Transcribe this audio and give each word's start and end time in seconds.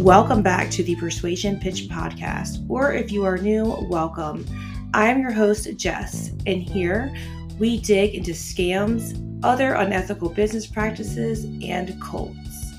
Welcome 0.00 0.40
back 0.40 0.70
to 0.70 0.82
the 0.82 0.96
Persuasion 0.96 1.60
Pitch 1.60 1.82
Podcast, 1.82 2.64
or 2.70 2.94
if 2.94 3.12
you 3.12 3.26
are 3.26 3.36
new, 3.36 3.76
welcome. 3.90 4.46
I'm 4.94 5.20
your 5.20 5.30
host, 5.30 5.68
Jess, 5.76 6.30
and 6.46 6.62
here 6.62 7.14
we 7.58 7.80
dig 7.80 8.14
into 8.14 8.30
scams, 8.30 9.14
other 9.42 9.74
unethical 9.74 10.30
business 10.30 10.66
practices, 10.66 11.44
and 11.62 12.00
cults. 12.00 12.72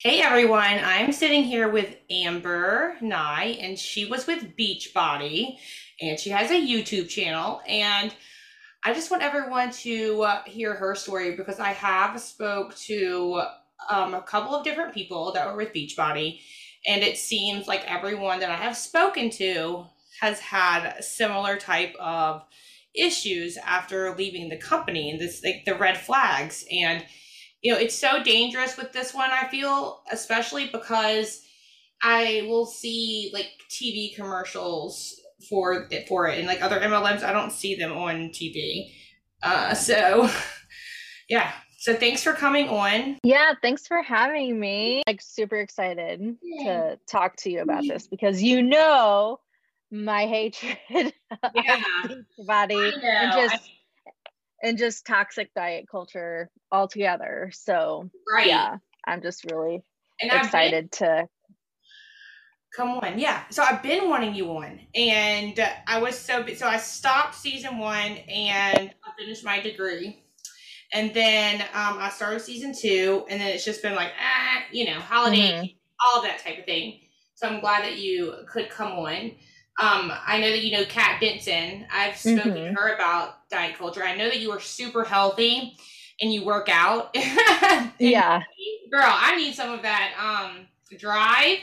Hey 0.00 0.20
everyone, 0.20 0.78
I'm 0.84 1.10
sitting 1.10 1.42
here 1.42 1.70
with 1.70 1.96
Amber 2.10 2.98
Nye, 3.00 3.56
and 3.58 3.78
she 3.78 4.04
was 4.04 4.26
with 4.26 4.54
Beachbody, 4.54 5.56
and 6.02 6.20
she 6.20 6.28
has 6.28 6.50
a 6.50 6.60
YouTube 6.60 7.08
channel. 7.08 7.62
And 7.66 8.14
I 8.86 8.94
just 8.94 9.10
want 9.10 9.24
everyone 9.24 9.72
to 9.72 10.22
uh, 10.22 10.42
hear 10.44 10.72
her 10.72 10.94
story 10.94 11.34
because 11.34 11.58
I 11.58 11.72
have 11.72 12.20
spoke 12.20 12.76
to 12.76 13.42
um, 13.90 14.14
a 14.14 14.22
couple 14.22 14.54
of 14.54 14.62
different 14.62 14.94
people 14.94 15.32
that 15.32 15.44
were 15.44 15.56
with 15.56 15.74
Beachbody, 15.74 16.38
and 16.86 17.02
it 17.02 17.18
seems 17.18 17.66
like 17.66 17.82
everyone 17.90 18.38
that 18.38 18.50
I 18.50 18.54
have 18.54 18.76
spoken 18.76 19.28
to 19.30 19.86
has 20.20 20.38
had 20.38 21.00
similar 21.02 21.56
type 21.56 21.96
of 21.98 22.44
issues 22.94 23.56
after 23.56 24.14
leaving 24.14 24.48
the 24.48 24.56
company 24.56 25.10
and 25.10 25.20
this 25.20 25.42
like 25.42 25.64
the 25.66 25.74
red 25.74 25.98
flags. 25.98 26.64
And 26.70 27.04
you 27.62 27.72
know 27.72 27.78
it's 27.78 27.98
so 27.98 28.22
dangerous 28.22 28.76
with 28.76 28.92
this 28.92 29.12
one 29.12 29.30
i 29.30 29.48
feel 29.48 30.02
especially 30.12 30.68
because 30.68 31.42
i 32.02 32.46
will 32.48 32.66
see 32.66 33.30
like 33.32 33.48
tv 33.70 34.14
commercials 34.14 35.18
for 35.48 35.86
it 35.90 36.08
for 36.08 36.28
it. 36.28 36.38
And 36.38 36.46
like 36.46 36.62
other 36.62 36.80
mlms 36.80 37.22
i 37.22 37.32
don't 37.32 37.52
see 37.52 37.74
them 37.74 37.92
on 37.92 38.28
tv 38.30 38.92
uh 39.42 39.74
so 39.74 40.28
yeah. 41.28 41.52
So 41.78 41.94
thanks 41.94 42.22
for 42.22 42.32
coming 42.32 42.68
on. 42.68 43.18
Yeah, 43.22 43.52
thanks 43.62 43.86
for 43.86 44.02
having 44.02 44.58
me. 44.58 45.02
Like 45.06 45.20
super 45.22 45.56
excited 45.56 46.36
to 46.64 46.98
talk 47.06 47.36
to 47.38 47.50
you 47.50 47.60
about 47.60 47.84
this 47.86 48.08
because 48.08 48.42
you 48.42 48.60
know 48.62 49.38
my 49.92 50.26
hatred 50.26 50.78
Yeah. 51.54 51.82
of 52.08 52.46
body 52.46 52.92
and 53.04 53.32
just 53.32 53.70
and 54.62 54.78
just 54.78 55.06
toxic 55.06 55.54
diet 55.54 55.84
culture 55.88 56.50
altogether. 56.72 57.50
So 57.54 58.10
right. 58.32 58.48
yeah, 58.48 58.78
I'm 59.06 59.22
just 59.22 59.44
really 59.52 59.82
and 60.20 60.32
I've 60.32 60.38
been- 60.40 60.44
excited 60.46 60.92
to 60.92 61.28
Come 62.76 62.90
on, 62.90 63.18
yeah. 63.18 63.44
So 63.48 63.62
I've 63.62 63.82
been 63.82 64.08
wanting 64.10 64.34
you 64.34 64.50
on, 64.50 64.78
and 64.94 65.58
I 65.86 65.98
was 65.98 66.18
so 66.18 66.44
so 66.54 66.66
I 66.68 66.76
stopped 66.76 67.34
season 67.34 67.78
one 67.78 68.18
and 68.28 68.90
I 68.90 69.10
finished 69.18 69.44
my 69.44 69.60
degree, 69.60 70.22
and 70.92 71.14
then 71.14 71.62
um, 71.72 71.96
I 71.98 72.10
started 72.10 72.40
season 72.40 72.74
two, 72.78 73.24
and 73.30 73.40
then 73.40 73.48
it's 73.48 73.64
just 73.64 73.82
been 73.82 73.94
like 73.94 74.12
ah, 74.20 74.62
you 74.70 74.84
know, 74.84 75.00
holiday, 75.00 75.74
all 76.04 76.20
that 76.22 76.40
type 76.40 76.58
of 76.58 76.64
thing. 76.66 77.00
So 77.34 77.48
I'm 77.48 77.60
glad 77.60 77.82
that 77.84 77.96
you 77.96 78.34
could 78.46 78.68
come 78.68 78.92
on. 78.92 79.30
Um, 79.80 80.12
I 80.26 80.38
know 80.38 80.50
that 80.50 80.62
you 80.62 80.72
know 80.72 80.84
Kat 80.84 81.18
Benson. 81.18 81.86
I've 81.90 82.16
spoken 82.18 82.54
to 82.54 82.60
Mhm. 82.60 82.74
her 82.76 82.94
about 82.94 83.48
diet 83.48 83.76
culture. 83.78 84.04
I 84.04 84.16
know 84.16 84.28
that 84.28 84.38
you 84.40 84.50
are 84.50 84.60
super 84.60 85.02
healthy 85.02 85.76
and 86.20 86.30
you 86.32 86.44
work 86.44 86.68
out. 86.70 87.14
Yeah. 87.98 88.42
girl 88.90 89.02
i 89.04 89.34
need 89.36 89.54
some 89.54 89.70
of 89.72 89.82
that 89.82 90.12
um 90.18 90.66
drive 90.98 91.58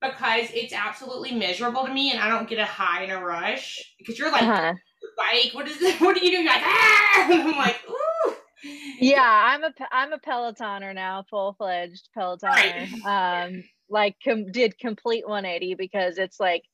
because 0.00 0.48
it's 0.52 0.72
absolutely 0.72 1.32
miserable 1.32 1.84
to 1.86 1.92
me 1.92 2.10
and 2.12 2.20
i 2.20 2.28
don't 2.28 2.48
get 2.48 2.58
a 2.58 2.64
high 2.64 3.04
in 3.04 3.10
a 3.10 3.24
rush. 3.24 3.94
Because 3.98 4.18
you're 4.18 4.30
like 4.32 4.42
Uh-huh. 4.42 4.74
bike 5.16 5.50
what 5.54 5.66
is 5.68 5.80
it 5.82 6.00
what 6.00 6.16
are 6.16 6.24
you 6.24 6.30
doing 6.30 6.44
You're 6.44 6.52
like 6.54 6.62
ah! 6.64 7.28
And 7.30 7.42
i'm 7.48 7.56
like 7.56 7.76
ooh. 7.88 8.34
Yeah, 9.00 9.22
I'm 9.22 9.62
a 9.62 9.72
I'm 9.92 10.12
a 10.12 10.18
Pelotoner 10.18 10.92
now, 10.94 11.24
full 11.30 11.54
fledged 11.54 12.08
Pelotoner. 12.16 12.88
Um, 13.06 13.62
like 13.88 14.16
com- 14.24 14.50
did 14.50 14.76
complete 14.78 15.26
180 15.28 15.74
because 15.74 16.18
it's 16.18 16.40
like 16.40 16.64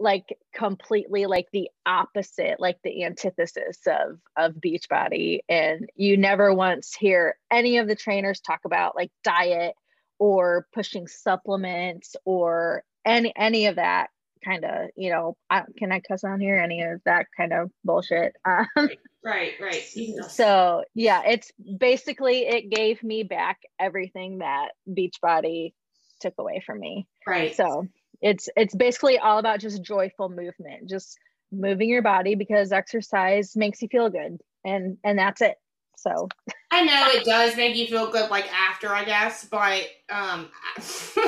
like 0.00 0.36
completely 0.54 1.26
like 1.26 1.46
the 1.52 1.68
opposite, 1.86 2.58
like 2.58 2.78
the 2.82 3.04
antithesis 3.04 3.80
of 3.86 4.18
of 4.36 4.54
Beachbody, 4.54 5.40
and 5.48 5.88
you 5.94 6.16
never 6.16 6.54
once 6.54 6.94
hear 6.94 7.36
any 7.50 7.76
of 7.78 7.86
the 7.86 7.94
trainers 7.96 8.40
talk 8.40 8.60
about 8.64 8.96
like 8.96 9.10
diet 9.22 9.74
or 10.18 10.66
pushing 10.72 11.06
supplements 11.06 12.16
or 12.24 12.84
any 13.04 13.32
any 13.36 13.66
of 13.66 13.76
that 13.76 14.08
kind 14.44 14.64
of 14.64 14.90
you 14.96 15.10
know 15.10 15.36
I, 15.48 15.62
can 15.78 15.90
I 15.92 16.00
cuss 16.00 16.24
on 16.24 16.40
here 16.40 16.56
any 16.56 16.82
of 16.82 17.00
that 17.04 17.26
kind 17.36 17.52
of 17.52 17.70
bullshit. 17.84 18.34
Um, 18.46 18.88
right 19.24 19.52
right 19.58 19.82
so 20.28 20.84
yeah, 20.94 21.22
it's 21.26 21.50
basically 21.78 22.40
it 22.40 22.70
gave 22.70 23.02
me 23.02 23.22
back 23.22 23.60
everything 23.80 24.38
that 24.38 24.68
Beachbody 24.88 25.72
took 26.20 26.34
away 26.38 26.62
from 26.64 26.80
me. 26.80 27.06
right 27.26 27.54
So 27.56 27.86
it's 28.20 28.48
it's 28.56 28.74
basically 28.74 29.18
all 29.18 29.38
about 29.38 29.60
just 29.60 29.82
joyful 29.82 30.28
movement, 30.28 30.88
just 30.88 31.18
moving 31.50 31.88
your 31.88 32.02
body 32.02 32.34
because 32.34 32.72
exercise 32.72 33.56
makes 33.56 33.80
you 33.82 33.88
feel 33.88 34.10
good, 34.10 34.38
and 34.64 34.98
and 35.04 35.18
that's 35.18 35.40
it. 35.40 35.56
So 36.04 36.28
i 36.70 36.84
know 36.84 37.06
it 37.12 37.24
does 37.24 37.56
make 37.56 37.76
you 37.76 37.86
feel 37.86 38.10
good 38.10 38.30
like 38.30 38.52
after 38.52 38.92
i 38.92 39.04
guess 39.04 39.44
but 39.44 39.86
um 40.10 40.48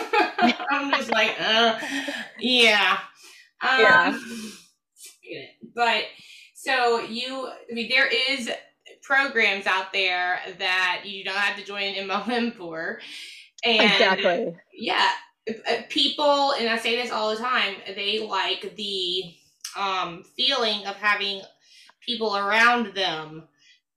i'm 0.71 0.91
just 0.93 1.11
like 1.11 1.35
uh 1.41 1.79
yeah. 2.39 2.99
Um, 3.63 4.21
Yeah. 5.23 5.47
but 5.75 6.05
so 6.55 7.01
you 7.01 7.49
i 7.49 7.73
mean 7.75 7.89
there 7.89 8.09
is 8.09 8.51
programs 9.03 9.67
out 9.67 9.93
there 9.93 10.41
that 10.59 11.03
you 11.05 11.25
don't 11.25 11.37
have 11.37 11.57
to 11.59 11.65
join 11.65 11.95
an 11.95 12.09
mlm 12.09 12.55
for. 12.55 13.01
And 13.65 13.83
exactly, 13.83 14.55
yeah. 14.75 15.11
Uh, 15.49 15.83
people 15.89 16.53
and 16.53 16.69
i 16.69 16.77
say 16.77 16.97
this 17.01 17.13
all 17.13 17.31
the 17.31 17.41
time 17.41 17.77
they 17.95 18.19
like 18.19 18.75
the 18.77 19.23
um 19.79 20.25
feeling 20.37 20.85
of 20.87 20.97
having 20.97 21.41
people 22.05 22.37
around 22.37 22.95
them 22.95 23.45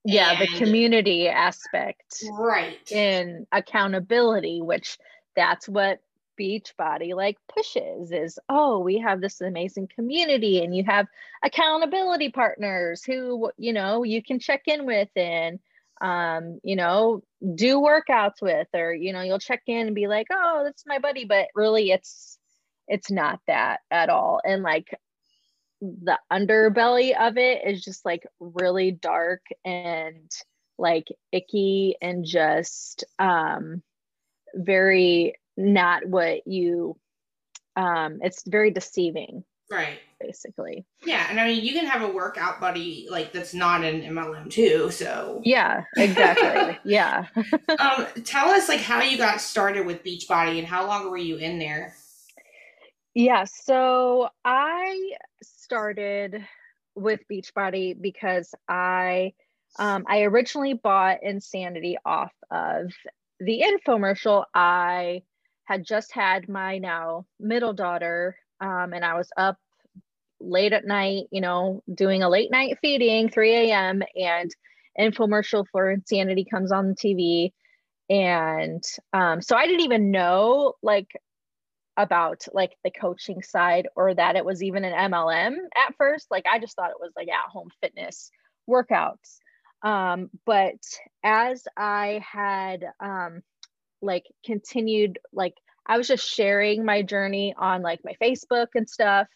yeah, 0.05 0.39
the 0.39 0.47
community 0.47 1.27
aspect. 1.27 2.23
Right. 2.31 2.91
And 2.91 3.47
accountability, 3.51 4.61
which 4.61 4.97
that's 5.35 5.67
what 5.67 5.99
Beachbody 6.39 7.13
like 7.15 7.37
pushes 7.53 8.13
is 8.13 8.39
oh 8.47 8.79
we 8.79 8.99
have 8.99 9.19
this 9.19 9.41
amazing 9.41 9.89
community 9.93 10.63
and 10.63 10.73
you 10.73 10.85
have 10.85 11.05
accountability 11.43 12.29
partners 12.29 13.03
who 13.03 13.51
you 13.57 13.73
know 13.73 14.03
you 14.03 14.23
can 14.23 14.39
check 14.39 14.61
in 14.65 14.85
with 14.85 15.09
and 15.17 15.59
um 15.99 16.59
you 16.63 16.77
know 16.77 17.21
do 17.55 17.81
workouts 17.81 18.41
with 18.41 18.67
or 18.73 18.93
you 18.93 19.11
know 19.11 19.19
you'll 19.19 19.37
check 19.37 19.63
in 19.67 19.87
and 19.87 19.95
be 19.95 20.07
like 20.07 20.27
oh 20.31 20.61
that's 20.63 20.85
my 20.87 20.99
buddy. 20.99 21.25
But 21.25 21.47
really 21.55 21.91
it's 21.91 22.39
it's 22.87 23.11
not 23.11 23.39
that 23.47 23.81
at 23.91 24.09
all. 24.09 24.41
And 24.43 24.63
like 24.63 24.97
the 25.81 26.17
underbelly 26.31 27.19
of 27.19 27.37
it 27.37 27.61
is 27.65 27.83
just 27.83 28.05
like 28.05 28.25
really 28.39 28.91
dark 28.91 29.41
and 29.63 30.29
like 30.77 31.07
icky 31.31 31.95
and 32.01 32.25
just 32.25 33.03
um 33.19 33.81
very 34.55 35.35
not 35.57 36.05
what 36.05 36.45
you 36.47 36.97
um 37.75 38.19
it's 38.21 38.43
very 38.47 38.71
deceiving 38.71 39.43
right. 39.69 39.99
basically. 40.19 40.85
Yeah 41.05 41.27
and 41.29 41.39
i 41.39 41.47
mean 41.47 41.63
you 41.63 41.73
can 41.73 41.85
have 41.85 42.01
a 42.01 42.11
workout 42.11 42.59
buddy 42.59 43.07
like 43.09 43.31
that's 43.31 43.53
not 43.53 43.83
an 43.83 44.01
mlm 44.01 44.49
too 44.49 44.91
so. 44.91 45.41
Yeah 45.43 45.83
exactly. 45.95 46.77
Yeah. 46.83 47.25
Um 47.77 48.07
tell 48.23 48.49
us 48.49 48.67
like 48.67 48.81
how 48.81 49.01
you 49.01 49.17
got 49.17 49.41
started 49.41 49.85
with 49.85 50.03
beachbody 50.03 50.59
and 50.59 50.67
how 50.67 50.87
long 50.87 51.09
were 51.09 51.17
you 51.17 51.37
in 51.37 51.59
there? 51.59 51.95
Yeah 53.13 53.45
so 53.45 54.29
i 54.43 55.11
started 55.69 56.43
with 56.95 57.19
beachbody 57.31 57.95
because 58.01 58.55
i 58.67 59.31
um 59.77 60.03
i 60.07 60.21
originally 60.21 60.73
bought 60.73 61.19
insanity 61.21 61.95
off 62.03 62.33
of 62.49 62.91
the 63.39 63.61
infomercial. 63.61 64.45
I 64.55 65.21
had 65.65 65.85
just 65.85 66.11
had 66.11 66.49
my 66.49 66.79
now 66.79 67.27
middle 67.39 67.73
daughter 67.73 68.35
um, 68.59 68.93
and 68.93 69.05
i 69.05 69.13
was 69.13 69.29
up 69.37 69.57
late 70.39 70.73
at 70.73 70.87
night 70.87 71.25
you 71.31 71.39
know 71.39 71.83
doing 71.93 72.23
a 72.23 72.29
late 72.29 72.49
night 72.49 72.79
feeding 72.81 73.29
3 73.29 73.69
a.m 73.69 74.01
and 74.15 74.49
infomercial 74.99 75.65
for 75.71 75.91
insanity 75.91 76.47
comes 76.49 76.71
on 76.71 76.87
the 76.87 76.95
tv 76.95 77.51
and 78.09 78.83
um, 79.13 79.39
so 79.39 79.55
i 79.55 79.67
didn't 79.67 79.85
even 79.85 80.09
know 80.09 80.73
like 80.81 81.09
about 81.99 82.45
like 82.53 82.71
the 82.85 82.91
coaching 82.91 83.43
side 83.43 83.89
or 83.95 84.13
that 84.13 84.37
it 84.37 84.45
was 84.45 84.63
even 84.63 84.85
an 84.85 85.11
mlm 85.11 85.55
at 85.75 85.93
first 85.97 86.27
like 86.31 86.45
i 86.51 86.57
just 86.57 86.75
thought 86.75 86.91
it 86.91 86.99
was 86.99 87.11
like 87.15 87.27
at 87.27 87.51
home 87.51 87.69
fitness 87.81 88.31
workouts. 88.69 89.39
Um, 89.81 90.29
but 90.45 90.79
as 91.23 91.67
i 91.77 92.23
had 92.25 92.85
um, 92.99 93.41
like 94.01 94.25
continued 94.45 95.19
like 95.33 95.55
i 95.85 95.97
was 95.97 96.07
just 96.07 96.25
sharing 96.25 96.85
my 96.85 97.01
journey 97.01 97.53
on 97.57 97.81
like 97.81 97.99
my 98.05 98.13
facebook 98.21 98.67
and 98.75 98.89
stuff 98.89 99.27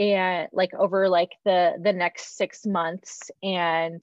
and 0.00 0.48
like 0.52 0.74
over 0.74 1.08
like 1.08 1.30
the 1.44 1.74
the 1.80 1.92
next 1.92 2.36
six 2.36 2.66
months 2.66 3.30
and 3.42 4.02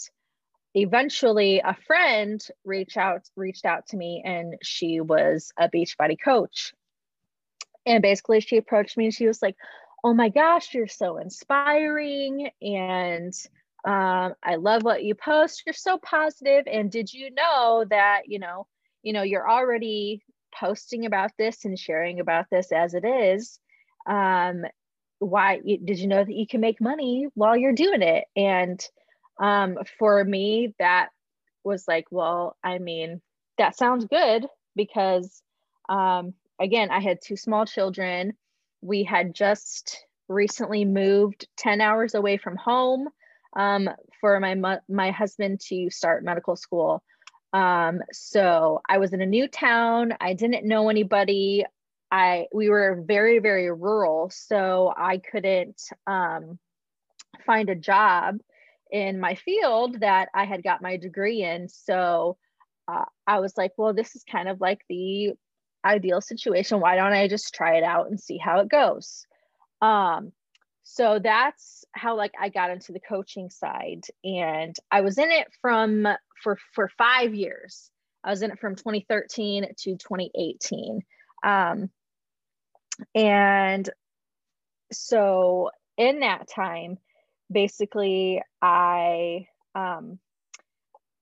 eventually 0.76 1.60
a 1.60 1.76
friend 1.88 2.46
reached 2.64 2.96
out 2.96 3.22
reached 3.36 3.66
out 3.66 3.88
to 3.88 3.98
me 3.98 4.22
and 4.24 4.56
she 4.62 5.02
was 5.02 5.52
a 5.58 5.68
beachbody 5.68 6.18
coach 6.24 6.74
and 7.86 8.02
basically 8.02 8.40
she 8.40 8.58
approached 8.58 8.98
me 8.98 9.06
and 9.06 9.14
she 9.14 9.28
was 9.28 9.42
like 9.42 9.56
oh 10.04 10.14
my 10.14 10.30
gosh 10.30 10.74
you're 10.74 10.88
so 10.88 11.18
inspiring. 11.18 12.50
And 12.62 13.34
um, 13.86 14.34
i 14.44 14.56
love 14.58 14.84
what 14.84 15.04
you 15.04 15.16
post. 15.16 15.64
You're 15.66 15.74
so 15.74 15.98
positive. 15.98 16.66
and 16.72 16.92
did 16.92 17.14
you 17.14 17.32
know 17.32 17.86
that 17.90 18.24
you 18.28 18.40
know 18.40 18.68
you 19.04 19.14
know 19.14 19.24
you're 19.24 19.50
already 19.50 20.22
posting 20.58 21.06
about 21.06 21.32
this 21.38 21.66
and 21.66 21.78
sharing 21.78 22.20
about 22.20 22.46
this 22.52 22.72
as 22.72 22.94
it 22.94 23.06
is. 23.06 23.60
Um, 24.08 24.66
why 25.20 25.60
did 25.60 26.00
you 26.00 26.08
know 26.08 26.24
that 26.24 26.34
you 26.36 26.48
can 26.48 26.62
make 26.62 26.82
money 26.82 27.28
while 27.36 27.58
you're 27.58 27.74
doing 27.74 28.02
it? 28.02 28.26
And 28.36 28.84
um, 29.40 29.78
for 29.98 30.24
me 30.24 30.74
that 30.80 31.10
was 31.64 31.88
like 31.88 32.06
well 32.12 32.56
i 32.64 32.78
mean 32.78 33.22
that 33.58 33.78
sounds 33.78 34.06
good 34.06 34.46
because 34.76 35.42
um, 35.90 36.34
again 36.60 36.90
i 36.92 37.00
had 37.00 37.20
two 37.22 37.36
small 37.36 37.66
children. 37.66 38.34
We 38.82 39.04
had 39.04 39.34
just 39.34 40.06
recently 40.28 40.86
moved 40.86 41.48
10 41.58 41.82
hours 41.82 42.16
away 42.16 42.38
from 42.38 42.56
home 42.56 43.10
um, 43.56 43.90
for 44.22 44.40
my 44.40 44.80
my 44.88 45.12
husband 45.12 45.60
to 45.68 45.90
start 45.90 46.24
medical 46.24 46.56
school. 46.56 47.04
Um, 47.52 48.02
so 48.12 48.82
i 48.88 49.00
was 49.00 49.12
in 49.14 49.22
a 49.22 49.26
new 49.26 49.48
town. 49.48 50.14
I 50.22 50.34
didn't 50.34 50.68
know 50.68 50.90
anybody. 50.90 51.66
I 52.12 52.48
we 52.54 52.70
were 52.70 53.04
very 53.06 53.40
very 53.40 53.72
rural, 53.72 54.30
so 54.30 54.94
I 54.96 55.18
couldn't 55.18 55.82
um, 56.08 56.60
find 57.46 57.70
a 57.70 57.76
job 57.76 58.38
in 58.92 59.20
my 59.20 59.36
field 59.36 60.00
that 60.02 60.30
I 60.34 60.46
had 60.46 60.64
got 60.64 60.82
my 60.82 60.98
degree 60.98 61.44
in. 61.44 61.70
So 61.70 62.38
uh, 62.88 63.06
I 63.28 63.40
was 63.40 63.56
like, 63.58 63.74
well, 63.78 63.94
this 63.94 64.16
is 64.16 64.24
kind 64.24 64.48
of 64.50 64.60
like 64.62 64.82
the 64.90 65.34
ideal 65.84 66.22
situation. 66.22 66.80
Why 66.80 66.96
don't 66.96 67.14
I 67.14 67.28
just 67.28 67.54
try 67.54 67.78
it 67.78 67.84
out 67.84 68.10
and 68.10 68.20
see 68.20 68.38
how 68.38 68.60
it 68.60 68.70
goes? 68.70 69.26
Um, 69.82 70.32
so 70.84 71.20
that's 71.20 71.86
how 71.94 72.18
like 72.18 72.34
I 72.40 72.50
got 72.50 72.72
into 72.72 72.92
the 72.92 73.00
coaching 73.00 73.50
side, 73.50 74.06
and 74.24 74.76
I 74.92 75.02
was 75.02 75.18
in 75.18 75.32
it 75.32 75.48
from 75.62 76.08
for 76.42 76.58
for 76.74 76.90
five 76.98 77.34
years. 77.34 77.92
I 78.24 78.32
was 78.32 78.42
in 78.42 78.52
it 78.52 78.60
from 78.60 78.76
2013 78.76 79.64
to 79.64 79.92
2018. 79.98 81.02
Um, 81.44 81.90
and 83.16 83.90
so 84.92 85.70
in 85.98 86.20
that 86.20 86.50
time, 86.54 86.98
basically 87.52 88.42
I 88.62 89.48
um 89.76 90.20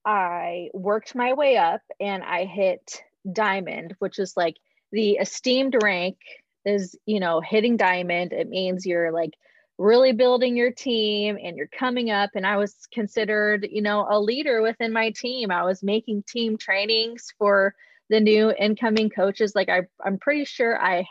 I 0.06 0.70
worked 0.74 1.16
my 1.16 1.34
way 1.34 1.58
up 1.58 1.82
and 2.00 2.24
I 2.24 2.46
hit 2.46 3.04
diamond, 3.32 3.96
which 4.00 4.20
is 4.20 4.34
like 4.36 4.58
the 4.92 5.14
esteemed 5.14 5.76
rank 5.82 6.18
is, 6.66 6.96
you 7.06 7.20
know, 7.20 7.42
hitting 7.42 7.78
diamond. 7.78 8.34
It 8.34 8.50
means 8.50 8.86
you're 8.86 9.12
like 9.12 9.34
really 9.78 10.12
building 10.12 10.58
your 10.58 10.72
team 10.72 11.38
and 11.42 11.56
you're 11.56 11.68
coming 11.68 12.10
up. 12.10 12.32
And 12.36 12.46
I 12.46 12.58
was 12.58 12.88
considered, 12.92 13.68
you 13.72 13.82
know, 13.82 14.08
a 14.10 14.20
leader 14.20 14.62
within 14.62 14.92
my 14.92 15.12
team. 15.12 15.52
I 15.52 15.64
was 15.64 15.84
making 15.84 16.24
team 16.24 16.58
trainings 16.58 17.28
for 17.38 17.76
the 18.10 18.20
new 18.20 18.52
incoming 18.52 19.10
coaches. 19.10 19.54
Like 19.56 19.70
I, 19.70 19.84
I'm 20.04 20.18
pretty 20.18 20.46
sure 20.46 20.82
I 20.82 21.06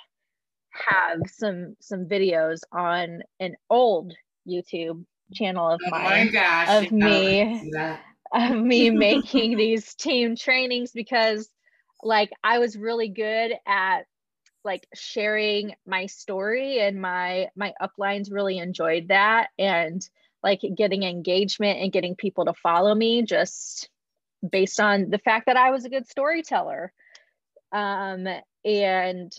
have 0.70 1.20
some 1.26 1.76
some 1.80 2.06
videos 2.06 2.60
on 2.72 3.22
an 3.40 3.56
old 3.70 4.12
YouTube 4.48 5.04
channel 5.32 5.70
of 5.70 5.80
oh 5.86 5.90
mine 5.90 6.30
gosh, 6.32 6.84
of 6.84 6.92
me 6.92 7.72
of 8.32 8.56
me 8.56 8.90
making 8.90 9.56
these 9.56 9.94
team 9.94 10.36
trainings 10.36 10.92
because 10.92 11.48
like 12.02 12.31
I 12.43 12.58
was 12.58 12.76
really 12.76 13.08
good 13.08 13.52
at 13.66 14.06
like 14.64 14.87
sharing 14.94 15.75
my 15.87 16.06
story 16.06 16.81
and 16.81 17.00
my 17.00 17.48
my 17.56 17.72
uplines 17.81 18.32
really 18.32 18.58
enjoyed 18.58 19.08
that 19.08 19.48
and 19.58 20.06
like 20.43 20.60
getting 20.76 21.04
engagement 21.04 21.78
and 21.78 21.93
getting 21.93 22.16
people 22.16 22.44
to 22.44 22.52
follow 22.52 22.94
me 22.94 23.22
just 23.22 23.88
based 24.48 24.81
on 24.81 25.08
the 25.10 25.19
fact 25.19 25.46
that 25.46 25.56
I 25.56 25.70
was 25.70 25.84
a 25.84 25.88
good 25.88 26.08
storyteller. 26.08 26.93
Um 27.72 28.26
and 28.64 29.32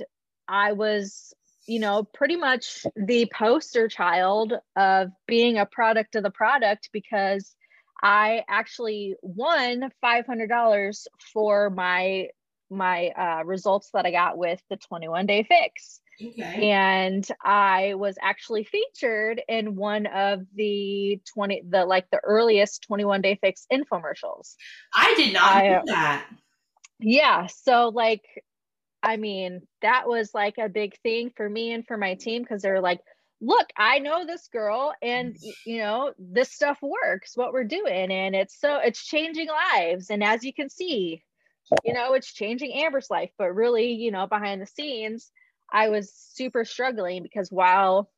I 0.47 0.71
was, 0.71 1.33
you 1.67 1.79
know, 1.79 2.03
pretty 2.03 2.37
much 2.37 2.85
the 2.95 3.29
poster 3.33 3.89
child 3.89 4.53
of 4.75 5.11
being 5.27 5.57
a 5.57 5.65
product 5.65 6.15
of 6.15 6.23
the 6.23 6.31
product 6.31 6.89
because 6.93 7.53
I 8.01 8.43
actually 8.47 9.15
won 9.21 9.91
$500 10.03 11.07
for 11.33 11.69
my 11.69 12.29
my 12.69 13.09
uh, 13.09 13.43
results 13.45 13.89
that 13.93 14.05
I 14.05 14.11
got 14.11 14.37
with 14.37 14.61
the 14.69 14.77
21 14.77 15.25
day 15.25 15.43
fix. 15.43 16.01
Okay. 16.23 16.71
And 16.71 17.27
I 17.43 17.93
was 17.93 18.15
actually 18.21 18.63
featured 18.63 19.41
in 19.47 19.75
one 19.75 20.07
of 20.07 20.41
the 20.55 21.21
20 21.33 21.63
the 21.69 21.85
like 21.85 22.09
the 22.11 22.19
earliest 22.23 22.83
21 22.83 23.21
day 23.21 23.37
fix 23.39 23.67
infomercials. 23.71 24.55
I 24.95 25.13
did 25.15 25.33
not 25.33 25.55
I, 25.55 25.69
know 25.69 25.83
that. 25.85 26.25
Yeah, 26.99 27.47
so 27.47 27.89
like 27.93 28.23
I 29.03 29.17
mean, 29.17 29.61
that 29.83 30.07
was 30.07 30.31
like 30.33 30.55
a 30.57 30.69
big 30.69 30.97
thing 31.01 31.31
for 31.35 31.47
me 31.47 31.71
and 31.71 31.85
for 31.85 31.97
my 31.97 32.15
team 32.15 32.41
because 32.41 32.63
they're 32.63 32.81
like, 32.81 32.99
look, 33.39 33.67
I 33.77 33.99
know 33.99 34.25
this 34.25 34.47
girl 34.51 34.93
and 35.03 35.37
you 35.65 35.77
know, 35.77 36.13
this 36.17 36.51
stuff 36.51 36.79
works 36.81 37.33
what 37.35 37.53
we're 37.53 37.63
doing 37.63 38.11
and 38.11 38.35
it's 38.35 38.59
so 38.59 38.77
it's 38.77 39.05
changing 39.05 39.49
lives 39.49 40.09
and 40.09 40.23
as 40.23 40.43
you 40.43 40.53
can 40.53 40.69
see, 40.69 41.23
you 41.83 41.93
know, 41.93 42.13
it's 42.13 42.33
changing 42.33 42.73
Amber's 42.73 43.09
life, 43.09 43.31
but 43.37 43.55
really, 43.55 43.91
you 43.93 44.11
know, 44.11 44.27
behind 44.27 44.61
the 44.61 44.67
scenes, 44.67 45.31
I 45.71 45.89
was 45.89 46.13
super 46.13 46.65
struggling 46.65 47.23
because 47.23 47.51
while 47.51 48.09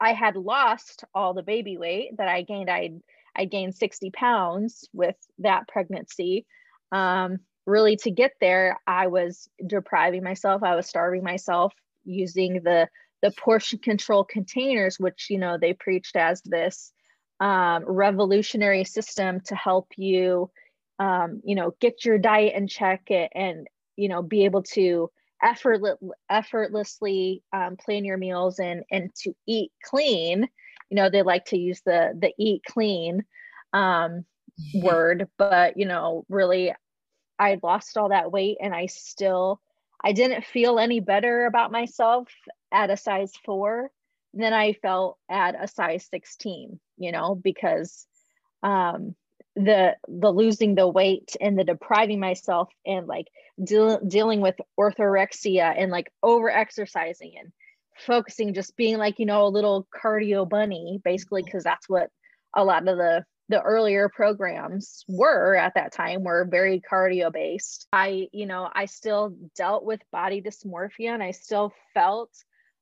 I 0.00 0.12
had 0.12 0.36
lost 0.36 1.04
all 1.14 1.34
the 1.34 1.42
baby 1.42 1.76
weight 1.76 2.16
that 2.18 2.28
I 2.28 2.42
gained, 2.42 2.70
I 2.70 2.92
I 3.36 3.44
gained 3.44 3.74
60 3.74 4.10
pounds 4.10 4.88
with 4.92 5.16
that 5.38 5.68
pregnancy. 5.68 6.46
Um, 6.90 7.40
really 7.68 7.96
to 7.96 8.10
get 8.10 8.32
there 8.40 8.78
i 8.86 9.06
was 9.06 9.48
depriving 9.66 10.24
myself 10.24 10.62
i 10.62 10.74
was 10.74 10.86
starving 10.86 11.22
myself 11.22 11.74
using 12.04 12.62
the 12.64 12.88
the 13.22 13.30
portion 13.32 13.78
control 13.78 14.24
containers 14.24 14.98
which 14.98 15.26
you 15.28 15.38
know 15.38 15.58
they 15.60 15.74
preached 15.74 16.16
as 16.16 16.40
this 16.42 16.92
um, 17.40 17.84
revolutionary 17.86 18.84
system 18.84 19.40
to 19.42 19.54
help 19.54 19.86
you 19.96 20.50
um, 20.98 21.40
you 21.44 21.54
know 21.54 21.74
get 21.80 22.04
your 22.04 22.18
diet 22.18 22.54
in 22.54 22.68
check 22.68 23.10
it 23.10 23.30
and 23.34 23.66
you 23.96 24.08
know 24.08 24.22
be 24.22 24.44
able 24.44 24.62
to 24.62 25.10
effortless, 25.42 25.98
effortlessly 26.28 27.42
um, 27.52 27.76
plan 27.76 28.04
your 28.04 28.16
meals 28.16 28.58
and 28.58 28.84
and 28.90 29.14
to 29.22 29.34
eat 29.46 29.72
clean. 29.84 30.48
You 30.90 30.96
know 30.96 31.10
they 31.10 31.22
like 31.22 31.46
to 31.46 31.58
use 31.58 31.80
the 31.84 32.18
the 32.18 32.32
eat 32.38 32.62
clean 32.68 33.24
um, 33.72 34.24
word 34.74 35.28
but 35.36 35.76
you 35.76 35.86
know 35.86 36.24
really 36.28 36.74
I 37.38 37.58
lost 37.62 37.96
all 37.96 38.08
that 38.08 38.32
weight 38.32 38.58
and 38.60 38.74
I 38.74 38.86
still 38.86 39.60
I 40.02 40.12
didn't 40.12 40.44
feel 40.44 40.78
any 40.78 41.00
better 41.00 41.46
about 41.46 41.72
myself 41.72 42.28
at 42.72 42.90
a 42.90 42.96
size 42.96 43.32
4 43.44 43.90
than 44.34 44.52
I 44.52 44.74
felt 44.74 45.18
at 45.28 45.60
a 45.60 45.66
size 45.66 46.06
16, 46.10 46.78
you 46.96 47.12
know, 47.12 47.34
because 47.34 48.06
um 48.62 49.14
the 49.58 49.96
the 50.06 50.30
losing 50.30 50.74
the 50.74 50.88
weight 50.88 51.36
and 51.40 51.58
the 51.58 51.64
depriving 51.64 52.20
myself 52.20 52.68
and 52.86 53.06
like 53.06 53.26
de- 53.62 54.00
dealing 54.06 54.40
with 54.40 54.54
orthorexia 54.78 55.74
and 55.76 55.90
like 55.90 56.12
over 56.22 56.48
exercising 56.48 57.32
and 57.38 57.52
focusing 58.06 58.54
just 58.54 58.76
being 58.76 58.96
like 58.96 59.18
you 59.18 59.26
know 59.26 59.44
a 59.44 59.48
little 59.48 59.86
cardio 59.92 60.48
bunny 60.48 61.00
basically 61.04 61.42
because 61.42 61.64
that's 61.64 61.88
what 61.88 62.10
a 62.54 62.64
lot 62.64 62.86
of 62.86 62.96
the 62.96 63.24
the 63.48 63.60
earlier 63.62 64.08
programs 64.08 65.04
were 65.08 65.56
at 65.56 65.74
that 65.74 65.92
time 65.92 66.22
were 66.22 66.46
very 66.50 66.80
cardio 66.80 67.32
based. 67.32 67.86
I, 67.92 68.28
you 68.32 68.44
know, 68.44 68.68
I 68.70 68.84
still 68.84 69.34
dealt 69.56 69.84
with 69.84 70.00
body 70.12 70.42
dysmorphia 70.42 71.14
and 71.14 71.22
I 71.22 71.30
still 71.30 71.72
felt 71.94 72.30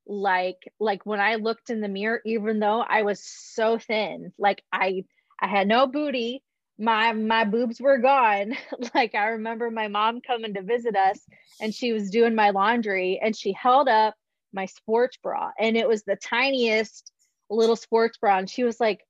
like 0.08 0.58
like 0.78 1.04
when 1.04 1.20
I 1.20 1.36
looked 1.36 1.70
in 1.70 1.80
the 1.80 1.88
mirror 1.88 2.20
even 2.24 2.58
though 2.58 2.80
I 2.80 3.02
was 3.02 3.22
so 3.24 3.78
thin, 3.78 4.32
like 4.38 4.62
I 4.72 5.04
I 5.40 5.46
had 5.46 5.68
no 5.68 5.86
booty, 5.86 6.42
my 6.78 7.12
my 7.12 7.44
boobs 7.44 7.80
were 7.80 7.98
gone. 7.98 8.56
like 8.94 9.14
I 9.14 9.28
remember 9.28 9.70
my 9.70 9.88
mom 9.88 10.20
coming 10.20 10.54
to 10.54 10.62
visit 10.62 10.96
us 10.96 11.20
and 11.60 11.74
she 11.74 11.92
was 11.92 12.10
doing 12.10 12.34
my 12.34 12.50
laundry 12.50 13.20
and 13.22 13.36
she 13.36 13.52
held 13.52 13.88
up 13.88 14.14
my 14.52 14.66
sports 14.66 15.18
bra 15.22 15.50
and 15.58 15.76
it 15.76 15.88
was 15.88 16.02
the 16.04 16.16
tiniest 16.16 17.12
little 17.50 17.76
sports 17.76 18.18
bra 18.18 18.38
and 18.38 18.50
she 18.50 18.64
was 18.64 18.80
like 18.80 19.00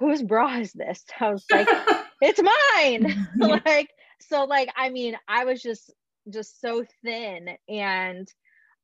whose 0.00 0.22
bra 0.22 0.58
is 0.58 0.72
this? 0.72 1.04
I 1.20 1.30
was 1.30 1.44
like, 1.52 1.68
it's 2.20 2.40
mine. 2.42 3.28
like, 3.64 3.90
so 4.20 4.44
like, 4.44 4.70
I 4.76 4.88
mean, 4.88 5.16
I 5.28 5.44
was 5.44 5.62
just, 5.62 5.92
just 6.28 6.60
so 6.60 6.84
thin 7.04 7.50
and, 7.68 8.26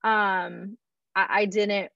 um, 0.04 0.76
I, 1.16 1.26
I 1.30 1.44
didn't 1.46 1.90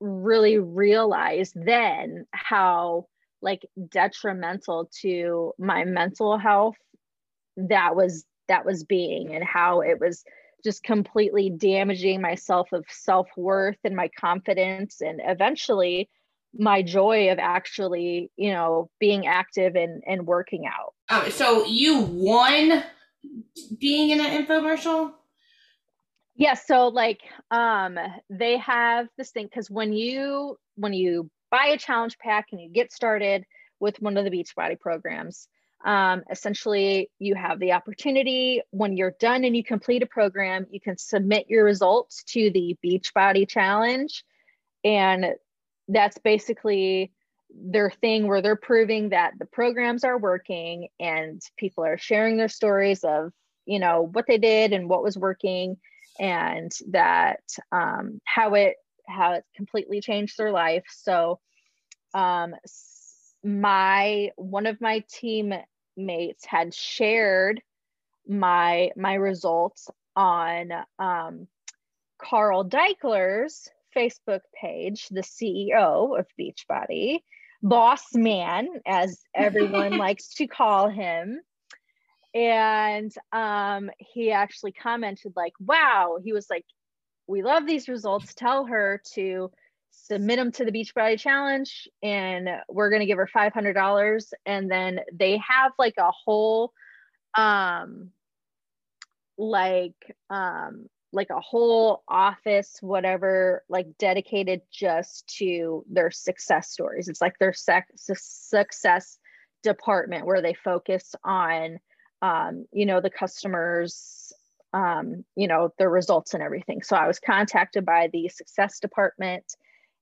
really 0.00 0.58
realize 0.58 1.52
then 1.54 2.26
how 2.32 3.06
like 3.42 3.66
detrimental 3.90 4.90
to 5.00 5.52
my 5.58 5.84
mental 5.84 6.38
health 6.38 6.76
that 7.56 7.96
was 7.96 8.24
that 8.48 8.64
was 8.64 8.84
being 8.84 9.34
and 9.34 9.44
how 9.44 9.80
it 9.80 10.00
was 10.00 10.24
just 10.64 10.82
completely 10.82 11.50
damaging 11.50 12.20
myself 12.20 12.72
of 12.72 12.84
self-worth 12.88 13.76
and 13.84 13.94
my 13.94 14.08
confidence 14.18 15.00
and 15.00 15.20
eventually 15.24 16.08
my 16.56 16.82
joy 16.82 17.30
of 17.30 17.38
actually 17.38 18.30
you 18.36 18.52
know 18.52 18.90
being 18.98 19.26
active 19.26 19.76
and 19.76 20.02
and 20.06 20.26
working 20.26 20.66
out. 20.66 20.94
Um, 21.08 21.30
so 21.30 21.64
you 21.66 22.00
won 22.00 22.82
being 23.78 24.10
in 24.10 24.20
an 24.20 24.44
infomercial? 24.44 25.12
Yeah 26.36 26.54
so 26.54 26.88
like 26.88 27.20
um 27.50 27.98
they 28.30 28.58
have 28.58 29.08
this 29.16 29.30
thing 29.30 29.46
because 29.46 29.70
when 29.70 29.92
you 29.92 30.56
when 30.76 30.92
you 30.92 31.30
buy 31.50 31.66
a 31.68 31.78
challenge 31.78 32.18
pack 32.18 32.48
and 32.52 32.60
you 32.60 32.68
get 32.68 32.92
started 32.92 33.44
with 33.80 34.00
one 34.00 34.16
of 34.16 34.24
the 34.24 34.30
beachbody 34.30 34.78
programs. 34.78 35.48
Um, 35.84 36.24
essentially 36.30 37.08
you 37.20 37.36
have 37.36 37.60
the 37.60 37.72
opportunity 37.72 38.62
when 38.70 38.96
you're 38.96 39.14
done 39.20 39.44
and 39.44 39.56
you 39.56 39.62
complete 39.62 40.02
a 40.02 40.06
program 40.06 40.66
you 40.72 40.80
can 40.80 40.98
submit 40.98 41.48
your 41.48 41.64
results 41.64 42.24
to 42.24 42.50
the 42.50 42.76
beachbody 42.84 43.48
challenge. 43.48 44.24
And 44.82 45.34
that's 45.86 46.18
basically 46.18 47.12
their 47.50 47.90
thing 47.90 48.26
where 48.26 48.42
they're 48.42 48.56
proving 48.56 49.10
that 49.10 49.32
the 49.38 49.46
programs 49.46 50.04
are 50.04 50.18
working 50.18 50.88
and 51.00 51.40
people 51.56 51.84
are 51.84 51.96
sharing 51.96 52.36
their 52.36 52.48
stories 52.48 53.04
of 53.04 53.32
you 53.64 53.78
know 53.78 54.08
what 54.12 54.26
they 54.26 54.38
did 54.38 54.72
and 54.72 54.88
what 54.88 55.02
was 55.02 55.16
working 55.16 55.76
and 56.18 56.72
that 56.90 57.40
um, 57.72 58.20
how 58.24 58.54
it 58.54 58.76
how 59.08 59.32
it 59.32 59.44
completely 59.56 60.00
changed 60.00 60.36
their 60.36 60.52
life 60.52 60.84
so 60.90 61.38
um, 62.14 62.54
my 63.44 64.30
one 64.36 64.66
of 64.66 64.80
my 64.80 65.04
teammates 65.10 66.44
had 66.44 66.74
shared 66.74 67.60
my 68.26 68.90
my 68.96 69.14
results 69.14 69.88
on 70.16 70.72
um, 70.98 71.46
Carl 72.18 72.68
Daikeler's 72.68 73.68
Facebook 73.96 74.40
page, 74.60 75.08
the 75.10 75.22
CEO 75.22 76.18
of 76.18 76.26
Beachbody, 76.38 77.20
boss 77.62 78.14
man, 78.14 78.68
as 78.86 79.20
everyone 79.34 79.96
likes 79.98 80.34
to 80.34 80.46
call 80.46 80.88
him. 80.88 81.40
And 82.34 83.12
um, 83.32 83.90
he 83.98 84.32
actually 84.32 84.72
commented, 84.72 85.32
like, 85.34 85.54
wow, 85.58 86.18
he 86.22 86.32
was 86.32 86.46
like, 86.50 86.66
we 87.28 87.42
love 87.42 87.66
these 87.66 87.88
results. 87.88 88.34
Tell 88.34 88.64
her 88.66 89.00
to 89.12 89.50
submit 89.90 90.38
them 90.38 90.50
to 90.52 90.64
the 90.64 90.72
Beachbody 90.72 91.18
Challenge, 91.20 91.88
and 92.02 92.48
we're 92.68 92.90
going 92.90 93.00
to 93.00 93.06
give 93.06 93.18
her 93.18 93.28
$500. 93.32 94.32
And 94.46 94.70
then 94.70 95.00
they 95.12 95.36
have 95.36 95.72
like 95.78 95.94
a 95.98 96.10
whole, 96.10 96.72
um, 97.34 98.10
like, 99.36 100.16
um, 100.30 100.88
like 101.12 101.30
a 101.30 101.40
whole 101.40 102.02
office 102.06 102.76
whatever 102.82 103.64
like 103.68 103.86
dedicated 103.98 104.60
just 104.70 105.26
to 105.26 105.82
their 105.90 106.10
success 106.10 106.70
stories 106.70 107.08
it's 107.08 107.22
like 107.22 107.38
their 107.38 107.54
sec- 107.54 107.88
success 107.96 109.18
department 109.62 110.26
where 110.26 110.42
they 110.42 110.54
focus 110.54 111.14
on 111.24 111.78
um, 112.20 112.66
you 112.72 112.84
know 112.84 113.00
the 113.00 113.10
customers 113.10 114.27
um, 114.72 115.24
you 115.36 115.48
know 115.48 115.72
the 115.78 115.88
results 115.88 116.34
and 116.34 116.42
everything. 116.42 116.82
So 116.82 116.96
i 116.96 117.06
was 117.06 117.20
contacted 117.20 117.84
by 117.84 118.08
the 118.12 118.28
success 118.28 118.80
department 118.80 119.44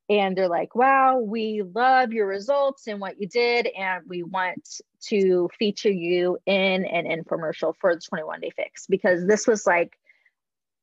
and 0.08 0.36
they're 0.36 0.48
like 0.48 0.74
wow 0.74 1.18
we 1.18 1.62
love 1.74 2.12
your 2.12 2.26
results 2.28 2.86
and 2.86 3.00
what 3.00 3.20
you 3.20 3.26
did 3.26 3.66
and 3.76 4.04
we 4.06 4.22
want 4.22 4.80
to 5.08 5.48
feature 5.58 5.90
you 5.90 6.38
in 6.46 6.84
an 6.84 7.04
infomercial 7.04 7.74
for 7.80 7.94
the 7.94 8.00
21 8.00 8.40
day 8.40 8.50
fix. 8.54 8.86
Because 8.86 9.26
this 9.26 9.46
was 9.46 9.66
like 9.66 9.96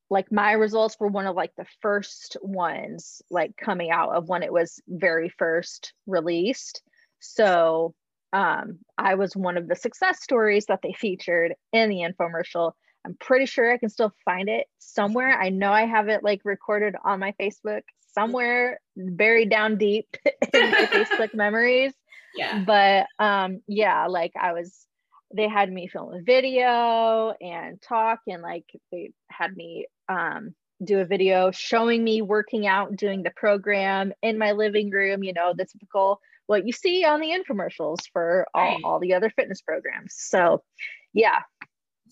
like 0.09 0.31
my 0.31 0.51
results 0.51 0.97
were 0.99 1.07
one 1.07 1.25
of 1.25 1.35
like 1.35 1.55
the 1.57 1.65
first 1.81 2.37
ones 2.41 3.21
like 3.29 3.55
coming 3.57 3.89
out 3.89 4.13
of 4.13 4.27
when 4.27 4.43
it 4.43 4.53
was 4.53 4.79
very 4.87 5.29
first 5.29 5.93
released. 6.05 6.81
So 7.19 7.93
um, 8.31 8.79
i 8.97 9.15
was 9.15 9.35
one 9.35 9.57
of 9.57 9.67
the 9.67 9.75
success 9.75 10.23
stories 10.23 10.65
that 10.65 10.79
they 10.81 10.93
featured 10.93 11.53
in 11.71 11.89
the 11.89 11.97
infomercial 11.97 12.73
i'm 13.05 13.15
pretty 13.19 13.45
sure 13.45 13.71
i 13.71 13.77
can 13.77 13.89
still 13.89 14.13
find 14.25 14.49
it 14.49 14.67
somewhere. 14.79 15.29
I 15.39 15.49
know 15.49 15.71
i 15.71 15.85
have 15.85 16.07
it 16.09 16.23
like 16.23 16.41
recorded 16.43 16.95
on 17.03 17.19
my 17.19 17.33
facebook 17.39 17.81
somewhere 18.13 18.79
buried 18.95 19.49
down 19.49 19.77
deep 19.77 20.15
in 20.25 20.71
my 20.71 20.85
facebook 20.91 21.33
memories. 21.33 21.93
Yeah. 22.35 22.63
But 22.65 23.07
um 23.23 23.61
yeah 23.67 24.07
like 24.07 24.31
i 24.39 24.53
was 24.53 24.85
they 25.35 25.47
had 25.47 25.71
me 25.71 25.87
film 25.87 26.13
a 26.13 26.21
video 26.21 27.33
and 27.41 27.81
talk 27.81 28.19
and 28.27 28.41
like 28.41 28.65
they 28.91 29.11
had 29.29 29.55
me 29.55 29.87
um, 30.09 30.53
do 30.83 30.99
a 30.99 31.05
video 31.05 31.49
showing 31.51 32.03
me 32.03 32.21
working 32.21 32.67
out 32.67 32.95
doing 32.95 33.23
the 33.23 33.31
program 33.35 34.13
in 34.21 34.37
my 34.37 34.51
living 34.51 34.89
room 34.91 35.23
you 35.23 35.33
know 35.33 35.53
the 35.55 35.65
typical 35.65 36.19
what 36.47 36.65
you 36.65 36.73
see 36.73 37.05
on 37.05 37.19
the 37.19 37.29
infomercials 37.29 37.99
for 38.11 38.45
all, 38.53 38.63
right. 38.63 38.81
all 38.83 38.99
the 38.99 39.13
other 39.13 39.29
fitness 39.29 39.61
programs. 39.61 40.13
So 40.15 40.61
yeah 41.13 41.39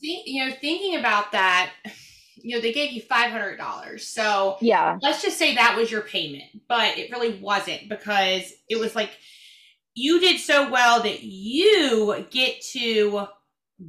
Think, 0.01 0.23
you 0.25 0.45
know 0.45 0.51
thinking 0.59 0.97
about 0.97 1.31
that 1.31 1.71
you 2.35 2.55
know 2.55 2.61
they 2.61 2.73
gave 2.73 2.91
you 2.91 3.03
$500 3.03 3.99
so 3.99 4.57
yeah 4.61 4.97
let's 5.01 5.21
just 5.21 5.37
say 5.37 5.55
that 5.55 5.75
was 5.77 5.91
your 5.91 6.01
payment 6.01 6.49
but 6.67 6.97
it 6.97 7.11
really 7.11 7.37
wasn't 7.39 7.87
because 7.87 8.51
it 8.67 8.79
was 8.79 8.95
like 8.95 9.11
you 9.93 10.19
did 10.19 10.39
so 10.39 10.71
well 10.71 11.03
that 11.03 11.23
you 11.23 12.25
get 12.31 12.61
to 12.71 13.27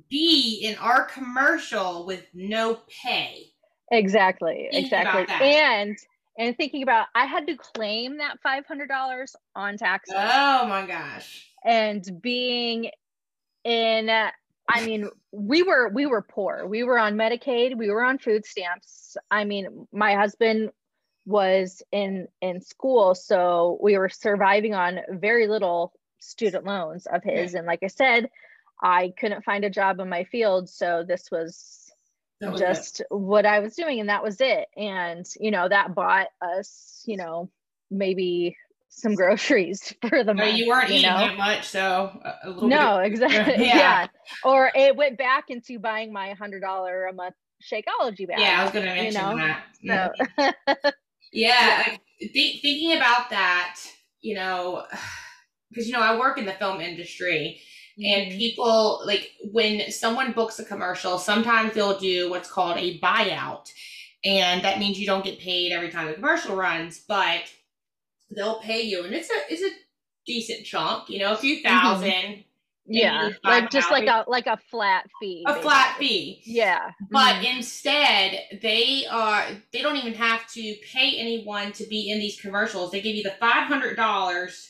be 0.08 0.60
in 0.62 0.76
our 0.78 1.04
commercial 1.04 2.06
with 2.06 2.24
no 2.34 2.80
pay. 3.02 3.46
Exactly. 3.90 4.68
Thinking 4.70 4.84
exactly. 4.84 5.46
And 5.46 5.96
and 6.38 6.56
thinking 6.56 6.82
about 6.82 7.08
I 7.14 7.26
had 7.26 7.46
to 7.46 7.56
claim 7.56 8.18
that 8.18 8.38
$500 8.44 9.26
on 9.54 9.76
taxes. 9.76 10.14
Oh 10.16 10.66
my 10.66 10.86
gosh. 10.86 11.46
And 11.64 12.04
being 12.20 12.90
in 13.64 14.08
I 14.74 14.86
mean, 14.86 15.08
we 15.32 15.62
were 15.62 15.88
we 15.88 16.06
were 16.06 16.22
poor. 16.22 16.66
We 16.66 16.82
were 16.82 16.98
on 16.98 17.14
Medicaid, 17.14 17.76
we 17.76 17.90
were 17.90 18.02
on 18.02 18.18
food 18.18 18.46
stamps. 18.46 19.16
I 19.30 19.44
mean, 19.44 19.86
my 19.92 20.14
husband 20.14 20.70
was 21.24 21.82
in 21.92 22.26
in 22.40 22.60
school 22.60 23.14
so 23.14 23.78
we 23.80 23.96
were 23.96 24.08
surviving 24.08 24.74
on 24.74 24.98
very 25.08 25.46
little 25.46 25.92
student 26.18 26.64
loans 26.64 27.06
of 27.06 27.22
his 27.22 27.54
and 27.54 27.66
like 27.66 27.78
i 27.84 27.86
said 27.86 28.28
i 28.82 29.12
couldn't 29.18 29.44
find 29.44 29.64
a 29.64 29.70
job 29.70 30.00
in 30.00 30.08
my 30.08 30.24
field 30.24 30.68
so 30.68 31.04
this 31.06 31.30
was, 31.30 31.92
was 32.40 32.58
just 32.58 33.00
it. 33.00 33.06
what 33.10 33.46
i 33.46 33.60
was 33.60 33.76
doing 33.76 34.00
and 34.00 34.08
that 34.08 34.22
was 34.22 34.40
it 34.40 34.66
and 34.76 35.26
you 35.38 35.52
know 35.52 35.68
that 35.68 35.94
bought 35.94 36.26
us 36.40 37.02
you 37.06 37.16
know 37.16 37.48
maybe 37.90 38.56
some 38.94 39.14
groceries 39.14 39.94
for 40.08 40.22
the 40.22 40.34
month. 40.34 40.56
You 40.56 40.68
weren't 40.68 40.88
you 40.88 40.96
eating 40.96 41.10
know? 41.10 41.18
that 41.18 41.36
much, 41.36 41.66
so 41.66 42.20
no, 42.62 42.98
bit, 42.98 43.12
exactly. 43.12 43.66
Yeah. 43.66 43.76
yeah. 43.76 44.06
or 44.44 44.70
it 44.74 44.94
went 44.96 45.18
back 45.18 45.44
into 45.48 45.78
buying 45.78 46.12
my 46.12 46.32
hundred 46.34 46.60
dollar 46.60 47.06
a 47.06 47.12
month 47.12 47.34
Shakeology 47.62 48.26
bag. 48.26 48.40
Yeah, 48.40 48.60
I 48.60 48.64
was 48.64 48.72
going 48.72 48.86
to 48.86 48.94
mention 48.94 49.22
you 49.22 49.36
know? 49.36 50.12
that. 50.36 50.56
So. 50.76 50.90
Yeah, 51.32 51.96
th- 52.20 52.62
thinking 52.62 52.96
about 52.96 53.30
that, 53.30 53.80
you 54.20 54.34
know, 54.34 54.84
because 55.70 55.86
you 55.86 55.94
know 55.94 56.00
I 56.00 56.18
work 56.18 56.38
in 56.38 56.44
the 56.44 56.52
film 56.52 56.80
industry, 56.80 57.60
mm-hmm. 57.98 58.20
and 58.20 58.38
people 58.38 59.02
like 59.06 59.30
when 59.50 59.90
someone 59.90 60.32
books 60.32 60.58
a 60.58 60.64
commercial, 60.64 61.18
sometimes 61.18 61.74
they'll 61.74 61.98
do 61.98 62.30
what's 62.30 62.50
called 62.50 62.76
a 62.76 62.98
buyout, 63.00 63.70
and 64.24 64.62
that 64.64 64.78
means 64.78 65.00
you 65.00 65.06
don't 65.06 65.24
get 65.24 65.38
paid 65.38 65.72
every 65.72 65.90
time 65.90 66.06
the 66.06 66.14
commercial 66.14 66.54
runs, 66.54 67.00
but 67.08 67.42
they'll 68.34 68.60
pay 68.60 68.82
you, 68.82 69.04
and 69.04 69.14
it's 69.14 69.30
a 69.30 69.52
it's 69.52 69.62
a 69.62 69.70
decent 70.26 70.64
chunk, 70.64 71.08
you 71.08 71.18
know, 71.18 71.32
a 71.32 71.36
few 71.36 71.56
1000 71.62 72.10
mm-hmm 72.10 72.40
yeah 72.86 73.30
like 73.44 73.70
just 73.70 73.90
like 73.90 74.06
a 74.08 74.24
like 74.28 74.46
a 74.46 74.58
flat 74.70 75.08
fee 75.20 75.44
a 75.46 75.50
basically. 75.50 75.62
flat 75.62 75.96
fee. 75.98 76.42
Yeah. 76.44 76.90
But 77.10 77.36
mm-hmm. 77.36 77.56
instead 77.56 78.40
they 78.60 79.06
are 79.10 79.46
they 79.72 79.82
don't 79.82 79.96
even 79.96 80.14
have 80.14 80.50
to 80.52 80.74
pay 80.92 81.16
anyone 81.16 81.72
to 81.72 81.86
be 81.86 82.10
in 82.10 82.18
these 82.18 82.40
commercials. 82.40 82.90
They 82.90 83.00
give 83.00 83.14
you 83.14 83.22
the 83.22 83.34
$500 83.40 84.68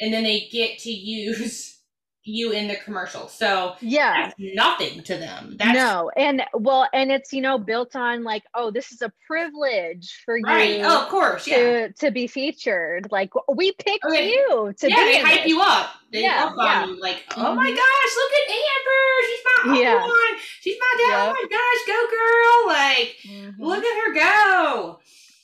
and 0.00 0.12
then 0.12 0.22
they 0.22 0.48
get 0.52 0.78
to 0.80 0.90
use 0.90 1.79
you 2.24 2.52
in 2.52 2.68
the 2.68 2.76
commercial. 2.76 3.28
So 3.28 3.74
yeah, 3.80 4.32
nothing 4.38 5.02
to 5.04 5.16
them. 5.16 5.56
That's 5.58 5.74
no, 5.74 6.10
and 6.16 6.42
well, 6.54 6.88
and 6.92 7.10
it's 7.10 7.32
you 7.32 7.40
know 7.40 7.58
built 7.58 7.96
on 7.96 8.24
like, 8.24 8.42
oh, 8.54 8.70
this 8.70 8.92
is 8.92 9.02
a 9.02 9.12
privilege 9.26 10.20
for 10.24 10.38
right. 10.44 10.78
you. 10.78 10.84
Oh, 10.84 11.02
of 11.02 11.08
course, 11.08 11.44
to, 11.44 11.50
yeah. 11.50 11.88
to 11.98 12.10
be 12.10 12.26
featured. 12.26 13.08
Like 13.10 13.32
we 13.52 13.72
picked 13.72 14.04
okay. 14.04 14.30
you 14.30 14.74
to 14.78 14.90
yeah, 14.90 14.96
be. 14.96 15.02
they 15.02 15.20
hype 15.20 15.46
you 15.46 15.60
up. 15.60 15.90
They 16.12 16.22
yeah, 16.22 16.44
love 16.44 16.54
yeah. 16.58 16.86
you. 16.86 17.00
Like, 17.00 17.24
oh 17.36 17.42
mm-hmm. 17.42 17.56
my 17.56 17.70
gosh, 17.70 18.16
look 18.16 18.32
at 18.32 18.50
Amber. 18.60 19.20
She's 19.26 19.44
my 19.44 19.80
yeah. 19.80 20.00
one. 20.02 20.40
She's 20.60 20.76
my 20.78 20.94
dad. 20.98 21.10
Yep. 21.10 21.28
Oh 21.28 21.34
my 21.40 21.46
gosh, 21.50 21.80
go 21.86 22.00
girl! 22.10 22.68
Like, 22.76 23.16
mm-hmm. 23.24 23.62
look 23.62 23.84
at 23.84 24.06
her 24.06 24.14
go. 24.14 24.98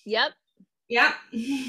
Yep. 0.05 0.33
Yep. 0.89 1.15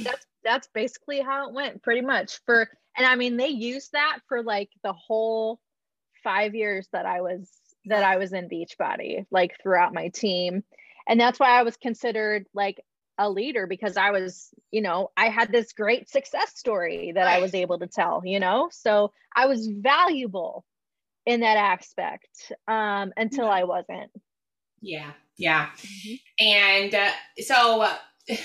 That's 0.03 0.25
that's 0.47 0.69
basically 0.73 1.19
how 1.19 1.47
it 1.47 1.53
went 1.53 1.83
pretty 1.83 2.01
much 2.01 2.39
for 2.45 2.69
and 2.95 3.05
I 3.05 3.15
mean 3.15 3.37
they 3.37 3.49
used 3.49 3.91
that 3.91 4.19
for 4.27 4.41
like 4.41 4.69
the 4.83 4.93
whole 4.93 5.59
5 6.23 6.55
years 6.55 6.87
that 6.93 7.05
I 7.05 7.21
was 7.21 7.51
that 7.85 8.03
I 8.03 8.17
was 8.17 8.33
in 8.33 8.49
Beachbody 8.49 9.25
like 9.29 9.61
throughout 9.61 9.93
my 9.93 10.07
team 10.07 10.63
and 11.07 11.19
that's 11.19 11.39
why 11.39 11.49
I 11.49 11.63
was 11.63 11.77
considered 11.77 12.45
like 12.53 12.81
a 13.17 13.29
leader 13.29 13.67
because 13.67 13.97
I 13.97 14.11
was, 14.11 14.49
you 14.71 14.81
know, 14.81 15.11
I 15.17 15.29
had 15.29 15.51
this 15.51 15.73
great 15.73 16.09
success 16.09 16.55
story 16.55 17.13
that. 17.15 17.27
I 17.27 17.39
was 17.39 17.53
able 17.53 17.79
to 17.79 17.87
tell, 17.87 18.21
you 18.23 18.39
know? 18.39 18.69
So 18.71 19.11
I 19.35 19.47
was 19.47 19.67
valuable 19.67 20.65
in 21.25 21.41
that 21.41 21.57
aspect 21.57 22.51
um, 22.67 23.11
until. 23.17 23.47
I 23.47 23.63
wasn't. 23.63 24.11
Yeah. 24.81 25.11
Yeah. 25.37 25.69
Mm-hmm. 25.77 26.45
And 26.45 26.95
uh, 26.95 27.11
so 27.39 27.81
uh, 27.81 28.35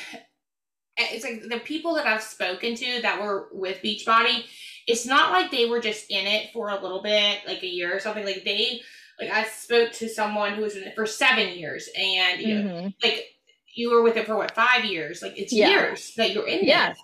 it's 1.10 1.24
like 1.24 1.42
the 1.48 1.60
people 1.60 1.94
that 1.94 2.06
I've 2.06 2.22
spoken 2.22 2.74
to 2.74 3.02
that 3.02 3.20
were 3.20 3.48
with 3.52 3.82
Beachbody, 3.82 4.44
it's 4.86 5.06
not 5.06 5.32
like 5.32 5.50
they 5.50 5.66
were 5.66 5.80
just 5.80 6.10
in 6.10 6.26
it 6.26 6.52
for 6.52 6.68
a 6.68 6.80
little 6.80 7.02
bit, 7.02 7.40
like 7.46 7.62
a 7.62 7.68
year 7.68 7.94
or 7.94 8.00
something. 8.00 8.24
Like 8.24 8.44
they, 8.44 8.80
like 9.20 9.30
I 9.30 9.44
spoke 9.44 9.92
to 9.92 10.08
someone 10.08 10.54
who 10.54 10.62
was 10.62 10.76
in 10.76 10.84
it 10.84 10.94
for 10.94 11.06
seven 11.06 11.56
years 11.56 11.88
and, 11.96 12.40
you 12.40 12.54
mm-hmm. 12.56 12.66
know, 12.68 12.92
like 13.02 13.32
you 13.74 13.90
were 13.90 14.02
with 14.02 14.16
it 14.16 14.26
for 14.26 14.36
what 14.36 14.54
five 14.54 14.84
years 14.84 15.22
like 15.22 15.38
it's 15.38 15.52
yeah. 15.52 15.68
years 15.68 16.12
that 16.16 16.32
you're 16.32 16.46
in 16.46 16.60
it. 16.60 16.64
yeah 16.64 16.94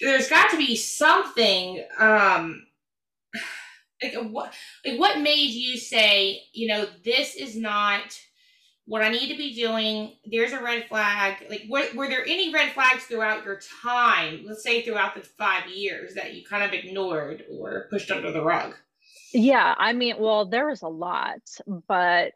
there's 0.00 0.28
got 0.28 0.50
to 0.50 0.56
be 0.56 0.74
something 0.76 1.84
um 1.98 2.66
like 4.02 4.14
what 4.30 4.52
like 4.84 4.98
what 4.98 5.20
made 5.20 5.50
you 5.50 5.76
say 5.76 6.42
you 6.52 6.66
know 6.66 6.86
this 7.04 7.34
is 7.34 7.56
not 7.56 8.18
what 8.86 9.02
i 9.02 9.08
need 9.08 9.28
to 9.28 9.36
be 9.36 9.54
doing 9.54 10.12
there's 10.30 10.52
a 10.52 10.62
red 10.62 10.86
flag 10.88 11.36
like 11.48 11.64
were, 11.68 11.86
were 11.94 12.08
there 12.08 12.24
any 12.24 12.52
red 12.52 12.72
flags 12.72 13.04
throughout 13.04 13.44
your 13.44 13.60
time 13.82 14.44
let's 14.46 14.62
say 14.62 14.82
throughout 14.82 15.14
the 15.14 15.20
five 15.20 15.68
years 15.68 16.14
that 16.14 16.34
you 16.34 16.44
kind 16.44 16.62
of 16.62 16.72
ignored 16.72 17.44
or 17.50 17.86
pushed 17.90 18.10
under 18.10 18.30
the 18.30 18.42
rug 18.42 18.74
yeah 19.32 19.74
i 19.78 19.92
mean 19.92 20.16
well 20.18 20.46
there 20.46 20.68
was 20.68 20.82
a 20.82 20.88
lot 20.88 21.40
but 21.88 22.34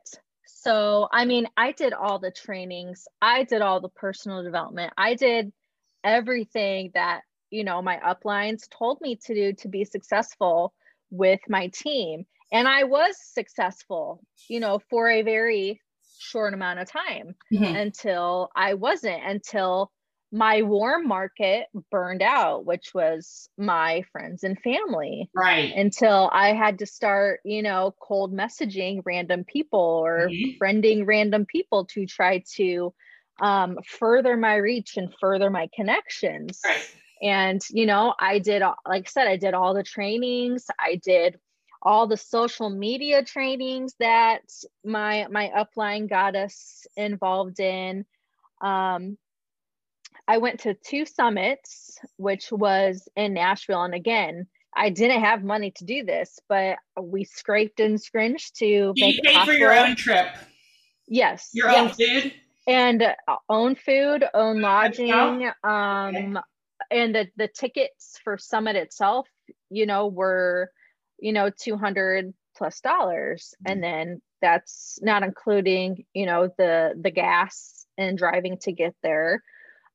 so, 0.60 1.08
I 1.12 1.24
mean, 1.24 1.46
I 1.56 1.72
did 1.72 1.92
all 1.92 2.18
the 2.18 2.32
trainings, 2.32 3.06
I 3.22 3.44
did 3.44 3.62
all 3.62 3.80
the 3.80 3.88
personal 3.88 4.42
development, 4.42 4.92
I 4.96 5.14
did 5.14 5.52
everything 6.02 6.90
that, 6.94 7.20
you 7.50 7.64
know, 7.64 7.80
my 7.80 7.98
uplines 7.98 8.68
told 8.68 9.00
me 9.00 9.16
to 9.24 9.34
do 9.34 9.52
to 9.52 9.68
be 9.68 9.84
successful 9.84 10.74
with 11.10 11.40
my 11.48 11.68
team. 11.68 12.26
And 12.50 12.66
I 12.66 12.84
was 12.84 13.16
successful, 13.18 14.20
you 14.48 14.58
know, 14.58 14.80
for 14.90 15.08
a 15.08 15.22
very 15.22 15.80
short 16.18 16.54
amount 16.54 16.80
of 16.80 16.90
time 16.90 17.34
mm-hmm. 17.52 17.64
until 17.64 18.50
I 18.54 18.74
wasn't, 18.74 19.22
until 19.24 19.90
my 20.30 20.60
warm 20.60 21.08
market 21.08 21.68
burned 21.90 22.20
out, 22.20 22.66
which 22.66 22.92
was 22.94 23.48
my 23.56 24.02
friends 24.12 24.44
and 24.44 24.58
family. 24.60 25.30
Right. 25.34 25.72
Until 25.74 26.28
I 26.32 26.52
had 26.52 26.78
to 26.80 26.86
start, 26.86 27.40
you 27.44 27.62
know, 27.62 27.94
cold 28.00 28.34
messaging 28.34 29.00
random 29.06 29.44
people 29.44 29.80
or 29.80 30.28
mm-hmm. 30.28 30.62
friending 30.62 31.06
random 31.06 31.46
people 31.46 31.86
to 31.86 32.04
try 32.04 32.44
to 32.56 32.92
um, 33.40 33.78
further 33.86 34.36
my 34.36 34.56
reach 34.56 34.98
and 34.98 35.14
further 35.18 35.48
my 35.48 35.68
connections. 35.74 36.60
Right. 36.64 36.94
And, 37.22 37.62
you 37.70 37.86
know, 37.86 38.14
I 38.20 38.38
did, 38.38 38.62
like 38.86 39.06
I 39.06 39.10
said, 39.10 39.28
I 39.28 39.36
did 39.36 39.54
all 39.54 39.74
the 39.74 39.82
trainings. 39.82 40.66
I 40.78 41.00
did 41.02 41.38
all 41.82 42.06
the 42.06 42.16
social 42.16 42.70
media 42.70 43.22
trainings 43.22 43.94
that 44.00 44.42
my 44.84 45.26
my 45.30 45.50
upline 45.56 46.08
got 46.08 46.34
us 46.36 46.86
involved 46.96 47.60
in 47.60 48.04
um, 48.60 49.16
I 50.26 50.38
went 50.38 50.60
to 50.60 50.74
two 50.74 51.06
summits, 51.06 51.98
which 52.16 52.50
was 52.50 53.08
in 53.16 53.34
Nashville. 53.34 53.82
And 53.82 53.94
again, 53.94 54.46
I 54.76 54.90
didn't 54.90 55.22
have 55.22 55.42
money 55.42 55.70
to 55.72 55.84
do 55.84 56.04
this, 56.04 56.38
but 56.48 56.76
we 57.00 57.24
scraped 57.24 57.80
and 57.80 58.00
scringed 58.00 58.58
to 58.58 58.92
make 58.96 59.16
you 59.16 59.22
paid 59.22 59.46
for 59.46 59.52
your 59.52 59.76
own 59.76 59.96
trip. 59.96 60.28
Yes. 61.06 61.50
Your 61.54 61.70
yes. 61.70 61.78
own 61.78 61.88
food. 62.22 62.34
And 62.66 63.02
uh, 63.02 63.36
own 63.48 63.76
food, 63.76 64.24
own 64.34 64.60
lodging, 64.60 65.10
um, 65.10 65.54
okay. 65.64 66.34
and 66.90 67.14
the 67.14 67.28
the 67.38 67.48
tickets 67.48 68.20
for 68.22 68.36
summit 68.36 68.76
itself, 68.76 69.26
you 69.70 69.86
know, 69.86 70.08
were, 70.08 70.70
you 71.18 71.32
know, 71.32 71.50
two 71.50 71.76
hundred 71.76 72.32
plus 72.56 72.80
dollars, 72.80 73.54
mm-hmm. 73.54 73.72
and 73.72 73.82
then 73.82 74.22
that's 74.40 74.98
not 75.02 75.22
including, 75.22 76.04
you 76.14 76.26
know, 76.26 76.48
the 76.58 76.94
the 77.00 77.10
gas 77.10 77.86
and 77.96 78.18
driving 78.18 78.58
to 78.58 78.72
get 78.72 78.94
there. 79.02 79.42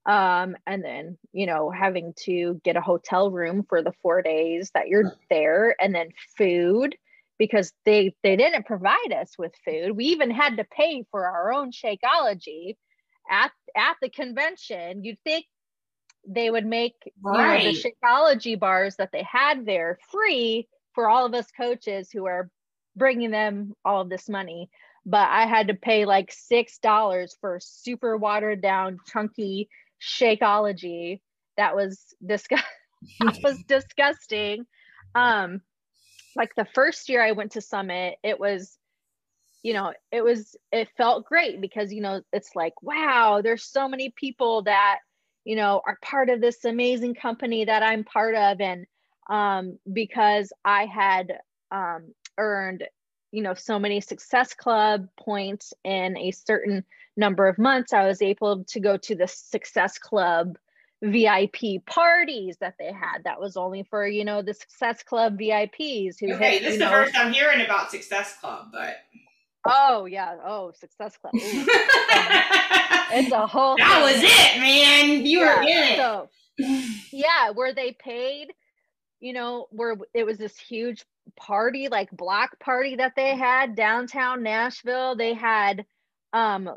Um 0.05 0.57
and 0.67 0.83
then 0.83 1.17
you 1.31 1.45
know 1.45 1.69
having 1.69 2.13
to 2.25 2.59
get 2.65 2.75
a 2.75 2.81
hotel 2.81 3.31
room 3.31 3.63
for 3.69 3.81
the 3.81 3.93
4 4.01 4.21
days 4.21 4.69
that 4.73 4.89
you're 4.89 5.13
there 5.29 5.77
and 5.79 5.95
then 5.95 6.09
food 6.37 6.97
because 7.39 7.71
they 7.85 8.13
they 8.23 8.35
didn't 8.35 8.65
provide 8.65 9.13
us 9.13 9.37
with 9.37 9.53
food. 9.65 9.95
We 9.95 10.05
even 10.05 10.31
had 10.31 10.57
to 10.57 10.65
pay 10.65 11.05
for 11.11 11.25
our 11.25 11.53
own 11.53 11.71
shakeology 11.71 12.75
at 13.29 13.51
at 13.75 13.95
the 14.01 14.09
convention. 14.09 15.03
You'd 15.03 15.19
think 15.23 15.45
they 16.27 16.49
would 16.49 16.65
make 16.65 16.95
right. 17.21 17.63
you 17.63 17.67
know, 17.67 17.73
the 17.73 17.83
shakeology 17.83 18.59
bars 18.59 18.95
that 18.97 19.11
they 19.11 19.23
had 19.23 19.65
there 19.65 19.99
free 20.11 20.67
for 20.93 21.09
all 21.09 21.25
of 21.25 21.33
us 21.33 21.47
coaches 21.55 22.09
who 22.11 22.25
are 22.25 22.49
bringing 22.95 23.31
them 23.31 23.73
all 23.83 24.01
of 24.01 24.09
this 24.09 24.29
money 24.29 24.69
but 25.05 25.27
i 25.29 25.45
had 25.45 25.67
to 25.67 25.73
pay 25.73 26.05
like 26.05 26.31
six 26.31 26.77
dollars 26.79 27.35
for 27.41 27.59
super 27.61 28.17
watered 28.17 28.61
down 28.61 28.97
chunky 29.07 29.67
Shakeology. 30.03 31.21
That 31.57 31.75
was 31.75 32.13
disgust. 32.25 32.63
that 33.19 33.39
was 33.43 33.63
disgusting. 33.67 34.65
Um, 35.15 35.61
like 36.35 36.51
the 36.55 36.67
first 36.73 37.09
year 37.09 37.23
I 37.23 37.31
went 37.31 37.51
to 37.53 37.61
Summit, 37.61 38.15
it 38.23 38.39
was, 38.39 38.77
you 39.61 39.73
know, 39.73 39.93
it 40.11 40.23
was 40.23 40.55
it 40.71 40.89
felt 40.97 41.25
great 41.25 41.61
because 41.61 41.93
you 41.93 42.01
know 42.01 42.21
it's 42.33 42.55
like 42.55 42.73
wow, 42.81 43.41
there's 43.41 43.63
so 43.63 43.87
many 43.87 44.13
people 44.15 44.63
that 44.63 44.99
you 45.45 45.55
know 45.55 45.81
are 45.85 45.97
part 46.01 46.29
of 46.29 46.41
this 46.41 46.65
amazing 46.65 47.15
company 47.15 47.65
that 47.65 47.83
I'm 47.83 48.03
part 48.03 48.35
of, 48.35 48.59
and 48.59 48.85
um, 49.29 49.77
because 49.91 50.51
I 50.63 50.85
had 50.85 51.33
um, 51.71 52.13
earned 52.37 52.83
you 53.31 53.41
know 53.41 53.53
so 53.55 53.79
many 53.79 53.99
success 53.99 54.53
club 54.53 55.07
points 55.19 55.73
in 55.83 56.17
a 56.17 56.31
certain 56.31 56.83
number 57.17 57.47
of 57.47 57.57
months 57.57 57.91
i 57.91 58.05
was 58.05 58.21
able 58.21 58.63
to 58.65 58.79
go 58.79 58.95
to 58.95 59.15
the 59.15 59.27
success 59.27 59.97
club 59.97 60.55
vip 61.03 61.85
parties 61.85 62.57
that 62.61 62.75
they 62.79 62.91
had. 62.91 63.23
That 63.25 63.39
was 63.39 63.57
only 63.57 63.83
for 63.83 64.07
you 64.07 64.23
know 64.23 64.41
the 64.41 64.53
success 64.53 65.03
club 65.03 65.37
vips 65.37 66.15
who 66.19 66.33
okay 66.33 66.59
this 66.59 66.73
is 66.73 66.79
the 66.79 66.87
first 66.87 67.17
i'm 67.17 67.33
hearing 67.33 67.61
about 67.65 67.91
success 67.91 68.37
club 68.39 68.67
but 68.71 68.97
oh 69.65 70.05
yeah. 70.05 70.35
Oh 70.45 70.71
success 70.71 71.17
club. 71.17 71.33
It's 73.15 73.31
a 73.31 73.45
whole 73.45 73.77
that 73.77 73.93
thing. 73.93 74.01
was 74.01 74.23
it 74.23 74.59
man. 74.59 75.23
You 75.25 75.41
yeah, 75.41 75.55
were 75.55 75.61
in 75.61 75.67
it. 75.69 75.97
so 75.97 76.29
yeah 77.11 77.51
were 77.51 77.71
they 77.73 77.91
paid 77.91 78.53
you 79.23 79.33
know 79.33 79.67
where 79.71 79.95
it 80.13 80.25
was 80.25 80.37
this 80.37 80.57
huge 80.57 81.05
party 81.37 81.87
like 81.87 82.11
block 82.11 82.59
party 82.59 82.97
that 82.97 83.13
they 83.15 83.35
had 83.35 83.75
downtown 83.75 84.43
Nashville. 84.43 85.15
They 85.15 85.33
had 85.33 85.85
um 86.33 86.69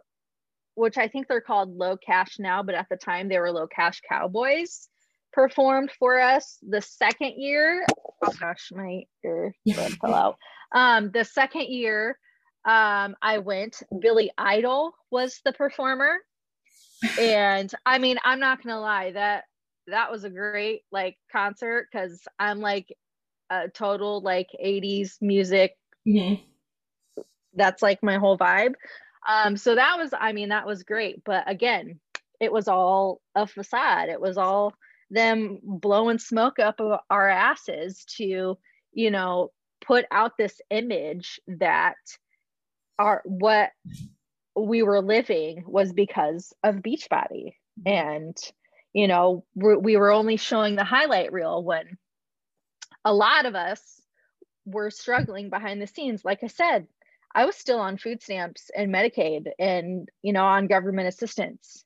which 0.76 0.98
I 0.98 1.08
think 1.08 1.26
they're 1.26 1.40
called 1.40 1.76
LOCASH 1.76 2.38
now, 2.38 2.62
but 2.62 2.74
at 2.74 2.88
the 2.90 2.96
time 2.96 3.28
they 3.28 3.38
were 3.38 3.50
Locash 3.50 4.00
Cowboys 4.08 4.88
performed 5.32 5.90
for 5.98 6.20
us 6.20 6.58
the 6.62 6.82
second 6.82 7.34
year. 7.36 7.84
Oh 8.24 8.32
gosh, 8.38 8.70
my 8.74 9.04
ear 9.24 9.54
fell 10.00 10.14
out. 10.14 10.36
Um, 10.72 11.10
the 11.10 11.24
second 11.24 11.68
year 11.68 12.18
um, 12.66 13.16
I 13.22 13.38
went, 13.38 13.82
Billy 13.98 14.30
Idol 14.36 14.94
was 15.10 15.40
the 15.44 15.52
performer. 15.52 16.18
And 17.18 17.72
I 17.84 17.98
mean, 17.98 18.18
I'm 18.24 18.40
not 18.40 18.62
gonna 18.62 18.80
lie, 18.80 19.12
that 19.12 19.44
that 19.88 20.10
was 20.10 20.24
a 20.24 20.30
great 20.30 20.82
like 20.90 21.16
concert 21.30 21.88
because 21.90 22.26
I'm 22.38 22.60
like 22.60 22.94
a 23.50 23.68
total 23.68 24.20
like 24.20 24.48
80s 24.62 25.20
music. 25.20 25.76
Mm-hmm. 26.06 26.42
That's 27.54 27.82
like 27.82 28.02
my 28.02 28.18
whole 28.18 28.36
vibe. 28.36 28.74
Um, 29.28 29.56
so 29.56 29.74
that 29.74 29.96
was, 29.98 30.12
I 30.18 30.32
mean, 30.32 30.50
that 30.50 30.66
was 30.66 30.82
great. 30.82 31.22
But 31.24 31.50
again, 31.50 32.00
it 32.40 32.52
was 32.52 32.68
all 32.68 33.20
a 33.34 33.46
facade. 33.46 34.08
It 34.08 34.20
was 34.20 34.36
all 34.36 34.74
them 35.10 35.58
blowing 35.62 36.18
smoke 36.18 36.58
up 36.58 36.80
our 37.10 37.28
asses 37.28 38.04
to, 38.16 38.58
you 38.92 39.10
know, 39.10 39.50
put 39.84 40.04
out 40.10 40.36
this 40.36 40.60
image 40.70 41.40
that 41.46 41.96
our 42.98 43.22
what 43.24 43.70
we 44.56 44.82
were 44.82 45.02
living 45.02 45.62
was 45.66 45.92
because 45.92 46.52
of 46.64 46.76
Beachbody. 46.76 47.54
And, 47.84 48.36
you 48.96 49.08
know, 49.08 49.44
we 49.54 49.98
were 49.98 50.10
only 50.10 50.38
showing 50.38 50.74
the 50.74 50.82
highlight 50.82 51.30
reel 51.30 51.62
when 51.62 51.98
a 53.04 53.12
lot 53.12 53.44
of 53.44 53.54
us 53.54 54.00
were 54.64 54.90
struggling 54.90 55.50
behind 55.50 55.82
the 55.82 55.86
scenes. 55.86 56.24
Like 56.24 56.42
I 56.42 56.46
said, 56.46 56.86
I 57.34 57.44
was 57.44 57.56
still 57.56 57.78
on 57.78 57.98
food 57.98 58.22
stamps 58.22 58.70
and 58.74 58.90
Medicaid 58.90 59.48
and, 59.58 60.08
you 60.22 60.32
know, 60.32 60.44
on 60.46 60.66
government 60.66 61.08
assistance 61.08 61.84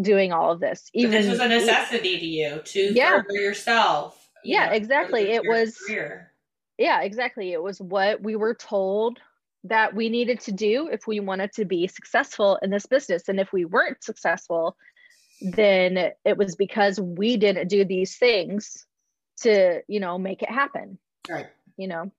doing 0.00 0.32
all 0.32 0.50
of 0.50 0.60
this. 0.60 0.88
Even 0.94 1.10
but 1.10 1.18
this 1.18 1.28
was 1.28 1.40
a 1.40 1.48
necessity 1.48 2.18
to 2.18 2.26
you 2.26 2.62
to 2.64 2.94
yeah. 2.94 3.20
further 3.20 3.38
yourself. 3.38 4.30
You 4.42 4.54
yeah, 4.54 4.66
know, 4.68 4.72
exactly. 4.72 5.30
It 5.30 5.42
was 5.46 5.76
career. 5.76 6.32
Yeah, 6.78 7.02
exactly. 7.02 7.52
It 7.52 7.62
was 7.62 7.82
what 7.82 8.22
we 8.22 8.34
were 8.34 8.54
told 8.54 9.18
that 9.64 9.94
we 9.94 10.08
needed 10.08 10.40
to 10.40 10.52
do 10.52 10.88
if 10.90 11.06
we 11.06 11.20
wanted 11.20 11.52
to 11.52 11.66
be 11.66 11.86
successful 11.86 12.58
in 12.62 12.70
this 12.70 12.86
business. 12.86 13.28
And 13.28 13.38
if 13.38 13.52
we 13.52 13.66
weren't 13.66 14.02
successful, 14.02 14.74
then 15.40 16.12
it 16.24 16.36
was 16.36 16.56
because 16.56 17.00
we 17.00 17.36
didn't 17.36 17.68
do 17.68 17.84
these 17.84 18.16
things 18.16 18.86
to, 19.42 19.82
you 19.86 20.00
know, 20.00 20.18
make 20.18 20.42
it 20.42 20.50
happen. 20.50 20.98
Right. 21.28 21.46
You 21.76 21.88
know, 21.88 22.12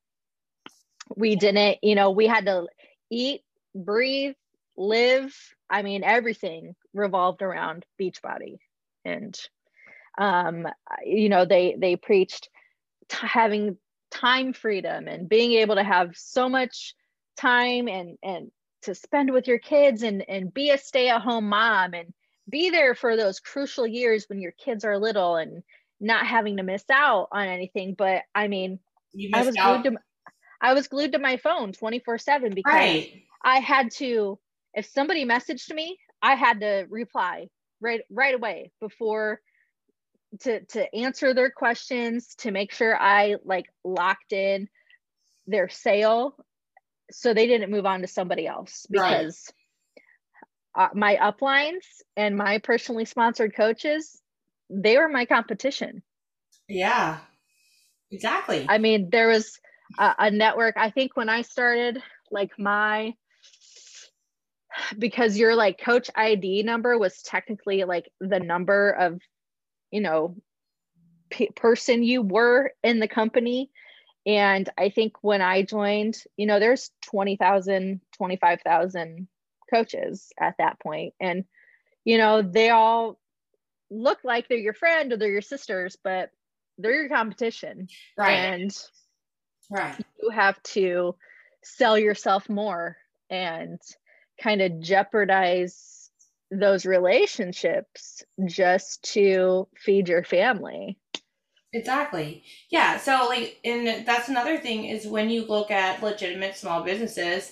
we 1.16 1.36
didn't, 1.36 1.80
you 1.84 1.96
know, 1.96 2.12
we 2.12 2.28
had 2.28 2.46
to 2.46 2.68
eat, 3.10 3.42
breathe, 3.76 4.36
live. 4.78 5.36
I 5.70 5.82
mean, 5.82 6.04
everything 6.04 6.76
revolved 6.94 7.42
around 7.42 7.86
Beachbody. 8.00 8.60
And, 9.04 9.38
um, 10.18 10.68
you 11.06 11.30
know, 11.30 11.46
they, 11.46 11.76
they 11.78 11.96
preached 11.96 12.50
t- 13.10 13.28
having 13.28 13.78
time 14.12 14.54
freedom 14.54 15.08
and 15.08 15.30
being 15.30 15.54
able 15.54 15.76
to 15.76 15.84
have 15.84 16.16
so 16.16 16.48
much 16.50 16.96
time 17.38 17.88
and, 17.88 18.18
and 18.24 18.52
to 18.84 18.96
spend 18.96 19.32
with 19.32 19.48
your 19.48 19.60
kids 19.60 20.04
and, 20.04 20.24
and 20.30 20.54
be 20.54 20.72
a 20.72 20.78
stay 20.78 21.10
at 21.10 21.22
home 21.22 21.50
mom 21.50 21.94
and 21.94 22.14
be 22.50 22.70
there 22.70 22.96
for 22.96 23.16
those 23.16 23.40
crucial 23.40 23.86
years 23.86 24.26
when 24.28 24.42
your 24.42 24.54
kids 24.54 24.84
are 24.84 24.98
little 24.98 25.36
and 25.36 25.64
not 26.00 26.26
having 26.26 26.58
to 26.58 26.64
miss 26.64 26.84
out 26.92 27.28
on 27.32 27.48
anything. 27.48 27.96
But 27.98 28.24
I 28.34 28.48
mean, 28.48 28.80
I 29.34 29.44
was 29.44 29.56
out. 29.58 29.84
glued 29.84 29.94
to 29.94 30.00
I 30.62 30.74
was 30.74 30.88
glued 30.88 31.14
to 31.14 31.20
my 31.20 31.38
phone 31.38 31.72
24 31.72 32.18
7 32.18 32.54
because 32.54 32.74
right. 32.74 33.24
I 33.44 33.60
had 33.60 33.92
to, 33.98 34.38
if 34.74 34.86
somebody 34.86 35.26
messaged 35.26 35.74
me, 35.74 35.98
I 36.22 36.36
had 36.36 36.60
to 36.62 36.86
reply 36.90 37.48
right 37.82 38.02
right 38.10 38.36
away 38.36 38.72
before 38.82 39.40
to 40.42 40.64
to 40.66 40.96
answer 40.96 41.34
their 41.34 41.50
questions, 41.50 42.36
to 42.40 42.52
make 42.52 42.74
sure 42.74 42.98
I 43.00 43.36
like 43.46 43.66
locked 43.84 44.34
in 44.34 44.68
their 45.48 45.70
sale 45.70 46.36
so 47.12 47.34
they 47.34 47.48
didn't 47.48 47.72
move 47.72 47.86
on 47.86 48.02
to 48.02 48.08
somebody 48.08 48.46
else 48.46 48.86
because 48.90 49.46
right. 49.48 49.56
Uh, 50.80 50.88
my 50.94 51.18
uplines 51.18 51.84
and 52.15 52.38
my 52.38 52.58
personally 52.60 53.06
sponsored 53.06 53.54
coaches 53.56 54.20
they 54.70 54.98
were 54.98 55.10
my 55.10 55.26
competition. 55.26 56.04
Yeah 56.68 57.18
exactly. 58.12 58.65
I 58.68 58.78
mean 58.78 59.10
there 59.12 59.28
was 59.28 59.60
a, 59.98 60.15
a 60.18 60.32
network. 60.32 60.76
I 60.78 60.89
think 60.89 61.18
when 61.18 61.30
i 61.30 61.42
started 61.42 62.02
like 62.32 62.52
my 62.58 63.13
because 64.98 65.38
your 65.38 65.56
like 65.56 65.80
coach 65.80 66.10
id 66.15 66.63
number 66.63 66.98
was 66.98 67.22
technically 67.24 67.84
like 67.84 68.10
the 68.22 68.39
number 68.39 68.92
of 68.92 69.20
you 69.92 70.00
know 70.00 70.36
p- 71.30 71.50
person 71.56 72.04
you 72.04 72.22
were 72.22 72.72
in 72.84 73.00
the 73.00 73.08
company. 73.08 73.70
And 74.26 74.70
i 74.78 74.89
think 74.89 75.13
when 75.22 75.42
i 75.42 75.63
joined 75.63 76.15
you 76.38 76.46
know 76.46 76.60
there's 76.60 76.92
20,000 77.08 78.02
25,000 78.15 79.28
coaches 79.70 80.32
at 80.40 80.56
that 80.60 80.80
point. 80.80 81.14
And 81.20 81.46
you 82.06 82.18
know 82.18 82.42
they 82.42 82.70
all 82.70 83.20
look 83.92 84.20
like 84.24 84.48
they're 84.48 84.58
your 84.58 84.74
friend 84.74 85.12
or 85.12 85.18
they're 85.18 85.32
your 85.32 85.42
sisters 85.42 85.98
but 86.04 86.30
they're 86.80 87.02
your 87.02 87.10
competition. 87.10 87.88
Right. 88.18 88.32
And 88.32 88.78
right. 89.70 89.96
you 90.22 90.30
have 90.30 90.62
to 90.64 91.16
sell 91.64 91.98
yourself 91.98 92.50
more 92.50 92.98
and 93.30 93.80
kind 94.42 94.62
of 94.62 94.80
jeopardize 94.80 96.10
those 96.50 96.86
relationships 96.86 98.24
just 98.46 99.04
to 99.14 99.68
feed 99.78 100.08
your 100.08 100.24
family. 100.24 100.98
Exactly. 101.74 102.44
Yeah. 102.72 102.98
So 102.98 103.28
like 103.28 103.60
and 103.64 104.06
that's 104.08 104.30
another 104.30 104.58
thing 104.58 104.86
is 104.86 105.06
when 105.06 105.30
you 105.30 105.46
look 105.46 105.70
at 105.70 106.02
legitimate 106.02 106.56
small 106.58 106.84
businesses, 106.84 107.52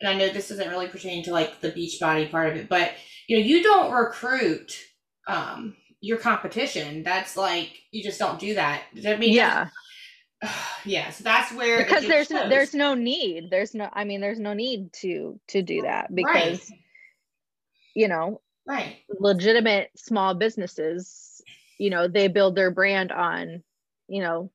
and 0.00 0.08
I 0.08 0.14
know 0.14 0.28
this 0.28 0.48
doesn't 0.48 0.68
really 0.68 0.88
pertain 0.88 1.24
to 1.24 1.32
like 1.32 1.60
the 1.60 1.70
Beachbody 1.70 2.30
part 2.30 2.50
of 2.50 2.56
it, 2.56 2.68
but 2.68 2.92
you 3.28 3.38
know, 3.38 3.44
you 3.44 3.62
don't 3.62 3.92
recruit 3.92 4.78
um 5.26 5.76
your 6.00 6.18
competition. 6.18 7.02
That's 7.02 7.36
like 7.36 7.70
you 7.90 8.02
just 8.02 8.18
don't 8.18 8.38
do 8.38 8.54
that. 8.54 8.82
I 9.06 9.16
mean 9.16 9.32
yeah. 9.32 9.68
yeah, 10.84 11.10
so 11.10 11.24
that's 11.24 11.52
where 11.52 11.78
because 11.78 12.06
there's 12.06 12.30
no, 12.30 12.48
there's 12.48 12.74
no 12.74 12.94
need. 12.94 13.50
There's 13.50 13.74
no 13.74 13.88
I 13.92 14.04
mean 14.04 14.20
there's 14.20 14.40
no 14.40 14.52
need 14.52 14.92
to 15.00 15.40
to 15.48 15.62
do 15.62 15.82
that 15.82 16.14
because 16.14 16.70
right. 16.70 16.78
you 17.94 18.08
know 18.08 18.40
right 18.66 18.96
legitimate 19.20 19.90
small 19.94 20.34
businesses 20.34 21.42
you 21.78 21.90
know 21.90 22.08
they 22.08 22.28
build 22.28 22.56
their 22.56 22.70
brand 22.70 23.12
on 23.12 23.62
you 24.08 24.22
know 24.22 24.50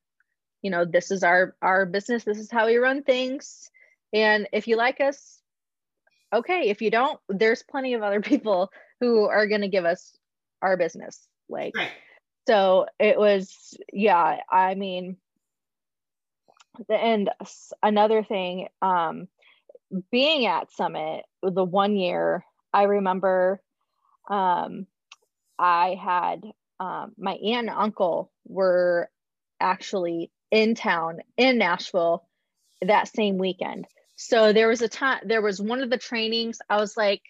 you 0.62 0.72
know 0.72 0.86
this 0.86 1.12
is 1.12 1.24
our 1.24 1.56
our 1.62 1.86
business 1.86 2.24
this 2.24 2.40
is 2.40 2.52
how 2.52 2.66
we 2.66 2.78
run 2.78 3.04
things 3.04 3.70
and 4.14 4.48
if 4.52 4.68
you 4.68 4.76
like 4.76 5.00
us 5.00 5.40
okay 6.34 6.70
if 6.70 6.82
you 6.82 6.92
don't 6.92 7.20
there's 7.30 7.64
plenty 7.64 7.94
of 7.94 8.02
other 8.02 8.22
people 8.32 8.72
who 9.00 9.26
are 9.26 9.48
going 9.48 9.62
to 9.62 9.68
give 9.68 9.86
us 9.86 10.16
our 10.62 10.78
business 10.78 11.28
like 11.48 11.76
right. 11.76 11.92
so 12.48 12.86
it 13.00 13.18
was 13.18 13.78
yeah 13.94 14.38
i 14.50 14.76
mean 14.76 15.18
and 16.90 17.30
another 17.84 18.24
thing 18.24 18.68
um 18.82 19.28
being 20.12 20.46
at 20.46 20.72
summit 20.72 21.26
the 21.42 21.64
one 21.64 21.96
year 21.96 22.44
i 22.74 22.84
remember 22.84 23.62
um 24.30 24.86
i 25.58 25.98
had 26.02 26.44
um, 26.80 27.12
my 27.18 27.34
aunt 27.34 27.68
and 27.68 27.78
uncle 27.78 28.32
were 28.46 29.10
actually 29.60 30.32
in 30.52 30.76
town 30.76 31.20
in 31.38 31.58
Nashville 31.58 32.26
that 32.82 33.08
same 33.08 33.38
weekend. 33.38 33.86
So 34.22 34.52
there 34.52 34.68
was 34.68 34.82
a 34.82 34.90
time, 34.90 35.22
there 35.24 35.42
was 35.42 35.62
one 35.62 35.82
of 35.82 35.90
the 35.90 35.98
trainings. 35.98 36.60
I 36.70 36.76
was 36.76 36.98
like, 36.98 37.22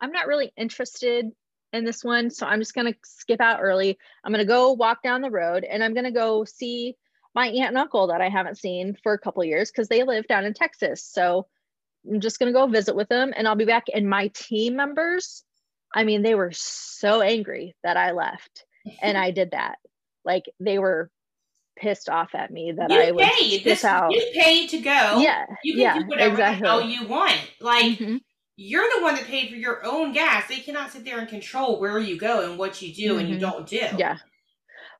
I'm 0.00 0.12
not 0.12 0.26
really 0.26 0.50
interested 0.56 1.30
in 1.74 1.84
this 1.84 2.02
one. 2.02 2.30
So 2.30 2.46
I'm 2.46 2.58
just 2.58 2.74
going 2.74 2.90
to 2.90 2.98
skip 3.04 3.42
out 3.42 3.60
early. 3.60 3.98
I'm 4.24 4.32
going 4.32 4.44
to 4.44 4.50
go 4.50 4.72
walk 4.72 5.02
down 5.02 5.20
the 5.20 5.30
road 5.30 5.64
and 5.64 5.84
I'm 5.84 5.92
going 5.92 6.06
to 6.06 6.10
go 6.10 6.46
see 6.46 6.96
my 7.34 7.48
aunt 7.48 7.68
and 7.68 7.76
uncle 7.76 8.06
that 8.06 8.22
I 8.22 8.30
haven't 8.30 8.56
seen 8.56 8.96
for 9.02 9.12
a 9.12 9.18
couple 9.18 9.44
years 9.44 9.70
because 9.70 9.88
they 9.88 10.04
live 10.04 10.26
down 10.26 10.46
in 10.46 10.54
Texas. 10.54 11.04
So 11.04 11.46
I'm 12.10 12.20
just 12.20 12.38
going 12.38 12.50
to 12.50 12.58
go 12.58 12.66
visit 12.66 12.96
with 12.96 13.10
them 13.10 13.34
and 13.36 13.46
I'll 13.46 13.54
be 13.54 13.66
back. 13.66 13.88
And 13.92 14.08
my 14.08 14.28
team 14.28 14.74
members, 14.74 15.44
I 15.94 16.04
mean, 16.04 16.22
they 16.22 16.34
were 16.34 16.52
so 16.52 17.20
angry 17.20 17.76
that 17.82 17.98
I 17.98 18.12
left 18.12 18.64
and 19.02 19.18
I 19.18 19.32
did 19.32 19.50
that. 19.50 19.76
Like 20.24 20.46
they 20.60 20.78
were 20.78 21.10
pissed 21.78 22.08
off 22.08 22.34
at 22.34 22.50
me 22.50 22.72
that 22.72 22.90
you 22.90 23.00
I 23.00 23.10
was 23.12 23.26
paid. 23.26 23.64
this 23.64 23.84
out. 23.84 24.12
You 24.12 24.24
paid 24.34 24.68
to 24.70 24.78
go. 24.78 25.18
Yeah, 25.20 25.46
you 25.62 25.74
can 25.74 25.82
yeah, 25.82 25.98
do 25.98 26.06
whatever 26.06 26.34
exactly. 26.34 26.62
the 26.62 26.68
hell 26.68 26.82
you 26.82 27.06
want. 27.06 27.38
Like 27.60 27.98
mm-hmm. 27.98 28.16
you're 28.56 28.88
the 28.96 29.02
one 29.02 29.14
that 29.14 29.24
paid 29.24 29.50
for 29.50 29.56
your 29.56 29.84
own 29.84 30.12
gas. 30.12 30.48
They 30.48 30.60
cannot 30.60 30.90
sit 30.90 31.04
there 31.04 31.18
and 31.18 31.28
control 31.28 31.80
where 31.80 31.98
you 31.98 32.18
go 32.18 32.48
and 32.48 32.58
what 32.58 32.82
you 32.82 32.92
do 32.92 33.10
mm-hmm. 33.10 33.18
and 33.20 33.28
you 33.28 33.34
mm-hmm. 33.36 33.50
don't 33.50 33.66
do. 33.66 33.86
Yeah. 33.96 34.18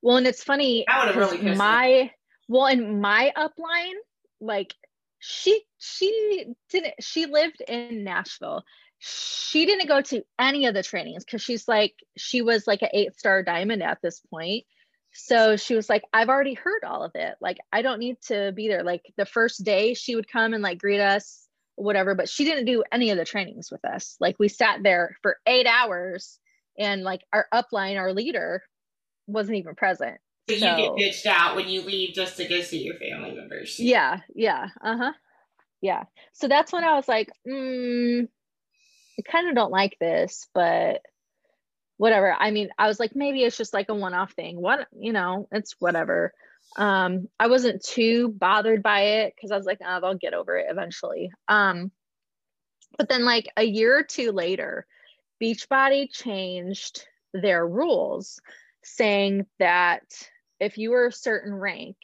Well, 0.02 0.16
and 0.16 0.26
it's 0.26 0.44
funny. 0.44 0.86
I 0.88 0.98
would 1.04 1.14
have 1.14 1.16
really 1.16 1.56
my 1.56 1.86
me. 1.86 2.12
well, 2.48 2.66
in 2.66 3.00
my 3.00 3.32
upline, 3.36 3.94
like 4.40 4.74
she 5.18 5.62
she 5.78 6.46
didn't 6.70 6.94
she 7.00 7.26
lived 7.26 7.60
in 7.66 8.04
Nashville 8.04 8.62
she 9.00 9.64
didn't 9.64 9.88
go 9.88 10.00
to 10.00 10.22
any 10.38 10.66
of 10.66 10.74
the 10.74 10.82
trainings 10.82 11.24
because 11.24 11.42
she's 11.42 11.68
like 11.68 11.94
she 12.16 12.42
was 12.42 12.66
like 12.66 12.82
an 12.82 12.88
eight 12.92 13.16
star 13.16 13.42
diamond 13.42 13.82
at 13.82 13.98
this 14.02 14.20
point 14.30 14.64
so 15.18 15.57
she 15.57 15.74
was 15.74 15.88
like 15.88 16.02
i've 16.12 16.28
already 16.28 16.54
heard 16.54 16.85
all 16.85 17.02
of 17.02 17.12
it. 17.14 17.35
Like 17.40 17.59
i 17.72 17.83
don't 17.83 17.98
need 17.98 18.16
to 18.28 18.52
be 18.52 18.68
there. 18.68 18.83
Like 18.83 19.02
the 19.16 19.26
first 19.26 19.64
day 19.64 19.94
she 19.94 20.14
would 20.14 20.31
come 20.31 20.54
and 20.54 20.62
like 20.62 20.78
greet 20.78 21.00
us 21.00 21.46
whatever 21.74 22.14
but 22.14 22.28
she 22.28 22.44
didn't 22.44 22.64
do 22.64 22.83
any 22.90 23.11
of 23.11 23.18
the 23.18 23.24
trainings 23.24 23.70
with 23.70 23.85
us. 23.85 24.16
Like 24.20 24.37
we 24.38 24.48
sat 24.48 24.83
there 24.83 25.16
for 25.22 25.37
eight 25.46 25.66
hours 25.66 26.38
and 26.78 27.02
like 27.02 27.22
our 27.33 27.46
upline 27.52 27.98
our 27.98 28.12
leader 28.12 28.62
wasn't 29.26 29.59
even 29.59 29.74
present. 29.74 30.18
So, 30.48 30.57
so 30.57 30.76
you 30.76 30.76
get 30.76 30.92
bitched 30.92 31.26
out 31.26 31.57
when 31.57 31.68
you 31.68 31.83
leave 31.83 32.14
just 32.14 32.37
to 32.38 32.48
go 32.48 32.62
see 32.62 32.83
your 32.83 32.96
family 32.96 33.35
members. 33.35 33.78
Yeah 33.78 34.20
yeah 34.35 34.68
uh-huh 34.83 35.12
yeah. 35.81 36.04
So 36.33 36.48
that's 36.48 36.72
when 36.72 36.85
i 36.85 36.94
was 36.94 37.07
like 37.07 37.31
mm, 37.46 38.28
I 39.18 39.22
kind 39.31 39.48
of 39.48 39.54
don't 39.54 39.72
like 39.72 39.96
this, 40.00 40.48
but 40.54 41.02
whatever. 41.98 42.32
I 42.32 42.50
mean, 42.50 42.70
I 42.78 42.88
was 42.88 42.98
like, 42.98 43.14
maybe 43.14 43.42
it's 43.42 43.56
just 43.56 43.74
like 43.74 43.90
a 43.90 43.94
one 43.94 44.14
off 44.14 44.32
thing. 44.32 44.61
What, 44.61 44.88
you 44.98 45.12
know, 45.12 45.46
it's 45.52 45.76
whatever. 45.78 46.32
Um, 46.76 47.28
I 47.38 47.48
wasn't 47.48 47.84
too 47.84 48.28
bothered 48.28 48.82
by 48.82 49.00
it 49.00 49.34
because 49.34 49.50
I 49.50 49.56
was 49.56 49.66
like, 49.66 49.78
oh, 49.84 50.00
they'll 50.00 50.14
get 50.14 50.34
over 50.34 50.56
it 50.56 50.66
eventually. 50.70 51.30
Um, 51.48 51.90
but 52.96 53.08
then, 53.08 53.24
like 53.24 53.48
a 53.56 53.62
year 53.62 53.98
or 53.98 54.02
two 54.02 54.32
later, 54.32 54.87
Beachbody 55.42 56.11
changed 56.11 57.06
their 57.34 57.66
rules 57.66 58.40
saying 58.82 59.46
that 59.58 60.02
if 60.58 60.78
you 60.78 60.90
were 60.90 61.06
a 61.06 61.12
certain 61.12 61.54
rank, 61.54 61.96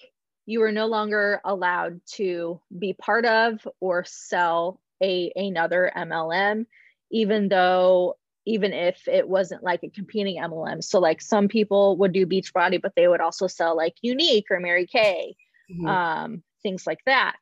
you 0.47 0.61
were 0.61 0.73
no 0.73 0.87
longer 0.87 1.41
allowed 1.45 2.01
to 2.15 2.61
be 2.77 2.93
part 2.93 3.25
of 3.25 3.67
or 3.81 4.05
sell 4.05 4.81
a 5.03 5.33
another 5.35 5.91
MLM 5.97 6.67
even 7.15 7.49
though 7.49 8.17
even 8.47 8.73
if 8.73 9.09
it 9.09 9.29
wasn't 9.29 9.63
like 9.63 9.83
a 9.83 9.91
competing 9.91 10.41
MLM. 10.41 10.83
So 10.83 10.99
like 10.99 11.21
some 11.21 11.49
people 11.49 11.97
would 11.99 12.13
do 12.13 12.27
Beachbody, 12.27 12.81
but 12.81 12.93
they 12.95 13.09
would 13.09 13.21
also 13.21 13.47
sell 13.47 13.77
like 13.77 13.95
Younique 14.05 14.45
or 14.51 14.61
Mary 14.61 14.87
Kay, 14.87 15.37
mm-hmm. 15.71 15.87
um, 15.87 16.43
things 16.63 16.87
like 16.87 17.01
that. 17.07 17.37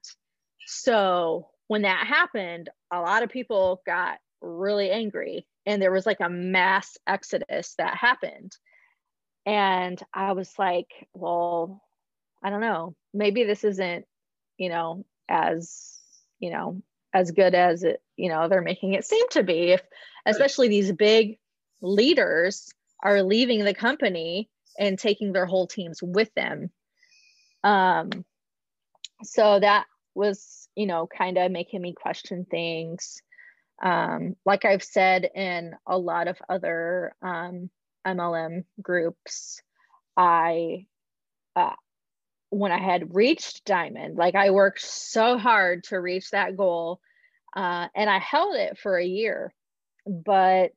So 0.66 1.48
when 1.66 1.82
that 1.82 2.06
happened, 2.06 2.70
a 2.92 3.00
lot 3.00 3.22
of 3.22 3.30
people 3.30 3.82
got 3.84 4.18
really 4.40 4.90
angry 4.90 5.46
and 5.66 5.80
there 5.80 5.92
was 5.92 6.06
like 6.06 6.20
a 6.20 6.28
mass 6.28 6.96
exodus 7.06 7.74
that 7.78 7.96
happened. 7.96 8.52
And 9.46 10.00
I 10.12 10.32
was 10.32 10.52
like, 10.58 10.88
well, 11.14 11.82
I 12.42 12.50
don't 12.50 12.60
know, 12.60 12.94
maybe 13.12 13.44
this 13.44 13.64
isn't, 13.64 14.04
you 14.56 14.68
know, 14.68 15.04
as, 15.28 15.98
you 16.38 16.50
know, 16.50 16.82
as 17.14 17.30
good 17.30 17.54
as 17.54 17.82
it, 17.82 18.02
you 18.16 18.28
know, 18.28 18.48
they're 18.48 18.62
making 18.62 18.94
it 18.94 19.04
seem 19.04 19.28
to 19.30 19.42
be. 19.42 19.72
If 19.72 19.82
especially 20.26 20.68
these 20.68 20.92
big 20.92 21.38
leaders 21.80 22.72
are 23.02 23.22
leaving 23.22 23.64
the 23.64 23.74
company 23.74 24.48
and 24.78 24.98
taking 24.98 25.32
their 25.32 25.46
whole 25.46 25.66
teams 25.66 26.02
with 26.02 26.32
them. 26.34 26.70
Um, 27.64 28.10
so 29.22 29.60
that 29.60 29.86
was, 30.14 30.68
you 30.74 30.86
know, 30.86 31.06
kind 31.06 31.38
of 31.38 31.50
making 31.50 31.82
me 31.82 31.94
question 31.94 32.46
things. 32.50 33.22
Um, 33.82 34.36
like 34.46 34.64
I've 34.64 34.84
said 34.84 35.28
in 35.34 35.74
a 35.86 35.98
lot 35.98 36.28
of 36.28 36.38
other 36.48 37.14
um, 37.22 37.70
MLM 38.06 38.64
groups, 38.80 39.60
I, 40.16 40.86
uh, 41.56 41.72
when 42.52 42.70
I 42.70 42.78
had 42.78 43.14
reached 43.14 43.64
diamond, 43.64 44.18
like 44.18 44.34
I 44.34 44.50
worked 44.50 44.82
so 44.82 45.38
hard 45.38 45.84
to 45.84 45.98
reach 45.98 46.30
that 46.30 46.54
goal, 46.54 47.00
uh, 47.56 47.88
and 47.94 48.10
I 48.10 48.18
held 48.18 48.56
it 48.56 48.76
for 48.78 48.98
a 48.98 49.04
year, 49.04 49.54
but 50.06 50.72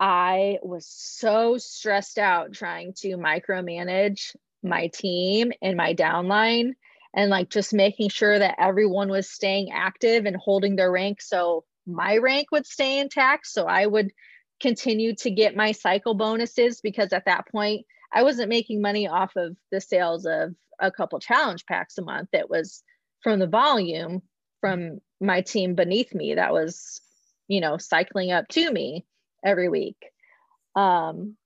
I 0.00 0.58
was 0.62 0.86
so 0.86 1.58
stressed 1.58 2.18
out 2.18 2.54
trying 2.54 2.94
to 3.00 3.18
micromanage 3.18 4.34
my 4.62 4.88
team 4.88 5.52
and 5.60 5.76
my 5.76 5.94
downline 5.94 6.72
and 7.14 7.30
like 7.30 7.50
just 7.50 7.74
making 7.74 8.08
sure 8.08 8.38
that 8.38 8.56
everyone 8.58 9.10
was 9.10 9.28
staying 9.28 9.72
active 9.72 10.24
and 10.24 10.36
holding 10.36 10.74
their 10.74 10.90
rank 10.90 11.20
so 11.20 11.64
my 11.86 12.16
rank 12.16 12.48
would 12.50 12.66
stay 12.66 12.98
intact 12.98 13.46
so 13.46 13.66
I 13.66 13.86
would 13.86 14.10
continue 14.58 15.14
to 15.16 15.30
get 15.30 15.54
my 15.54 15.72
cycle 15.72 16.14
bonuses 16.14 16.80
because 16.80 17.12
at 17.12 17.26
that 17.26 17.46
point 17.48 17.84
I 18.14 18.22
wasn't 18.22 18.48
making 18.48 18.80
money 18.80 19.08
off 19.08 19.34
of 19.36 19.56
the 19.70 19.80
sales 19.80 20.24
of 20.24 20.54
a 20.78 20.90
couple 20.90 21.18
challenge 21.18 21.66
packs 21.66 21.98
a 21.98 22.02
month. 22.02 22.28
It 22.32 22.48
was 22.48 22.82
from 23.22 23.40
the 23.40 23.46
volume 23.46 24.22
from 24.60 25.00
my 25.20 25.40
team 25.40 25.74
beneath 25.74 26.14
me 26.14 26.34
that 26.34 26.52
was 26.52 27.00
you 27.48 27.60
know 27.60 27.76
cycling 27.76 28.32
up 28.32 28.48
to 28.48 28.70
me 28.70 29.04
every 29.44 29.68
week. 29.68 29.96
Um 30.76 31.36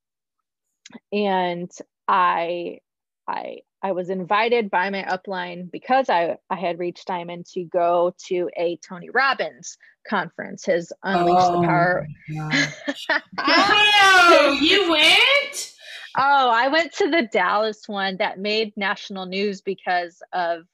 and 1.12 1.70
i 2.06 2.78
i 3.26 3.58
i 3.82 3.92
was 3.92 4.08
invited 4.08 4.70
by 4.70 4.88
my 4.88 5.02
upline 5.02 5.70
because 5.70 6.08
i 6.08 6.38
i 6.48 6.56
had 6.56 6.78
reached 6.78 7.06
diamond 7.06 7.44
to 7.44 7.62
go 7.64 8.14
to 8.26 8.48
a 8.56 8.78
tony 8.78 9.10
robbins 9.10 9.76
conference. 10.08 10.64
His 10.64 10.92
unleash 11.02 11.36
oh, 11.38 11.60
the 11.60 11.66
power 11.66 12.06
oh 13.38 14.58
you 14.62 14.90
went 14.90 15.74
oh 16.16 16.50
i 16.50 16.68
went 16.68 16.92
to 16.92 17.10
the 17.10 17.28
dallas 17.32 17.88
one 17.88 18.16
that 18.18 18.38
made 18.38 18.76
national 18.76 19.26
news 19.26 19.60
because 19.60 20.22
of 20.32 20.64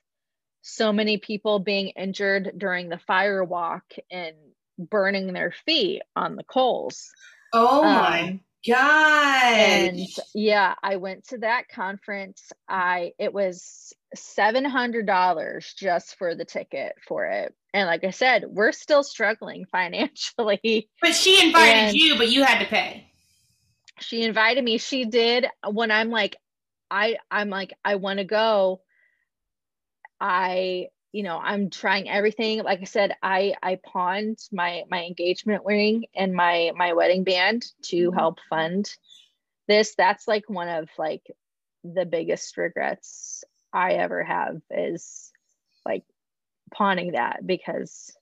so 0.66 0.92
many 0.92 1.18
people 1.18 1.58
being 1.58 1.88
injured 1.88 2.52
during 2.56 2.88
the 2.88 2.98
fire 2.98 3.44
walk 3.44 3.84
and 4.10 4.34
burning 4.78 5.32
their 5.32 5.52
feet 5.66 6.02
on 6.16 6.36
the 6.36 6.42
coals. 6.42 7.12
Oh 7.52 7.84
my 7.84 8.22
um, 8.22 8.40
god. 8.66 9.54
And 9.54 10.00
yeah, 10.34 10.74
I 10.82 10.96
went 10.96 11.28
to 11.28 11.38
that 11.38 11.68
conference. 11.68 12.50
I 12.68 13.12
it 13.18 13.32
was 13.32 13.92
$700 14.16 15.76
just 15.76 16.16
for 16.16 16.34
the 16.34 16.46
ticket 16.46 16.94
for 17.06 17.26
it. 17.26 17.54
And 17.74 17.86
like 17.86 18.04
I 18.04 18.10
said, 18.10 18.44
we're 18.48 18.72
still 18.72 19.02
struggling 19.02 19.66
financially. 19.70 20.88
But 21.02 21.14
she 21.14 21.46
invited 21.46 21.74
and 21.74 21.96
you, 21.96 22.16
but 22.16 22.30
you 22.30 22.42
had 22.42 22.60
to 22.60 22.66
pay. 22.66 23.10
She 24.00 24.22
invited 24.22 24.64
me. 24.64 24.78
She 24.78 25.04
did 25.04 25.46
when 25.68 25.90
I'm 25.90 26.10
like 26.10 26.36
I 26.90 27.16
I'm 27.30 27.50
like 27.50 27.72
I 27.84 27.96
want 27.96 28.18
to 28.18 28.24
go. 28.24 28.80
I 30.20 30.88
you 31.14 31.22
know 31.22 31.38
i'm 31.38 31.70
trying 31.70 32.08
everything 32.10 32.60
like 32.64 32.80
i 32.80 32.84
said 32.84 33.14
i 33.22 33.54
i 33.62 33.76
pawned 33.76 34.36
my 34.50 34.82
my 34.90 35.04
engagement 35.04 35.62
ring 35.64 36.06
and 36.12 36.34
my 36.34 36.72
my 36.74 36.92
wedding 36.92 37.22
band 37.22 37.64
to 37.82 38.08
mm-hmm. 38.08 38.18
help 38.18 38.40
fund 38.50 38.92
this 39.68 39.94
that's 39.94 40.26
like 40.26 40.50
one 40.50 40.68
of 40.68 40.88
like 40.98 41.22
the 41.84 42.04
biggest 42.04 42.56
regrets 42.56 43.44
i 43.72 43.92
ever 43.92 44.24
have 44.24 44.60
is 44.72 45.30
like 45.86 46.02
pawning 46.72 47.12
that 47.12 47.46
because 47.46 48.12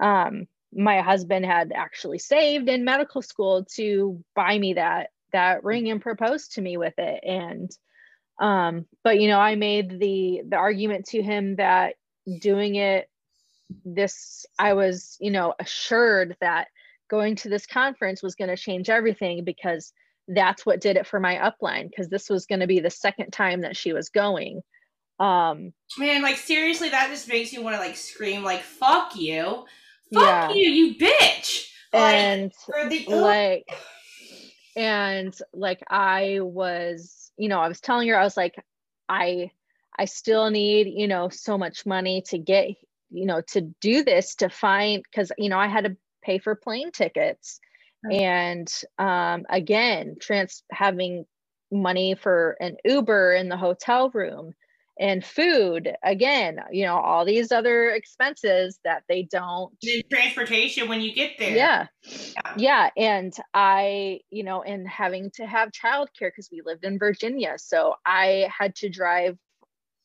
um 0.00 0.46
my 0.78 1.00
husband 1.00 1.44
had 1.44 1.72
actually 1.74 2.18
saved 2.18 2.68
in 2.68 2.84
medical 2.84 3.20
school 3.20 3.66
to 3.74 4.22
buy 4.34 4.58
me 4.58 4.74
that 4.74 5.10
that 5.32 5.62
ring 5.64 5.90
and 5.90 6.00
propose 6.00 6.48
to 6.48 6.62
me 6.62 6.76
with 6.76 6.94
it. 6.98 7.20
And 7.22 7.70
um 8.40 8.86
but 9.02 9.20
you 9.20 9.28
know 9.28 9.38
i 9.38 9.56
made 9.56 9.98
the 9.98 10.42
the 10.48 10.56
argument 10.56 11.06
to 11.06 11.20
him 11.22 11.56
that 11.56 11.94
doing 12.40 12.76
it 12.76 13.08
this 13.84 14.46
i 14.58 14.74
was 14.74 15.16
you 15.20 15.30
know 15.30 15.54
assured 15.58 16.36
that 16.40 16.68
going 17.10 17.34
to 17.34 17.48
this 17.48 17.66
conference 17.66 18.22
was 18.22 18.34
going 18.34 18.48
to 18.48 18.56
change 18.56 18.88
everything 18.88 19.44
because 19.44 19.92
that's 20.28 20.64
what 20.64 20.80
did 20.80 20.96
it 20.96 21.06
for 21.06 21.18
my 21.18 21.36
upline 21.36 21.88
because 21.88 22.08
this 22.08 22.28
was 22.28 22.46
going 22.46 22.60
to 22.60 22.66
be 22.66 22.80
the 22.80 22.90
second 22.90 23.30
time 23.30 23.62
that 23.62 23.76
she 23.76 23.92
was 23.94 24.10
going. 24.10 24.60
Um 25.18 25.72
man 25.98 26.22
like 26.22 26.36
seriously 26.36 26.90
that 26.90 27.08
just 27.08 27.28
makes 27.28 27.52
me 27.52 27.58
want 27.60 27.74
to 27.74 27.80
like 27.80 27.96
scream 27.96 28.44
like 28.44 28.62
fuck 28.62 29.16
you 29.16 29.64
fuck 30.12 30.22
yeah. 30.22 30.52
you 30.52 30.70
you 30.70 30.94
bitch. 30.94 31.66
And 31.92 32.52
the, 32.90 33.06
like 33.08 33.66
and 34.76 35.36
like 35.52 35.82
i 35.90 36.38
was 36.40 37.32
you 37.36 37.48
know 37.48 37.60
i 37.60 37.68
was 37.68 37.80
telling 37.80 38.08
her 38.08 38.18
i 38.18 38.22
was 38.22 38.36
like 38.36 38.54
i 39.08 39.50
i 39.98 40.04
still 40.04 40.50
need 40.50 40.86
you 40.86 41.08
know 41.08 41.28
so 41.28 41.58
much 41.58 41.84
money 41.84 42.22
to 42.28 42.38
get 42.38 42.68
you 43.10 43.26
know 43.26 43.40
to 43.48 43.62
do 43.80 44.04
this 44.04 44.36
to 44.36 44.48
find 44.48 45.02
because 45.02 45.32
you 45.36 45.48
know 45.48 45.58
i 45.58 45.66
had 45.66 45.84
to 45.84 45.96
pay 46.22 46.38
for 46.38 46.54
plane 46.54 46.92
tickets. 46.92 47.60
And 48.12 48.72
um 48.98 49.44
again 49.50 50.16
trans 50.20 50.62
having 50.70 51.24
money 51.72 52.14
for 52.14 52.56
an 52.60 52.76
uber 52.84 53.32
in 53.32 53.48
the 53.48 53.56
hotel 53.56 54.10
room 54.10 54.54
and 54.98 55.24
food 55.24 55.94
again 56.02 56.58
you 56.72 56.84
know 56.84 56.96
all 56.96 57.24
these 57.24 57.52
other 57.52 57.90
expenses 57.90 58.80
that 58.84 59.02
they 59.08 59.22
don't 59.22 59.72
transportation 60.10 60.88
when 60.88 61.00
you 61.00 61.12
get 61.12 61.32
there 61.38 61.54
yeah 61.54 61.86
yeah, 62.02 62.54
yeah. 62.56 62.90
and 62.96 63.34
i 63.54 64.18
you 64.30 64.42
know 64.42 64.62
and 64.62 64.88
having 64.88 65.30
to 65.30 65.46
have 65.46 65.70
childcare 65.70 66.30
because 66.30 66.48
we 66.50 66.62
lived 66.64 66.84
in 66.84 66.98
virginia 66.98 67.54
so 67.56 67.94
i 68.04 68.48
had 68.56 68.74
to 68.74 68.88
drive 68.88 69.36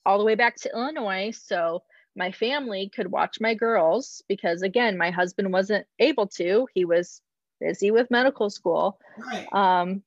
all 0.06 0.20
the 0.20 0.26
way 0.26 0.36
back 0.36 0.56
to 0.56 0.70
illinois 0.74 1.32
so 1.32 1.82
my 2.16 2.32
family 2.32 2.92
could 2.96 3.12
watch 3.12 3.38
my 3.42 3.56
girls 3.56 4.22
because 4.28 4.62
again 4.62 4.98
my 4.98 5.10
husband 5.10 5.52
wasn't 5.52 5.86
able 6.00 6.28
to 6.28 6.68
he 6.74 6.86
was 6.86 7.22
busy 7.60 7.90
with 7.90 8.12
medical 8.12 8.50
school 8.50 9.00
right. 9.18 9.48
um 9.54 10.04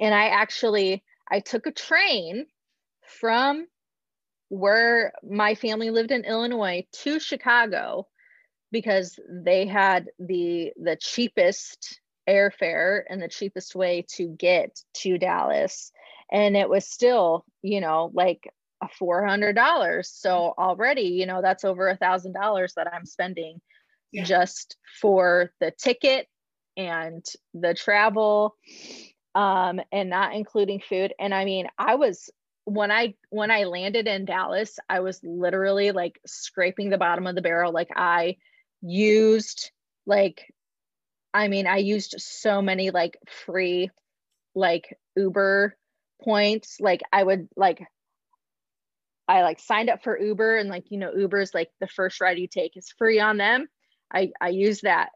and 0.00 0.14
i 0.14 0.28
actually 0.28 1.04
i 1.30 1.38
took 1.38 1.66
a 1.66 1.72
train 1.72 2.46
from 3.02 3.66
where 4.52 5.14
my 5.26 5.54
family 5.54 5.88
lived 5.88 6.10
in 6.10 6.26
Illinois 6.26 6.84
to 6.92 7.18
Chicago 7.18 8.06
because 8.70 9.18
they 9.26 9.66
had 9.66 10.10
the 10.18 10.72
the 10.76 10.94
cheapest 11.00 11.98
airfare 12.28 13.00
and 13.08 13.22
the 13.22 13.28
cheapest 13.28 13.74
way 13.74 14.04
to 14.16 14.28
get 14.28 14.78
to 14.92 15.16
Dallas. 15.16 15.90
And 16.30 16.54
it 16.54 16.68
was 16.68 16.86
still 16.86 17.46
you 17.62 17.80
know 17.80 18.10
like 18.12 18.46
a 18.82 18.88
$400 19.02 20.04
so 20.04 20.52
already 20.58 21.02
you 21.02 21.24
know 21.24 21.40
that's 21.40 21.64
over 21.64 21.88
a 21.88 21.96
thousand 21.96 22.34
dollars 22.34 22.74
that 22.74 22.92
I'm 22.92 23.06
spending 23.06 23.58
yeah. 24.12 24.24
just 24.24 24.76
for 25.00 25.50
the 25.60 25.70
ticket 25.70 26.26
and 26.76 27.24
the 27.54 27.72
travel 27.72 28.56
um 29.34 29.80
and 29.90 30.10
not 30.10 30.34
including 30.34 30.80
food. 30.80 31.14
And 31.18 31.32
I 31.34 31.46
mean 31.46 31.68
I 31.78 31.94
was 31.94 32.28
when 32.64 32.90
I 32.90 33.14
when 33.30 33.50
I 33.50 33.64
landed 33.64 34.06
in 34.06 34.24
Dallas, 34.24 34.78
I 34.88 35.00
was 35.00 35.20
literally 35.22 35.92
like 35.92 36.20
scraping 36.26 36.90
the 36.90 36.98
bottom 36.98 37.26
of 37.26 37.34
the 37.34 37.42
barrel. 37.42 37.72
Like 37.72 37.90
I 37.94 38.36
used 38.80 39.70
like 40.06 40.52
I 41.34 41.48
mean, 41.48 41.66
I 41.66 41.78
used 41.78 42.14
so 42.18 42.60
many 42.60 42.90
like 42.90 43.16
free 43.46 43.90
like 44.54 44.96
Uber 45.16 45.76
points. 46.22 46.76
Like 46.80 47.00
I 47.12 47.22
would 47.22 47.48
like 47.56 47.82
I 49.26 49.42
like 49.42 49.60
signed 49.60 49.88
up 49.88 50.02
for 50.02 50.18
Uber 50.18 50.56
and 50.56 50.68
like 50.68 50.84
you 50.90 50.98
know 50.98 51.12
Uber's 51.12 51.54
like 51.54 51.70
the 51.80 51.88
first 51.88 52.20
ride 52.20 52.38
you 52.38 52.48
take 52.48 52.76
is 52.76 52.94
free 52.98 53.18
on 53.18 53.38
them. 53.38 53.66
I 54.12 54.30
I 54.40 54.48
use 54.50 54.82
that. 54.82 55.10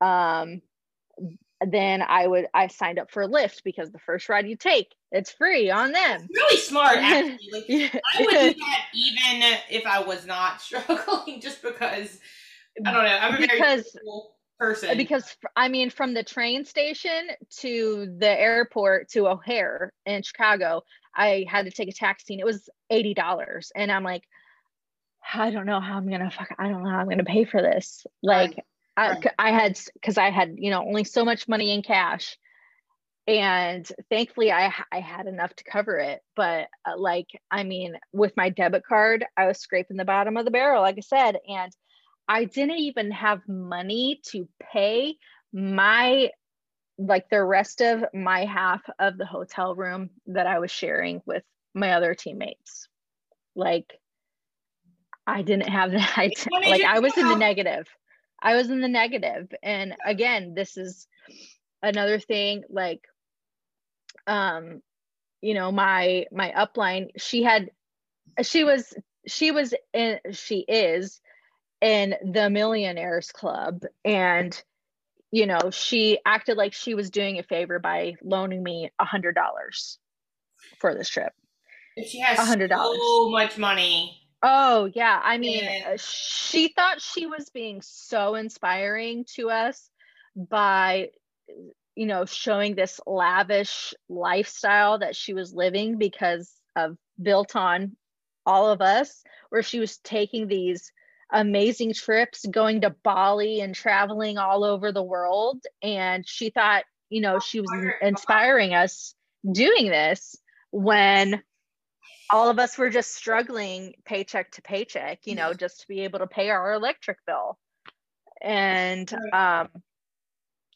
Um 0.00 0.60
then 1.60 2.02
I 2.02 2.26
would 2.26 2.46
I 2.52 2.66
signed 2.68 2.98
up 2.98 3.10
for 3.10 3.26
Lyft 3.26 3.62
because 3.64 3.90
the 3.90 3.98
first 4.00 4.28
ride 4.28 4.48
you 4.48 4.56
take, 4.56 4.92
it's 5.14 5.30
free 5.30 5.70
on 5.70 5.92
them. 5.92 6.28
Really 6.34 6.58
smart, 6.58 6.96
actually. 7.00 7.38
Like, 7.52 7.64
yeah. 7.68 8.00
I 8.14 8.20
would 8.20 8.30
do 8.30 8.60
that 8.60 8.84
even 8.92 9.58
if 9.70 9.86
I 9.86 10.02
was 10.02 10.26
not 10.26 10.60
struggling, 10.60 11.40
just 11.40 11.62
because 11.62 12.18
I 12.84 12.92
don't 12.92 13.04
know. 13.04 13.18
I'm 13.20 13.34
a 13.34 13.40
because, 13.40 13.58
very 13.92 14.04
cool 14.04 14.34
person. 14.58 14.96
Because 14.96 15.36
I 15.56 15.68
mean, 15.68 15.90
from 15.90 16.14
the 16.14 16.24
train 16.24 16.64
station 16.64 17.28
to 17.58 18.14
the 18.18 18.28
airport 18.28 19.08
to 19.10 19.28
O'Hare 19.28 19.92
in 20.04 20.22
Chicago, 20.22 20.82
I 21.14 21.46
had 21.48 21.66
to 21.66 21.70
take 21.70 21.88
a 21.88 21.92
taxi, 21.92 22.34
and 22.34 22.40
it 22.40 22.46
was 22.46 22.68
eighty 22.90 23.14
dollars, 23.14 23.72
and 23.74 23.90
I'm 23.90 24.04
like. 24.04 24.24
I 25.36 25.50
don't 25.50 25.64
know 25.64 25.80
how 25.80 25.96
I'm 25.96 26.10
gonna 26.10 26.30
fuck. 26.30 26.54
I 26.58 26.68
don't 26.68 26.84
know 26.84 26.90
how 26.90 26.98
I'm 26.98 27.08
gonna 27.08 27.24
pay 27.24 27.46
for 27.46 27.62
this. 27.62 28.06
Like, 28.22 28.62
right. 28.98 29.32
I, 29.38 29.48
I 29.48 29.52
had 29.52 29.80
because 29.94 30.18
I 30.18 30.28
had 30.28 30.56
you 30.58 30.70
know 30.70 30.86
only 30.86 31.04
so 31.04 31.24
much 31.24 31.48
money 31.48 31.72
in 31.72 31.80
cash, 31.80 32.36
and 33.26 33.90
thankfully 34.10 34.52
I 34.52 34.72
I 34.92 35.00
had 35.00 35.26
enough 35.26 35.54
to 35.56 35.64
cover 35.64 35.98
it. 35.98 36.20
But 36.36 36.68
uh, 36.86 36.98
like 36.98 37.28
I 37.50 37.64
mean, 37.64 37.94
with 38.12 38.36
my 38.36 38.50
debit 38.50 38.84
card, 38.86 39.24
I 39.36 39.46
was 39.46 39.58
scraping 39.58 39.96
the 39.96 40.04
bottom 40.04 40.36
of 40.36 40.44
the 40.44 40.50
barrel, 40.50 40.82
like 40.82 40.96
I 40.98 41.00
said, 41.00 41.36
and 41.48 41.72
I 42.28 42.44
didn't 42.44 42.78
even 42.78 43.10
have 43.12 43.40
money 43.48 44.20
to 44.30 44.48
pay 44.72 45.16
my 45.52 46.30
like 46.96 47.28
the 47.28 47.42
rest 47.42 47.80
of 47.80 48.04
my 48.14 48.44
half 48.44 48.82
of 48.98 49.18
the 49.18 49.26
hotel 49.26 49.74
room 49.74 50.10
that 50.26 50.46
I 50.46 50.58
was 50.58 50.70
sharing 50.70 51.22
with 51.26 51.42
my 51.74 51.92
other 51.92 52.14
teammates. 52.14 52.88
Like 53.56 53.92
I 55.26 55.42
didn't 55.42 55.68
have 55.68 55.92
that. 55.92 56.12
I, 56.16 56.30
like 56.68 56.82
I 56.82 57.00
was 57.00 57.16
in 57.16 57.28
the 57.28 57.36
negative. 57.36 57.86
I 58.40 58.56
was 58.56 58.68
in 58.68 58.80
the 58.80 58.88
negative. 58.88 59.48
And 59.62 59.94
again, 60.04 60.54
this 60.54 60.76
is 60.76 61.06
another 61.82 62.18
thing 62.18 62.62
like 62.68 63.00
um 64.26 64.82
you 65.40 65.54
know 65.54 65.70
my 65.70 66.26
my 66.32 66.52
upline 66.56 67.08
she 67.16 67.42
had 67.42 67.70
she 68.42 68.64
was 68.64 68.94
she 69.26 69.50
was 69.50 69.74
in 69.92 70.18
she 70.32 70.60
is 70.60 71.20
in 71.80 72.14
the 72.24 72.50
millionaires 72.50 73.30
club. 73.30 73.82
And 74.04 74.60
you 75.30 75.46
know 75.46 75.70
she 75.70 76.18
acted 76.24 76.56
like 76.56 76.72
she 76.72 76.94
was 76.94 77.10
doing 77.10 77.38
a 77.38 77.42
favor 77.42 77.78
by 77.78 78.14
loaning 78.22 78.62
me 78.62 78.90
a 78.98 79.04
hundred 79.04 79.34
dollars 79.34 79.98
for 80.80 80.94
this 80.94 81.08
trip. 81.08 81.32
She 82.06 82.20
has 82.20 82.38
a 82.38 82.44
hundred 82.44 82.68
dollars. 82.68 82.98
so 82.98 83.30
much 83.30 83.58
money. 83.58 84.20
Oh, 84.46 84.90
yeah. 84.94 85.18
I 85.24 85.38
mean, 85.38 85.64
uh, 85.64 85.96
she 85.96 86.68
thought 86.68 87.00
she 87.00 87.24
was 87.24 87.48
being 87.48 87.80
so 87.80 88.34
inspiring 88.34 89.24
to 89.36 89.48
us 89.48 89.88
by, 90.36 91.12
you 91.96 92.06
know, 92.06 92.24
showing 92.24 92.74
this 92.74 93.00
lavish 93.06 93.94
lifestyle 94.08 94.98
that 94.98 95.16
she 95.16 95.34
was 95.34 95.54
living 95.54 95.98
because 95.98 96.52
of 96.76 96.96
built 97.20 97.54
on 97.56 97.96
all 98.46 98.70
of 98.70 98.80
us, 98.80 99.22
where 99.50 99.62
she 99.62 99.78
was 99.78 99.98
taking 99.98 100.48
these 100.48 100.92
amazing 101.32 101.94
trips, 101.94 102.44
going 102.46 102.82
to 102.82 102.90
Bali 102.90 103.60
and 103.60 103.74
traveling 103.74 104.38
all 104.38 104.64
over 104.64 104.92
the 104.92 105.02
world. 105.02 105.62
And 105.82 106.26
she 106.26 106.50
thought, 106.50 106.84
you 107.08 107.20
know, 107.20 107.38
she 107.38 107.60
was 107.60 107.70
inspiring 108.02 108.74
us 108.74 109.14
doing 109.50 109.88
this 109.88 110.36
when 110.70 111.42
all 112.30 112.50
of 112.50 112.58
us 112.58 112.76
were 112.76 112.90
just 112.90 113.14
struggling 113.14 113.94
paycheck 114.04 114.50
to 114.52 114.62
paycheck, 114.62 115.20
you 115.24 115.34
know, 115.34 115.52
just 115.52 115.80
to 115.82 115.88
be 115.88 116.00
able 116.00 116.18
to 116.18 116.26
pay 116.26 116.50
our 116.50 116.72
electric 116.72 117.18
bill. 117.26 117.58
And 118.42 119.12
um, 119.32 119.68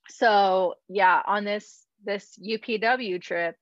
so 0.09 0.75
yeah, 0.89 1.23
on 1.27 1.45
this 1.45 1.85
this 2.05 2.39
UPW 2.43 3.21
trip, 3.21 3.57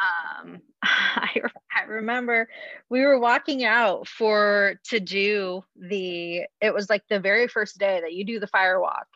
um, 0.00 0.60
I, 0.82 1.40
I 1.74 1.84
remember 1.84 2.48
we 2.88 3.02
were 3.02 3.18
walking 3.18 3.64
out 3.64 4.08
for 4.08 4.74
to 4.88 5.00
do 5.00 5.64
the 5.76 6.42
it 6.60 6.74
was 6.74 6.90
like 6.90 7.02
the 7.08 7.20
very 7.20 7.48
first 7.48 7.78
day 7.78 8.00
that 8.00 8.12
you 8.12 8.24
do 8.24 8.40
the 8.40 8.46
fire 8.46 8.80
walk 8.80 9.06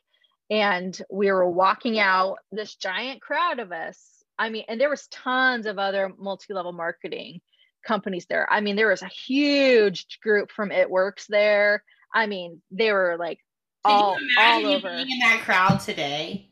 and 0.49 0.97
we 1.11 1.31
were 1.33 1.49
walking 1.49 1.99
out 1.99 2.39
this 2.53 2.77
giant 2.77 3.21
crowd 3.21 3.59
of 3.59 3.73
us 3.73 4.23
i 4.39 4.49
mean 4.49 4.65
and 4.69 4.81
there 4.81 4.89
was 4.89 5.09
tons 5.09 5.67
of 5.67 5.77
other 5.77 6.13
multi-level 6.19 6.73
marketing 6.73 7.41
companies 7.87 8.27
there. 8.29 8.51
I 8.53 8.61
mean, 8.61 8.77
there 8.77 8.89
was 8.89 9.03
a 9.03 9.09
huge 9.09 10.19
group 10.21 10.51
from 10.51 10.73
It 10.73 10.91
Works 10.91 11.27
there. 11.29 11.83
I 12.13 12.27
mean, 12.27 12.61
they 12.71 12.93
were 12.93 13.17
like 13.19 13.39
all, 13.87 14.17
all 14.39 14.67
over 14.67 14.89
in 14.89 15.19
that 15.21 15.43
crowd 15.45 15.79
today. 15.81 16.51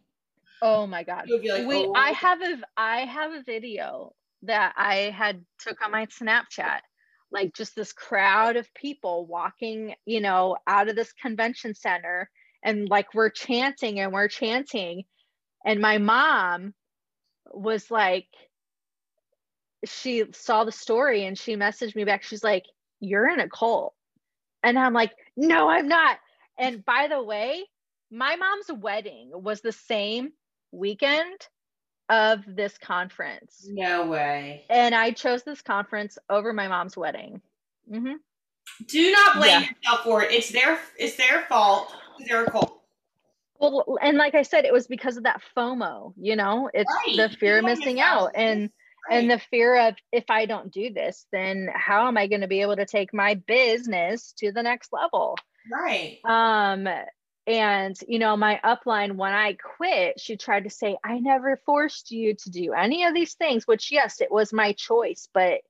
Oh 0.62 0.86
my 0.86 1.02
god. 1.02 1.28
Like, 1.28 1.42
we 1.66 1.84
oh. 1.84 1.92
I 1.94 2.10
have 2.12 2.40
a 2.40 2.58
I 2.76 3.00
have 3.00 3.32
a 3.32 3.42
video 3.42 4.14
that 4.42 4.74
I 4.76 5.12
had 5.16 5.44
took 5.58 5.82
on 5.84 5.90
my 5.90 6.06
Snapchat. 6.06 6.80
Like 7.30 7.54
just 7.54 7.74
this 7.74 7.92
crowd 7.92 8.56
of 8.56 8.72
people 8.74 9.26
walking, 9.26 9.94
you 10.06 10.20
know, 10.20 10.56
out 10.66 10.88
of 10.88 10.96
this 10.96 11.12
convention 11.12 11.74
center 11.74 12.30
and 12.62 12.88
like 12.88 13.12
we're 13.12 13.30
chanting 13.30 14.00
and 14.00 14.12
we're 14.12 14.28
chanting 14.28 15.04
and 15.64 15.80
my 15.80 15.98
mom 15.98 16.74
was 17.52 17.90
like 17.90 18.26
she 19.84 20.24
saw 20.32 20.64
the 20.64 20.72
story 20.72 21.26
and 21.26 21.38
she 21.38 21.56
messaged 21.56 21.96
me 21.96 22.04
back. 22.04 22.22
She's 22.22 22.44
like, 22.44 22.64
You're 23.00 23.28
in 23.28 23.40
a 23.40 23.48
cult. 23.48 23.94
And 24.62 24.78
I'm 24.78 24.92
like, 24.92 25.12
No, 25.36 25.68
I'm 25.68 25.88
not. 25.88 26.18
And 26.58 26.84
by 26.84 27.08
the 27.08 27.22
way, 27.22 27.64
my 28.10 28.36
mom's 28.36 28.70
wedding 28.80 29.30
was 29.32 29.60
the 29.60 29.72
same 29.72 30.32
weekend 30.72 31.48
of 32.08 32.40
this 32.46 32.76
conference. 32.78 33.66
No 33.68 34.06
way. 34.06 34.64
And 34.68 34.94
I 34.94 35.10
chose 35.12 35.42
this 35.42 35.62
conference 35.62 36.18
over 36.28 36.52
my 36.52 36.68
mom's 36.68 36.96
wedding. 36.96 37.40
Mm-hmm. 37.90 38.14
Do 38.86 39.12
not 39.12 39.36
blame 39.36 39.62
yeah. 39.62 39.68
yourself 39.68 40.04
for 40.04 40.22
it. 40.22 40.32
It's 40.32 40.50
their 40.50 40.78
it's 40.98 41.16
their 41.16 41.42
fault. 41.48 41.92
They're 42.26 42.44
a 42.44 42.50
cult. 42.50 42.80
Well, 43.58 43.98
and 44.00 44.18
like 44.18 44.34
I 44.34 44.42
said, 44.42 44.64
it 44.64 44.72
was 44.72 44.86
because 44.86 45.16
of 45.16 45.24
that 45.24 45.40
FOMO. 45.56 46.14
You 46.16 46.36
know, 46.36 46.70
it's 46.72 46.92
right. 47.06 47.16
the 47.16 47.36
fear 47.36 47.58
of 47.58 47.64
missing 47.64 48.00
out, 48.00 48.32
and 48.34 48.70
and 49.10 49.30
the 49.30 49.38
fear 49.38 49.88
of 49.88 49.94
if 50.12 50.24
I 50.28 50.46
don't 50.46 50.72
do 50.72 50.92
this, 50.92 51.26
then 51.32 51.68
how 51.74 52.08
am 52.08 52.16
I 52.16 52.26
going 52.26 52.40
to 52.40 52.48
be 52.48 52.62
able 52.62 52.76
to 52.76 52.86
take 52.86 53.12
my 53.12 53.34
business 53.34 54.32
to 54.38 54.50
the 54.50 54.62
next 54.62 54.92
level? 54.92 55.36
Right. 55.70 56.18
Um, 56.24 56.88
and 57.46 57.96
you 58.08 58.18
know, 58.18 58.36
my 58.36 58.60
upline 58.64 59.16
when 59.16 59.32
I 59.32 59.54
quit, 59.54 60.20
she 60.20 60.36
tried 60.36 60.64
to 60.64 60.70
say, 60.70 60.96
I 61.04 61.18
never 61.18 61.60
forced 61.66 62.10
you 62.10 62.34
to 62.34 62.50
do 62.50 62.72
any 62.72 63.04
of 63.04 63.14
these 63.14 63.34
things, 63.34 63.66
which 63.66 63.92
yes, 63.92 64.20
it 64.20 64.30
was 64.30 64.52
my 64.52 64.72
choice, 64.72 65.28
but 65.32 65.60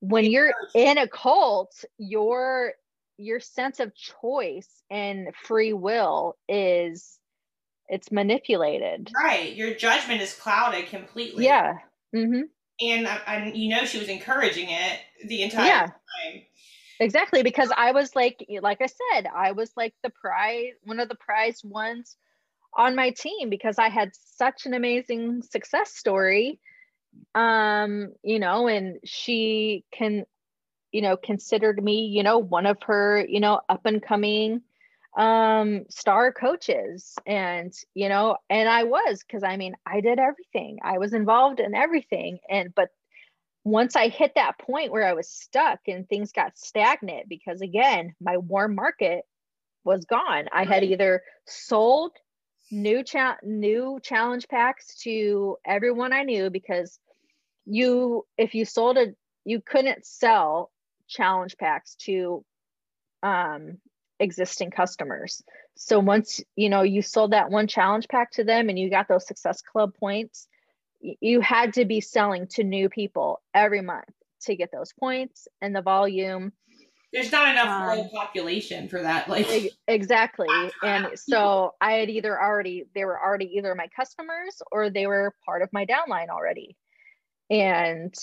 when 0.00 0.24
you're 0.24 0.52
in 0.74 0.98
a 0.98 1.08
cult, 1.08 1.84
your 1.98 2.72
your 3.18 3.40
sense 3.40 3.80
of 3.80 3.92
choice 3.94 4.68
and 4.90 5.34
free 5.42 5.72
will 5.72 6.36
is 6.48 7.18
it's 7.88 8.12
manipulated. 8.12 9.10
Right. 9.14 9.54
Your 9.56 9.74
judgment 9.74 10.20
is 10.20 10.34
clouded 10.34 10.88
completely. 10.88 11.44
Yeah. 11.44 11.74
Mm-hmm 12.14 12.42
and 12.80 13.08
and 13.26 13.56
you 13.56 13.68
know 13.68 13.84
she 13.84 13.98
was 13.98 14.08
encouraging 14.08 14.68
it 14.70 15.00
the 15.26 15.42
entire 15.42 15.66
yeah. 15.66 15.86
time 15.86 16.42
exactly 17.00 17.42
because 17.42 17.70
i 17.76 17.92
was 17.92 18.14
like 18.16 18.44
like 18.60 18.80
i 18.80 18.86
said 18.86 19.26
i 19.34 19.52
was 19.52 19.70
like 19.76 19.94
the 20.02 20.10
prize 20.10 20.72
one 20.84 21.00
of 21.00 21.08
the 21.08 21.14
prized 21.14 21.64
ones 21.64 22.16
on 22.76 22.96
my 22.96 23.10
team 23.10 23.48
because 23.50 23.78
i 23.78 23.88
had 23.88 24.10
such 24.14 24.66
an 24.66 24.74
amazing 24.74 25.42
success 25.42 25.94
story 25.94 26.60
um 27.34 28.12
you 28.22 28.38
know 28.38 28.68
and 28.68 28.98
she 29.04 29.84
can 29.92 30.24
you 30.92 31.02
know 31.02 31.16
considered 31.16 31.82
me 31.82 32.06
you 32.06 32.22
know 32.22 32.38
one 32.38 32.66
of 32.66 32.76
her 32.82 33.24
you 33.28 33.40
know 33.40 33.60
up 33.68 33.86
and 33.86 34.02
coming 34.02 34.60
um 35.16 35.84
star 35.88 36.32
coaches 36.32 37.14
and 37.26 37.72
you 37.94 38.08
know 38.08 38.36
and 38.50 38.68
i 38.68 38.84
was 38.84 39.22
because 39.26 39.42
i 39.42 39.56
mean 39.56 39.74
i 39.86 40.00
did 40.00 40.18
everything. 40.18 40.78
I 40.82 40.98
was 40.98 41.12
involved 41.14 41.60
in 41.60 41.74
everything 41.74 42.38
and 42.48 42.74
but 42.74 42.90
once 43.70 43.96
i 43.96 44.08
hit 44.08 44.32
that 44.34 44.58
point 44.58 44.92
where 44.92 45.06
i 45.06 45.12
was 45.12 45.28
stuck 45.28 45.80
and 45.86 46.08
things 46.08 46.32
got 46.32 46.56
stagnant 46.58 47.28
because 47.28 47.60
again 47.60 48.14
my 48.20 48.36
warm 48.36 48.74
market 48.74 49.24
was 49.84 50.04
gone 50.04 50.46
i 50.52 50.64
had 50.64 50.84
either 50.84 51.22
sold 51.46 52.12
new 52.70 53.02
cha- 53.02 53.38
new 53.42 53.98
challenge 54.02 54.46
packs 54.48 54.94
to 54.96 55.56
everyone 55.64 56.12
i 56.12 56.22
knew 56.22 56.50
because 56.50 56.98
you 57.66 58.24
if 58.36 58.54
you 58.54 58.64
sold 58.64 58.96
a 58.96 59.08
you 59.44 59.60
couldn't 59.60 60.04
sell 60.04 60.70
challenge 61.06 61.56
packs 61.58 61.94
to 61.96 62.44
um 63.22 63.78
existing 64.20 64.70
customers. 64.70 65.42
So 65.76 65.98
once 65.98 66.40
you 66.56 66.68
know 66.68 66.82
you 66.82 67.02
sold 67.02 67.32
that 67.32 67.50
one 67.50 67.66
challenge 67.66 68.08
pack 68.08 68.32
to 68.32 68.44
them 68.44 68.68
and 68.68 68.78
you 68.78 68.90
got 68.90 69.08
those 69.08 69.26
success 69.26 69.62
club 69.62 69.92
points, 69.98 70.48
you 71.00 71.40
had 71.40 71.74
to 71.74 71.84
be 71.84 72.00
selling 72.00 72.46
to 72.48 72.64
new 72.64 72.88
people 72.88 73.40
every 73.54 73.80
month 73.80 74.08
to 74.42 74.56
get 74.56 74.70
those 74.72 74.92
points 74.98 75.48
and 75.60 75.74
the 75.74 75.82
volume. 75.82 76.52
there's 77.12 77.32
not 77.32 77.48
enough 77.48 77.98
um, 77.98 78.08
population 78.10 78.88
for 78.88 79.02
that 79.02 79.28
like 79.28 79.72
exactly. 79.86 80.48
And 80.82 81.08
so 81.16 81.74
i 81.80 81.92
had 81.92 82.10
either 82.10 82.40
already 82.40 82.84
they 82.94 83.04
were 83.04 83.20
already 83.20 83.56
either 83.56 83.74
my 83.74 83.88
customers 83.96 84.60
or 84.70 84.90
they 84.90 85.06
were 85.06 85.34
part 85.44 85.62
of 85.62 85.72
my 85.72 85.86
downline 85.86 86.28
already. 86.28 86.76
And 87.50 88.14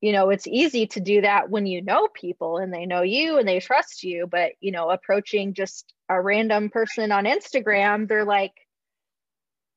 you 0.00 0.12
know 0.12 0.30
it's 0.30 0.46
easy 0.46 0.86
to 0.86 1.00
do 1.00 1.20
that 1.20 1.50
when 1.50 1.66
you 1.66 1.82
know 1.82 2.08
people 2.08 2.58
and 2.58 2.72
they 2.72 2.86
know 2.86 3.02
you 3.02 3.38
and 3.38 3.46
they 3.46 3.60
trust 3.60 4.02
you 4.02 4.26
but 4.26 4.52
you 4.60 4.72
know 4.72 4.88
approaching 4.88 5.52
just 5.52 5.92
a 6.08 6.20
random 6.20 6.70
person 6.70 7.12
on 7.12 7.24
instagram 7.24 8.08
they're 8.08 8.24
like 8.24 8.54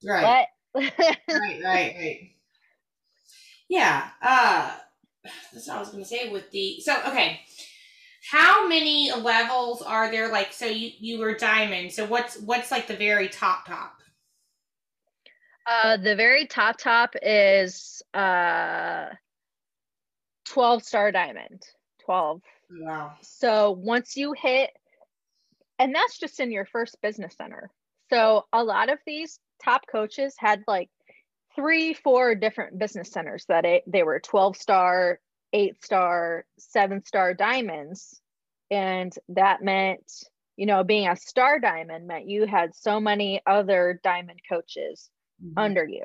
right. 0.03 0.47
Right 0.75 0.93
right 0.97 1.61
right 1.63 2.32
yeah 3.73 4.09
uh 4.21 4.71
that's 5.51 5.67
what 5.67 5.77
i 5.77 5.79
was 5.79 5.89
gonna 5.89 6.05
say 6.05 6.29
with 6.29 6.49
the 6.51 6.79
so 6.79 6.95
okay. 7.07 7.41
How 8.31 8.69
many 8.69 9.11
levels 9.11 9.81
are 9.81 10.09
there 10.09 10.31
like 10.31 10.53
so 10.53 10.65
you 10.65 10.91
you 10.97 11.19
were 11.19 11.33
diamond 11.35 11.91
so 11.91 12.05
what's 12.05 12.39
what's 12.39 12.71
like 12.71 12.87
the 12.87 12.95
very 12.95 13.27
top 13.27 13.65
top? 13.67 13.95
Uh 15.65 15.97
the 15.97 16.15
very 16.15 16.45
top 16.45 16.77
top 16.77 17.15
is 17.21 18.01
uh 18.13 19.07
12 20.45 20.83
star 20.83 21.11
diamond 21.11 21.63
12 22.05 22.41
wow. 22.79 23.13
So 23.21 23.71
once 23.71 24.15
you 24.15 24.33
hit 24.33 24.69
and 25.79 25.93
that's 25.93 26.17
just 26.19 26.39
in 26.39 26.51
your 26.51 26.65
first 26.65 27.01
business 27.01 27.35
center. 27.35 27.71
So 28.09 28.45
a 28.53 28.63
lot 28.63 28.89
of 28.89 28.99
these 29.05 29.39
top 29.61 29.81
coaches 29.91 30.35
had 30.37 30.63
like 30.67 30.89
three 31.55 31.93
four 31.93 32.35
different 32.35 32.77
business 32.79 33.11
centers 33.11 33.45
that 33.47 33.65
it, 33.65 33.83
they 33.87 34.03
were 34.03 34.19
12 34.19 34.57
star 34.57 35.19
eight 35.53 35.83
star 35.83 36.45
seven 36.57 37.03
star 37.05 37.33
diamonds. 37.33 38.19
And 38.71 39.13
that 39.29 39.61
meant 39.63 40.11
you 40.57 40.65
know 40.65 40.83
being 40.83 41.07
a 41.07 41.15
star 41.15 41.59
diamond 41.59 42.07
meant 42.07 42.29
you 42.29 42.45
had 42.45 42.75
so 42.75 42.99
many 42.99 43.41
other 43.45 43.99
diamond 44.03 44.39
coaches 44.49 45.09
mm-hmm. 45.43 45.57
under 45.57 45.85
you. 45.85 46.03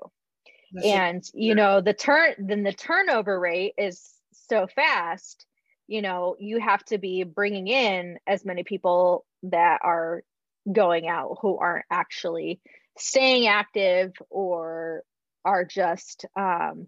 That's 0.72 0.86
and 0.86 1.24
you 1.34 1.54
know 1.54 1.80
the 1.80 1.94
turn 1.94 2.34
then 2.38 2.62
the 2.62 2.72
turnover 2.72 3.40
rate 3.40 3.72
is 3.78 4.02
so 4.32 4.66
fast 4.66 5.46
you 5.86 6.02
know 6.02 6.36
you 6.38 6.60
have 6.60 6.84
to 6.86 6.98
be 6.98 7.24
bringing 7.24 7.68
in 7.68 8.18
as 8.26 8.44
many 8.44 8.64
people 8.64 9.24
that 9.44 9.80
are 9.82 10.22
going 10.70 11.08
out 11.08 11.38
who 11.40 11.56
aren't 11.56 11.86
actually 11.90 12.60
staying 12.98 13.46
active 13.46 14.12
or 14.28 15.02
are 15.44 15.64
just 15.64 16.26
um, 16.36 16.86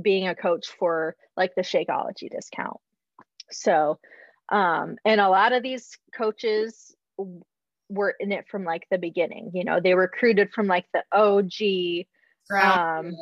being 0.00 0.28
a 0.28 0.34
coach 0.34 0.68
for 0.78 1.16
like 1.36 1.54
the 1.54 1.62
Shakeology 1.62 2.30
discount. 2.30 2.78
So, 3.50 3.98
um, 4.50 4.96
and 5.04 5.20
a 5.20 5.28
lot 5.28 5.52
of 5.52 5.62
these 5.62 5.98
coaches 6.16 6.94
were 7.88 8.14
in 8.20 8.32
it 8.32 8.46
from 8.50 8.64
like 8.64 8.86
the 8.90 8.98
beginning, 8.98 9.50
you 9.54 9.64
know, 9.64 9.80
they 9.80 9.94
recruited 9.94 10.52
from 10.52 10.66
like 10.66 10.86
the 10.92 11.04
OG, 11.12 12.06
um, 12.62 13.12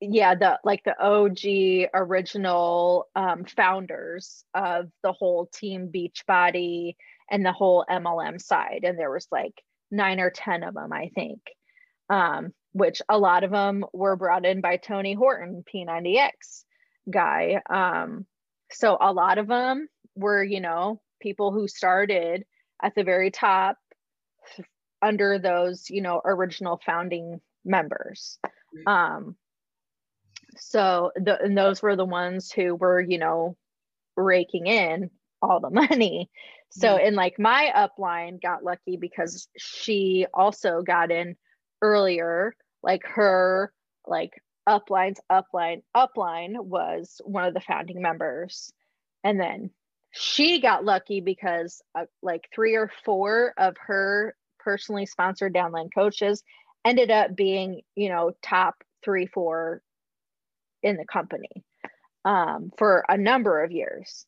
yeah, 0.00 0.34
the 0.34 0.58
like 0.64 0.82
the 0.84 1.00
OG 1.00 1.90
original 1.94 3.08
um, 3.14 3.44
founders 3.44 4.44
of 4.54 4.90
the 5.02 5.12
whole 5.12 5.46
team 5.46 5.90
Beachbody 5.94 6.96
and 7.30 7.46
the 7.46 7.52
whole 7.52 7.84
MLM 7.88 8.40
side. 8.40 8.80
And 8.84 8.98
there 8.98 9.10
was 9.10 9.26
like 9.30 9.54
nine 9.90 10.20
or 10.20 10.30
10 10.30 10.62
of 10.64 10.74
them, 10.74 10.92
I 10.92 11.10
think. 11.14 11.40
Um, 12.08 12.52
which 12.72 13.02
a 13.08 13.18
lot 13.18 13.44
of 13.44 13.50
them 13.50 13.84
were 13.92 14.16
brought 14.16 14.46
in 14.46 14.60
by 14.60 14.76
Tony 14.76 15.14
Horton, 15.14 15.64
P90X 15.72 16.64
guy. 17.10 17.60
Um, 17.68 18.26
so 18.70 18.96
a 19.00 19.12
lot 19.12 19.38
of 19.38 19.48
them 19.48 19.88
were, 20.14 20.42
you 20.42 20.60
know, 20.60 21.00
people 21.20 21.52
who 21.52 21.66
started 21.66 22.44
at 22.82 22.94
the 22.94 23.04
very 23.04 23.30
top 23.30 23.76
under 25.02 25.38
those, 25.38 25.90
you 25.90 26.02
know, 26.02 26.20
original 26.24 26.80
founding 26.84 27.40
members. 27.64 28.38
Um, 28.86 29.36
so 30.56 31.12
the 31.16 31.40
and 31.42 31.56
those 31.56 31.82
were 31.82 31.96
the 31.96 32.04
ones 32.04 32.52
who 32.52 32.74
were, 32.74 33.00
you 33.00 33.18
know, 33.18 33.56
raking 34.16 34.66
in 34.66 35.10
all 35.42 35.60
the 35.60 35.70
money. 35.88 36.30
So 36.72 36.96
in 36.96 37.16
like 37.16 37.38
my 37.38 37.72
upline 37.74 38.40
got 38.40 38.62
lucky 38.62 38.96
because 38.96 39.48
she 39.56 40.26
also 40.32 40.82
got 40.82 41.10
in 41.10 41.36
earlier, 41.82 42.54
like 42.82 43.02
her 43.06 43.72
like 44.06 44.32
uplines, 44.68 45.18
upline, 45.30 45.82
upline 45.96 46.62
was 46.62 47.20
one 47.24 47.44
of 47.44 47.54
the 47.54 47.60
founding 47.60 48.00
members. 48.02 48.72
And 49.24 49.38
then 49.38 49.70
she 50.12 50.60
got 50.60 50.84
lucky 50.84 51.20
because 51.20 51.82
uh, 51.94 52.06
like 52.22 52.48
three 52.54 52.74
or 52.74 52.90
four 53.04 53.54
of 53.56 53.76
her 53.86 54.34
personally 54.58 55.06
sponsored 55.06 55.54
downline 55.54 55.88
coaches 55.94 56.42
ended 56.84 57.10
up 57.10 57.36
being, 57.36 57.82
you 57.94 58.08
know, 58.08 58.32
top 58.42 58.82
three, 59.04 59.26
four 59.26 59.82
in 60.82 60.96
the 60.96 61.04
company 61.04 61.64
um, 62.24 62.70
for 62.76 63.04
a 63.08 63.16
number 63.16 63.62
of 63.62 63.70
years. 63.70 64.24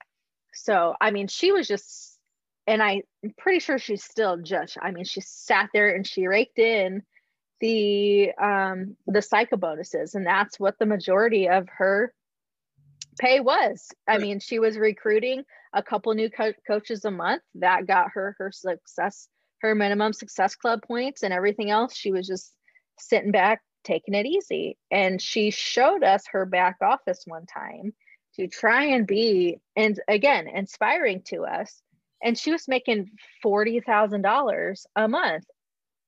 So, 0.54 0.94
I 1.00 1.10
mean, 1.10 1.28
she 1.28 1.50
was 1.50 1.66
just, 1.66 2.18
and 2.66 2.82
I'm 2.82 3.02
pretty 3.38 3.60
sure 3.60 3.78
she's 3.78 4.04
still 4.04 4.36
just, 4.36 4.76
I 4.80 4.90
mean, 4.90 5.04
she 5.04 5.20
sat 5.22 5.70
there 5.72 5.94
and 5.94 6.06
she 6.06 6.26
raked 6.26 6.58
in 6.58 7.02
the 7.62 8.32
um 8.42 8.96
the 9.06 9.22
cycle 9.22 9.56
bonuses 9.56 10.14
and 10.14 10.26
that's 10.26 10.60
what 10.60 10.78
the 10.78 10.84
majority 10.84 11.48
of 11.48 11.68
her 11.78 12.12
pay 13.18 13.40
was. 13.40 13.88
I 14.06 14.18
mean 14.18 14.40
she 14.40 14.58
was 14.58 14.76
recruiting 14.76 15.44
a 15.72 15.82
couple 15.82 16.12
new 16.12 16.28
co- 16.28 16.52
coaches 16.66 17.04
a 17.06 17.10
month. 17.10 17.42
That 17.54 17.86
got 17.86 18.10
her 18.14 18.36
her 18.38 18.50
success 18.52 19.28
her 19.62 19.74
minimum 19.74 20.12
success 20.12 20.56
club 20.56 20.80
points 20.86 21.22
and 21.22 21.32
everything 21.32 21.70
else. 21.70 21.96
She 21.96 22.10
was 22.12 22.26
just 22.26 22.52
sitting 22.98 23.30
back 23.30 23.62
taking 23.84 24.14
it 24.14 24.26
easy. 24.26 24.76
And 24.90 25.20
she 25.20 25.50
showed 25.50 26.02
us 26.02 26.24
her 26.32 26.44
back 26.44 26.76
office 26.82 27.22
one 27.26 27.46
time 27.46 27.92
to 28.36 28.48
try 28.48 28.86
and 28.86 29.06
be 29.06 29.58
and 29.76 30.00
again 30.08 30.48
inspiring 30.48 31.22
to 31.26 31.44
us. 31.44 31.80
And 32.24 32.38
she 32.38 32.52
was 32.52 32.68
making 32.68 33.10
$40,000 33.44 34.82
a 34.96 35.08
month 35.08 35.44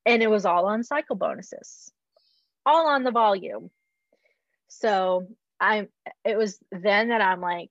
and 0.07 0.23
it 0.23 0.31
was 0.31 0.45
all 0.45 0.67
on 0.67 0.83
cycle 0.83 1.17
bonuses 1.17 1.91
all 2.67 2.89
on 2.89 3.05
the 3.05 3.11
volume 3.11 3.71
so 4.69 5.27
i'm 5.61 5.89
it 6.25 6.37
was 6.37 6.59
then 6.71 7.09
that 7.09 7.21
i'm 7.21 7.41
like 7.41 7.71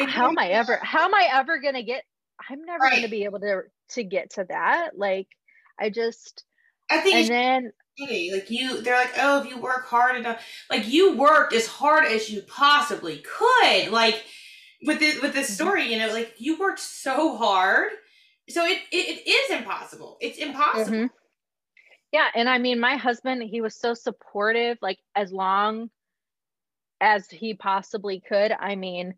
how 0.00 0.28
am 0.28 0.38
i 0.38 0.48
ever 0.48 0.78
how 0.82 1.04
am 1.04 1.14
i 1.14 1.28
ever 1.32 1.58
gonna 1.58 1.82
get 1.82 2.04
i'm 2.50 2.64
never 2.64 2.82
right. 2.82 2.96
gonna 2.96 3.08
be 3.08 3.24
able 3.24 3.40
to 3.40 3.62
to 3.88 4.04
get 4.04 4.30
to 4.30 4.44
that 4.48 4.90
like 4.96 5.28
i 5.80 5.90
just 5.90 6.44
i 6.90 6.98
think 6.98 7.14
and 7.14 7.28
then 7.28 7.72
like 8.32 8.50
you 8.50 8.82
they're 8.82 8.98
like 8.98 9.14
oh 9.18 9.40
if 9.40 9.48
you 9.48 9.58
work 9.58 9.86
hard 9.86 10.16
enough 10.16 10.44
like 10.70 10.86
you 10.86 11.16
worked 11.16 11.54
as 11.54 11.66
hard 11.66 12.04
as 12.04 12.28
you 12.30 12.42
possibly 12.42 13.18
could 13.24 13.90
like 13.90 14.22
with 14.84 14.98
this 14.98 15.20
with 15.22 15.32
this 15.32 15.46
mm-hmm. 15.46 15.54
story 15.54 15.92
you 15.92 15.98
know 15.98 16.12
like 16.12 16.34
you 16.36 16.58
worked 16.58 16.80
so 16.80 17.36
hard 17.36 17.90
so 18.48 18.64
it, 18.64 18.78
it, 18.92 19.22
it 19.26 19.30
is 19.30 19.58
impossible. 19.58 20.16
It's 20.20 20.38
impossible. 20.38 20.92
Mm-hmm. 20.92 21.06
yeah 22.12 22.28
and 22.34 22.48
i 22.48 22.58
mean 22.58 22.78
my 22.80 22.96
husband 22.96 23.42
he 23.42 23.60
was 23.60 23.74
so 23.74 23.94
supportive 23.94 24.78
like 24.80 24.98
as 25.14 25.32
long 25.32 25.90
as 27.00 27.28
he 27.28 27.54
possibly 27.54 28.20
could. 28.20 28.52
I 28.52 28.74
mean 28.76 29.14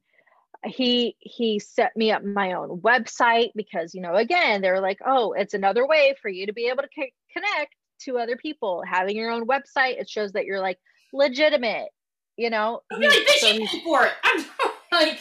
he 0.64 1.16
he 1.20 1.60
set 1.60 1.96
me 1.96 2.10
up 2.10 2.24
my 2.24 2.54
own 2.54 2.80
website 2.80 3.50
because 3.54 3.94
you 3.94 4.00
know 4.00 4.14
again 4.16 4.60
they're 4.60 4.80
like 4.80 4.98
oh 5.06 5.32
it's 5.32 5.54
another 5.54 5.86
way 5.86 6.14
for 6.20 6.28
you 6.28 6.46
to 6.46 6.52
be 6.52 6.66
able 6.66 6.82
to 6.82 6.88
c- 6.94 7.12
connect 7.32 7.74
to 8.00 8.18
other 8.18 8.36
people. 8.36 8.82
Having 8.86 9.16
your 9.16 9.30
own 9.30 9.46
website 9.46 10.00
it 10.00 10.08
shows 10.08 10.32
that 10.32 10.44
you're 10.44 10.60
like 10.60 10.78
legitimate 11.12 11.88
you 12.36 12.50
know? 12.50 12.82
I'm 12.92 13.00
like, 13.02 13.12
so 13.40 13.58
for 13.84 14.06
it 14.06 14.12
i'm 14.22 14.44
like 14.92 15.18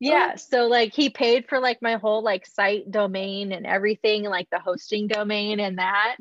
yeah 0.00 0.36
so 0.36 0.66
like 0.66 0.94
he 0.94 1.10
paid 1.10 1.48
for 1.48 1.60
like 1.60 1.82
my 1.82 1.96
whole 1.96 2.22
like 2.22 2.46
site 2.46 2.90
domain 2.90 3.52
and 3.52 3.66
everything 3.66 4.24
like 4.24 4.48
the 4.50 4.58
hosting 4.58 5.08
domain 5.08 5.60
and 5.60 5.78
that. 5.78 6.16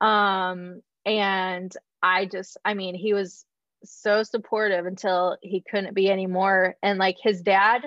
Um 0.00 0.82
and 1.04 1.72
i 2.02 2.26
just 2.26 2.58
i 2.64 2.74
mean 2.74 2.94
he 2.94 3.14
was 3.14 3.46
so 3.84 4.22
supportive 4.22 4.86
until 4.86 5.36
he 5.42 5.62
couldn't 5.68 5.94
be 5.94 6.10
anymore. 6.10 6.76
And 6.82 6.98
like 6.98 7.16
his 7.22 7.42
dad 7.42 7.82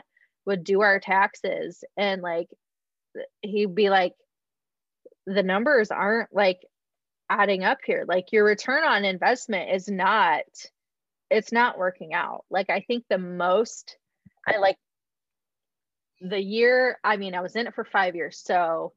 would 0.45 0.63
do 0.63 0.81
our 0.81 0.99
taxes 0.99 1.83
and 1.97 2.21
like 2.21 2.47
he'd 3.41 3.75
be 3.75 3.89
like 3.89 4.13
the 5.25 5.43
numbers 5.43 5.91
aren't 5.91 6.33
like 6.33 6.59
adding 7.29 7.63
up 7.63 7.79
here. 7.85 8.05
Like 8.07 8.31
your 8.31 8.45
return 8.45 8.83
on 8.83 9.05
investment 9.05 9.71
is 9.71 9.87
not 9.87 10.43
it's 11.29 11.51
not 11.51 11.77
working 11.77 12.13
out. 12.13 12.45
Like 12.49 12.69
i 12.69 12.81
think 12.81 13.05
the 13.09 13.17
most 13.17 13.97
i 14.47 14.57
like 14.57 14.77
the 16.21 16.39
year, 16.39 16.97
I 17.03 17.17
mean, 17.17 17.35
I 17.35 17.41
was 17.41 17.55
in 17.55 17.67
it 17.67 17.75
for 17.75 17.85
five 17.85 18.15
years. 18.15 18.41
So 18.43 18.93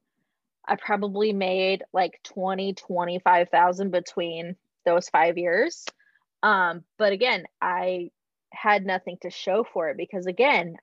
I 0.67 0.75
probably 0.75 1.33
made 1.33 1.83
like 1.93 2.19
20, 2.23 2.73
25,000 2.73 3.91
between 3.91 4.55
those 4.85 5.09
five 5.09 5.37
years. 5.37 5.85
Um, 6.41 6.83
but 6.97 7.13
again, 7.13 7.45
I 7.61 8.11
had 8.51 8.85
nothing 8.85 9.17
to 9.21 9.29
show 9.29 9.65
for 9.73 9.89
it 9.89 9.97
because 9.97 10.25
again, 10.25 10.75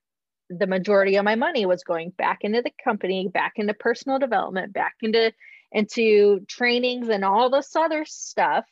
the 0.49 0.66
majority 0.66 1.16
of 1.16 1.24
my 1.24 1.36
money 1.36 1.64
was 1.64 1.84
going 1.84 2.11
back 2.11 2.38
into 2.43 2.61
the 2.62 2.72
company, 2.82 3.28
back 3.28 3.53
into 3.57 3.72
personal 3.74 4.18
development, 4.18 4.72
back 4.72 4.95
into 5.03 5.32
into 5.72 6.41
trainings 6.49 7.09
and 7.09 7.24
all 7.24 7.49
this 7.49 7.76
other 7.76 8.05
stuff 8.05 8.64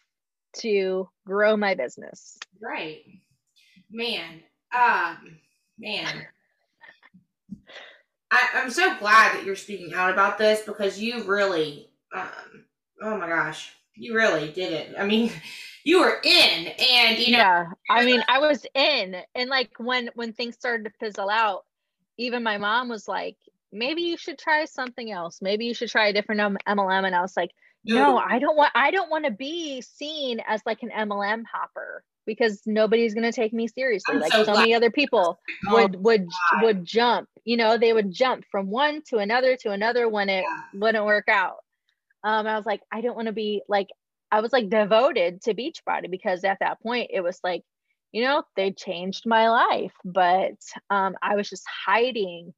to 0.53 1.09
grow 1.25 1.57
my 1.57 1.75
business. 1.75 2.37
Right. 2.61 3.03
Man, 3.91 4.43
um, 4.77 5.39
man. 5.79 6.27
I, 8.31 8.49
I'm 8.55 8.71
so 8.71 8.97
glad 8.99 9.35
that 9.35 9.45
you're 9.45 9.57
speaking 9.57 9.95
out 9.95 10.11
about 10.11 10.39
this 10.39 10.63
because 10.63 11.01
you 11.01 11.25
really, 11.25 11.89
um, 12.15 12.29
oh 13.03 13.17
my 13.17 13.29
gosh, 13.29 13.73
you 13.95 14.15
really 14.15 14.53
did 14.53 14.73
it. 14.73 14.95
I 14.99 15.07
mean, 15.07 15.33
you 15.85 16.01
were 16.01 16.21
in, 16.23 16.67
and 16.69 17.19
you 17.19 17.33
know. 17.33 17.39
Yeah, 17.39 17.67
I 17.91 18.05
mean, 18.05 18.23
I 18.29 18.39
was 18.39 18.67
in, 18.75 19.17
and 19.35 19.49
like 19.49 19.71
when 19.79 20.11
when 20.15 20.33
things 20.33 20.55
started 20.55 20.85
to 20.85 20.91
fizzle 21.01 21.31
out, 21.31 21.65
even 22.19 22.43
my 22.43 22.59
mom 22.59 22.89
was 22.89 23.09
like, 23.09 23.37
maybe 23.73 24.03
you 24.03 24.17
should 24.17 24.39
try 24.39 24.65
something 24.65 25.11
else. 25.11 25.41
Maybe 25.41 25.65
you 25.65 25.75
should 25.75 25.91
try 25.91 26.09
a 26.09 26.13
different 26.13 26.41
MLM. 26.41 27.07
And 27.07 27.15
I 27.15 27.21
was 27.21 27.37
like, 27.37 27.53
no, 27.85 28.19
I 28.19 28.39
don't 28.39 28.57
want 28.57 28.73
I 28.75 28.91
don't 28.91 29.11
want 29.11 29.25
to 29.25 29.31
be 29.31 29.81
seen 29.81 30.41
as 30.47 30.61
like 30.67 30.83
an 30.83 30.91
MLM 30.91 31.45
hopper 31.51 32.05
because 32.27 32.61
nobody's 32.67 33.15
going 33.15 33.25
to 33.25 33.33
take 33.33 33.53
me 33.53 33.69
seriously. 33.69 34.15
I'm 34.15 34.21
like 34.21 34.33
so, 34.33 34.45
so 34.45 34.55
many 34.55 34.75
other 34.75 34.91
people 34.91 35.39
would 35.69 35.97
would 36.03 36.29
would 36.63 36.85
jump, 36.85 37.29
you 37.49 37.57
know, 37.57 37.79
they 37.79 37.95
would 37.95 38.13
jump 38.13 38.45
from 38.51 38.69
one 38.69 39.01
to 39.09 39.17
another 39.17 39.57
to 39.57 39.71
another 39.71 40.07
when 40.07 40.29
it 40.29 40.43
yeah. 40.43 40.63
wouldn't 40.75 41.07
work 41.07 41.29
out. 41.29 41.57
Um 42.23 42.47
I 42.47 42.57
was 42.57 42.67
like 42.67 42.83
I 42.93 43.01
don't 43.01 43.17
want 43.17 43.27
to 43.27 43.33
be 43.33 43.63
like 43.69 43.89
I 44.31 44.41
was 44.41 44.53
like 44.53 44.69
devoted 44.69 45.41
to 45.43 45.55
Beachbody 45.55 46.11
because 46.11 46.45
at 46.45 46.59
that 46.61 46.83
point 46.83 47.11
it 47.13 47.23
was 47.23 47.41
like 47.43 47.63
you 48.13 48.23
know 48.23 48.43
they 48.57 48.73
changed 48.73 49.23
my 49.25 49.49
life 49.49 49.95
but 50.05 50.61
um 50.91 51.17
I 51.23 51.37
was 51.37 51.49
just 51.49 51.65
hiding 51.87 52.53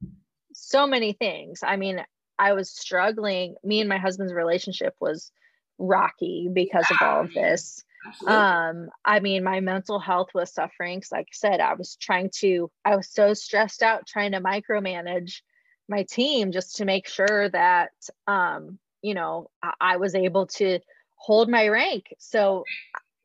so 0.53 0.87
many 0.87 1.13
things. 1.13 1.61
I 1.63 1.77
mean, 1.77 2.03
I 2.37 2.53
was 2.53 2.69
struggling. 2.69 3.55
Me 3.63 3.79
and 3.79 3.89
my 3.89 3.97
husband's 3.97 4.33
relationship 4.33 4.93
was 4.99 5.31
rocky 5.77 6.49
because 6.51 6.85
of 6.91 6.97
all 7.01 7.21
of 7.21 7.33
this. 7.33 7.83
Um, 8.25 8.89
I 9.05 9.19
mean, 9.19 9.43
my 9.43 9.59
mental 9.59 9.99
health 9.99 10.29
was 10.33 10.53
suffering. 10.53 11.01
Cause 11.01 11.11
like 11.11 11.27
I 11.29 11.33
said, 11.33 11.59
I 11.59 11.73
was 11.73 11.95
trying 11.95 12.29
to, 12.39 12.71
I 12.83 12.95
was 12.95 13.09
so 13.09 13.33
stressed 13.33 13.83
out 13.83 14.07
trying 14.07 14.31
to 14.31 14.41
micromanage 14.41 15.41
my 15.87 16.03
team 16.03 16.51
just 16.51 16.77
to 16.77 16.85
make 16.85 17.07
sure 17.07 17.49
that, 17.49 17.91
um, 18.27 18.79
you 19.01 19.13
know, 19.13 19.49
I, 19.61 19.73
I 19.81 19.97
was 19.97 20.15
able 20.15 20.47
to 20.47 20.79
hold 21.15 21.49
my 21.49 21.67
rank. 21.67 22.13
So, 22.17 22.63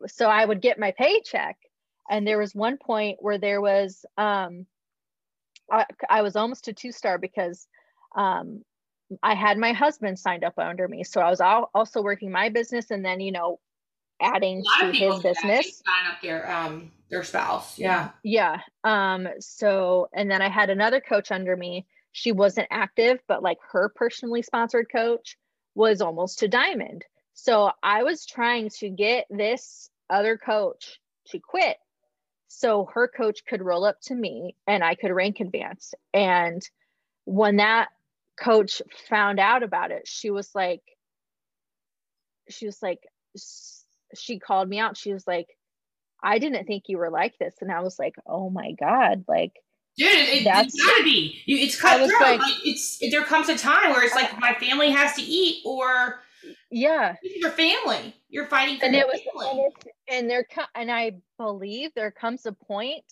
so 0.06 0.28
I 0.28 0.44
would 0.44 0.60
get 0.60 0.78
my 0.78 0.92
paycheck. 0.92 1.56
And 2.08 2.26
there 2.26 2.38
was 2.38 2.54
one 2.54 2.76
point 2.76 3.18
where 3.20 3.38
there 3.38 3.60
was, 3.60 4.04
um, 4.16 4.66
I, 5.70 5.86
I 6.08 6.22
was 6.22 6.36
almost 6.36 6.68
a 6.68 6.72
two 6.72 6.92
star 6.92 7.18
because 7.18 7.66
um, 8.14 8.62
I 9.22 9.34
had 9.34 9.58
my 9.58 9.72
husband 9.72 10.18
signed 10.18 10.44
up 10.44 10.58
under 10.58 10.86
me. 10.86 11.04
So 11.04 11.20
I 11.20 11.30
was 11.30 11.40
also 11.40 12.02
working 12.02 12.30
my 12.30 12.48
business 12.48 12.90
and 12.90 13.04
then, 13.04 13.20
you 13.20 13.32
know, 13.32 13.58
adding 14.20 14.62
to 14.80 14.92
his 14.92 15.18
business. 15.20 15.82
Sign 15.84 16.12
up 16.12 16.20
their 16.22 16.50
um 16.50 16.90
their 17.10 17.22
spouse. 17.22 17.78
Yeah. 17.78 18.10
Yeah. 18.22 18.60
Um, 18.84 19.28
so 19.38 20.08
and 20.12 20.30
then 20.30 20.42
I 20.42 20.48
had 20.48 20.70
another 20.70 21.00
coach 21.00 21.30
under 21.30 21.56
me. 21.56 21.86
She 22.12 22.32
wasn't 22.32 22.68
active, 22.70 23.18
but 23.28 23.42
like 23.42 23.58
her 23.72 23.90
personally 23.94 24.42
sponsored 24.42 24.86
coach 24.90 25.36
was 25.74 26.00
almost 26.00 26.38
to 26.40 26.48
diamond. 26.48 27.04
So 27.34 27.70
I 27.82 28.02
was 28.02 28.24
trying 28.24 28.70
to 28.78 28.88
get 28.88 29.26
this 29.28 29.90
other 30.08 30.38
coach 30.38 30.98
to 31.28 31.38
quit 31.38 31.76
so 32.48 32.88
her 32.94 33.08
coach 33.08 33.44
could 33.46 33.62
roll 33.62 33.84
up 33.84 34.00
to 34.02 34.14
me 34.14 34.56
and 34.66 34.82
I 34.82 34.94
could 34.94 35.10
rank 35.10 35.40
advance. 35.40 35.94
And 36.14 36.62
when 37.24 37.56
that 37.56 37.88
coach 38.40 38.80
found 39.08 39.38
out 39.38 39.62
about 39.62 39.90
it, 39.90 40.06
she 40.06 40.30
was 40.30 40.54
like, 40.54 40.82
she 42.48 42.66
was 42.66 42.80
like, 42.82 43.00
she 44.14 44.38
called 44.38 44.68
me 44.68 44.78
out. 44.78 44.96
She 44.96 45.12
was 45.12 45.26
like, 45.26 45.48
I 46.22 46.38
didn't 46.38 46.66
think 46.66 46.84
you 46.88 46.98
were 46.98 47.10
like 47.10 47.34
this. 47.38 47.54
And 47.60 47.70
I 47.70 47.80
was 47.80 47.98
like, 47.98 48.14
oh 48.26 48.50
my 48.50 48.72
God, 48.72 49.24
like, 49.28 49.52
Dude, 49.96 50.08
it, 50.10 50.44
that's, 50.44 50.74
it's 50.74 50.84
gotta 50.84 51.04
be. 51.04 51.42
It's 51.46 51.80
cutthroat. 51.80 52.20
Like, 52.20 52.40
it's 52.64 52.98
it, 53.00 53.10
there 53.10 53.24
comes 53.24 53.48
a 53.48 53.56
time 53.56 53.92
where 53.92 54.04
it's 54.04 54.14
like 54.14 54.32
uh, 54.34 54.36
my 54.38 54.52
family 54.54 54.90
has 54.90 55.14
to 55.14 55.22
eat, 55.22 55.62
or 55.64 56.20
yeah, 56.70 57.14
your 57.22 57.50
family. 57.50 58.14
You're 58.28 58.46
fighting 58.46 58.78
for 58.78 58.84
and 58.84 58.94
it 58.94 59.06
was, 59.06 59.22
family. 59.32 59.68
And, 60.10 60.28
there, 60.28 60.46
and 60.74 60.92
I 60.92 61.12
believe 61.38 61.92
there 61.94 62.10
comes 62.10 62.44
a 62.44 62.52
point 62.52 63.04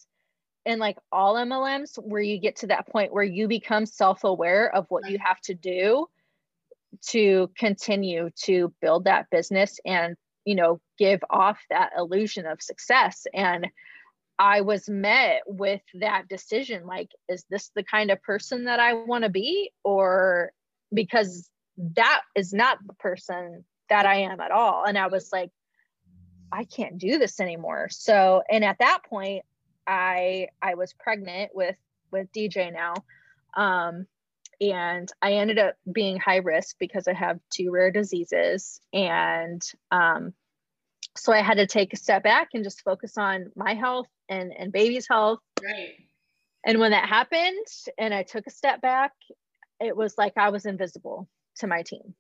in 0.66 0.78
like 0.78 0.99
all 1.11 1.36
MLMs 1.36 1.97
where 2.03 2.20
you 2.20 2.38
get 2.38 2.57
to 2.57 2.66
that 2.66 2.86
point 2.88 3.14
where 3.14 3.24
you 3.24 3.49
become 3.49 3.86
self-aware 3.86 4.74
of 4.74 4.84
what 4.90 5.09
you 5.09 5.18
have 5.24 5.40
to 5.42 5.55
do 5.55 6.07
to 7.09 7.51
continue 7.59 8.30
to 8.45 8.72
build 8.80 9.05
that 9.05 9.30
business 9.30 9.78
and 9.84 10.16
you 10.45 10.55
know 10.55 10.80
give 10.99 11.22
off 11.30 11.59
that 11.70 11.90
illusion 11.97 12.47
of 12.47 12.62
success 12.62 13.26
and 13.32 13.66
i 14.38 14.61
was 14.61 14.88
met 14.88 15.42
with 15.47 15.82
that 15.95 16.28
decision 16.28 16.86
like 16.86 17.11
is 17.28 17.45
this 17.51 17.70
the 17.74 17.82
kind 17.82 18.11
of 18.11 18.22
person 18.22 18.64
that 18.64 18.80
i 18.80 18.95
want 18.95 19.24
to 19.24 19.30
be 19.30 19.70
or 19.84 20.51
because 20.92 21.49
that 21.76 22.22
is 22.34 22.53
not 22.53 22.78
the 22.86 22.95
person 22.95 23.64
that 23.88 24.07
I 24.07 24.16
am 24.16 24.40
at 24.40 24.51
all. 24.51 24.84
And 24.84 24.97
I 24.97 25.09
was 25.09 25.30
like, 25.32 25.51
I 26.53 26.64
can't 26.64 26.99
do 26.99 27.18
this 27.18 27.40
anymore. 27.40 27.88
So, 27.90 28.42
and 28.49 28.64
at 28.64 28.78
that 28.78 29.01
point, 29.09 29.45
I 29.86 30.49
I 30.62 30.74
was 30.74 30.92
pregnant 30.92 31.51
with 31.55 31.76
with 32.11 32.32
DJ 32.32 32.72
now. 32.72 32.95
Um, 33.57 34.07
and 34.61 35.11
I 35.22 35.34
ended 35.34 35.59
up 35.59 35.74
being 35.90 36.18
high 36.18 36.38
risk 36.38 36.76
because 36.78 37.09
I 37.09 37.12
have 37.14 37.40
two 37.50 37.70
rare 37.70 37.90
diseases. 37.90 38.80
And 38.92 39.62
um, 39.90 40.32
so 41.16 41.32
I 41.32 41.42
had 41.42 41.59
to 41.59 41.66
take 41.66 41.92
a 41.92 41.96
step 41.98 42.22
back 42.22 42.48
and 42.55 42.64
just 42.64 42.82
focus 42.82 43.16
on 43.18 43.52
my 43.57 43.74
health 43.74 44.09
and, 44.28 44.52
and 44.57 44.72
baby's 44.72 45.09
health. 45.09 45.40
Right. 45.62 45.94
And 46.64 46.78
when 46.80 46.92
that 46.92 47.09
happened 47.09 47.66
and 47.98 48.14
I 48.14 48.22
took 48.22 48.46
a 48.46 48.50
step 48.50 48.80
back, 48.80 49.12
it 49.80 49.96
was 49.96 50.16
like 50.16 50.34
I 50.36 50.48
was 50.50 50.66
invisible 50.66 51.28
to 51.57 51.66
my 51.66 51.82
team. 51.82 52.14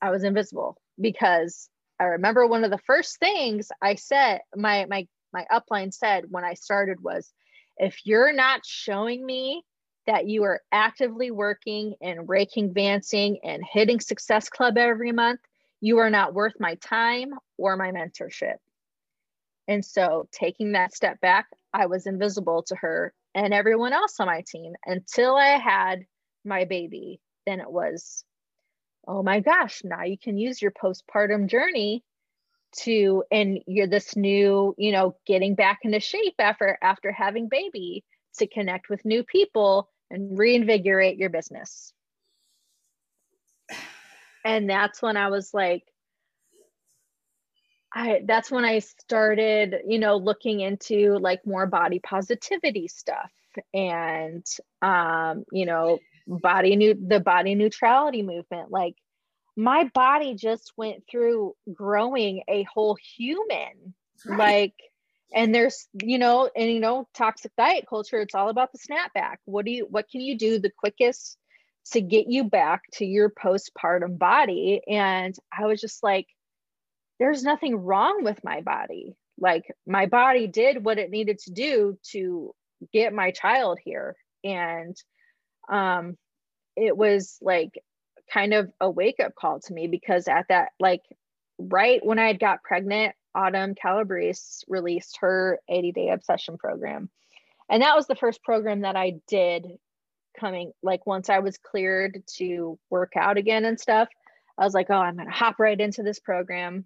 I 0.00 0.10
was 0.10 0.24
invisible 0.24 0.80
because 1.00 1.68
I 1.98 2.04
remember 2.04 2.46
one 2.46 2.64
of 2.64 2.70
the 2.70 2.78
first 2.78 3.18
things 3.18 3.70
I 3.82 3.96
said, 3.96 4.40
my 4.54 4.86
my 4.88 5.08
my 5.32 5.44
upline 5.52 5.92
said 5.92 6.24
when 6.30 6.44
I 6.44 6.54
started 6.54 7.02
was, 7.02 7.32
if 7.76 8.00
you're 8.04 8.32
not 8.32 8.64
showing 8.64 9.24
me 9.24 9.64
that 10.08 10.26
you 10.26 10.42
are 10.42 10.62
actively 10.72 11.30
working 11.30 11.94
and 12.00 12.26
rank 12.26 12.48
advancing 12.56 13.38
and 13.44 13.62
hitting 13.70 14.00
success 14.00 14.48
club 14.48 14.78
every 14.78 15.12
month, 15.12 15.38
you 15.82 15.98
are 15.98 16.08
not 16.08 16.32
worth 16.32 16.54
my 16.58 16.76
time 16.76 17.34
or 17.58 17.76
my 17.76 17.92
mentorship. 17.92 18.56
And 19.68 19.84
so 19.84 20.26
taking 20.32 20.72
that 20.72 20.94
step 20.94 21.20
back, 21.20 21.46
I 21.74 21.86
was 21.86 22.06
invisible 22.06 22.62
to 22.68 22.76
her 22.76 23.12
and 23.34 23.52
everyone 23.52 23.92
else 23.92 24.18
on 24.18 24.26
my 24.28 24.42
team 24.50 24.72
until 24.86 25.36
I 25.36 25.58
had 25.58 26.06
my 26.42 26.64
baby. 26.64 27.20
Then 27.46 27.60
it 27.60 27.70
was 27.70 28.24
oh 29.06 29.22
my 29.22 29.40
gosh, 29.40 29.82
now 29.84 30.04
you 30.04 30.18
can 30.18 30.38
use 30.38 30.60
your 30.60 30.70
postpartum 30.70 31.48
journey 31.48 32.02
to 32.76 33.24
and 33.30 33.58
you're 33.66 33.86
this 33.86 34.16
new, 34.16 34.74
you 34.78 34.92
know, 34.92 35.16
getting 35.26 35.54
back 35.54 35.80
into 35.82 36.00
shape 36.00 36.34
after 36.38 36.78
after 36.82 37.12
having 37.12 37.48
baby 37.48 38.04
to 38.38 38.46
connect 38.46 38.88
with 38.88 39.04
new 39.04 39.22
people 39.22 39.90
and 40.10 40.38
reinvigorate 40.38 41.18
your 41.18 41.30
business. 41.30 41.92
And 44.44 44.70
that's 44.70 45.02
when 45.02 45.16
I 45.16 45.28
was 45.28 45.52
like, 45.52 45.82
I 47.92 48.22
that's 48.24 48.50
when 48.50 48.64
I 48.64 48.80
started, 48.80 49.76
you 49.86 49.98
know, 49.98 50.16
looking 50.16 50.60
into 50.60 51.18
like 51.18 51.46
more 51.46 51.66
body 51.66 51.98
positivity 51.98 52.88
stuff 52.88 53.30
and 53.74 54.46
um, 54.82 55.44
you 55.52 55.66
know, 55.66 55.98
body 56.28 56.76
new 56.76 56.94
the 56.94 57.20
body 57.20 57.54
neutrality 57.54 58.22
movement 58.22 58.70
like 58.70 58.94
my 59.56 59.90
body 59.92 60.34
just 60.34 60.72
went 60.76 61.02
through 61.10 61.54
growing 61.72 62.42
a 62.48 62.62
whole 62.64 62.96
human 63.16 63.94
right. 64.24 64.38
like 64.38 64.74
and 65.34 65.54
there's 65.54 65.86
you 66.02 66.18
know 66.18 66.50
and 66.56 66.70
you 66.70 66.80
know 66.80 67.08
toxic 67.14 67.52
diet 67.56 67.84
culture 67.88 68.20
it's 68.20 68.34
all 68.34 68.48
about 68.48 68.70
the 68.72 68.78
snapback. 68.78 69.36
What 69.44 69.64
do 69.64 69.70
you 69.70 69.86
what 69.90 70.08
can 70.10 70.20
you 70.20 70.38
do 70.38 70.58
the 70.58 70.72
quickest 70.76 71.36
to 71.92 72.00
get 72.00 72.26
you 72.28 72.44
back 72.44 72.82
to 72.94 73.04
your 73.04 73.30
postpartum 73.30 74.18
body? 74.18 74.80
And 74.88 75.34
i 75.56 75.66
was 75.66 75.80
just 75.80 76.02
like 76.02 76.26
there's 77.18 77.42
nothing 77.42 77.76
wrong 77.76 78.22
with 78.22 78.42
my 78.44 78.60
body. 78.60 79.16
Like 79.38 79.64
my 79.86 80.06
body 80.06 80.46
did 80.46 80.84
what 80.84 80.98
it 80.98 81.10
needed 81.10 81.38
to 81.40 81.52
do 81.52 81.98
to 82.12 82.54
get 82.92 83.12
my 83.12 83.30
child 83.30 83.78
here. 83.84 84.16
And 84.44 84.96
um, 85.68 86.16
it 86.76 86.96
was 86.96 87.38
like 87.40 87.70
kind 88.32 88.54
of 88.54 88.70
a 88.80 88.90
wake 88.90 89.20
up 89.20 89.34
call 89.34 89.60
to 89.60 89.72
me 89.72 89.86
because 89.86 90.28
at 90.28 90.46
that, 90.48 90.70
like, 90.78 91.02
right 91.58 92.04
when 92.04 92.18
I 92.18 92.28
had 92.28 92.40
got 92.40 92.62
pregnant, 92.62 93.14
Autumn 93.38 93.76
Calabrese 93.76 94.64
released 94.66 95.18
her 95.20 95.60
80 95.68 95.92
day 95.92 96.08
obsession 96.10 96.58
program. 96.58 97.08
And 97.70 97.82
that 97.82 97.94
was 97.94 98.06
the 98.06 98.16
first 98.16 98.42
program 98.42 98.80
that 98.80 98.96
I 98.96 99.20
did 99.28 99.66
coming 100.38 100.72
like 100.82 101.06
once 101.06 101.30
I 101.30 101.38
was 101.38 101.58
cleared 101.58 102.22
to 102.36 102.78
work 102.90 103.12
out 103.16 103.36
again 103.36 103.64
and 103.64 103.78
stuff, 103.78 104.08
I 104.56 104.64
was 104.64 104.74
like, 104.74 104.88
oh, 104.90 104.94
I'm 104.94 105.16
gonna 105.16 105.30
hop 105.30 105.60
right 105.60 105.78
into 105.78 106.02
this 106.02 106.18
program. 106.18 106.84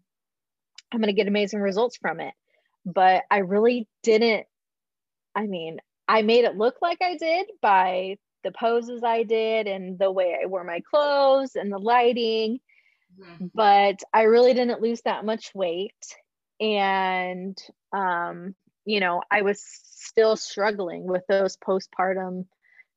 I'm 0.92 1.00
gonna 1.00 1.14
get 1.14 1.28
amazing 1.28 1.60
results 1.60 1.96
from 1.96 2.20
it. 2.20 2.34
But 2.84 3.22
I 3.30 3.38
really 3.38 3.88
didn't, 4.02 4.46
I 5.34 5.46
mean, 5.46 5.78
I 6.06 6.22
made 6.22 6.44
it 6.44 6.56
look 6.56 6.76
like 6.82 6.98
I 7.00 7.16
did 7.16 7.46
by 7.62 8.18
the 8.44 8.52
poses 8.52 9.02
I 9.04 9.22
did 9.22 9.66
and 9.68 9.98
the 9.98 10.10
way 10.10 10.36
I 10.42 10.46
wore 10.46 10.64
my 10.64 10.80
clothes 10.80 11.54
and 11.54 11.72
the 11.72 11.78
lighting. 11.78 12.60
Mm-hmm. 13.18 13.46
But 13.54 14.00
I 14.12 14.22
really 14.22 14.52
didn't 14.52 14.82
lose 14.82 15.00
that 15.02 15.24
much 15.24 15.54
weight. 15.54 15.94
And, 16.62 17.58
um, 17.92 18.54
you 18.84 19.00
know, 19.00 19.20
I 19.30 19.42
was 19.42 19.60
still 19.62 20.36
struggling 20.36 21.04
with 21.04 21.22
those 21.28 21.56
postpartum 21.56 22.46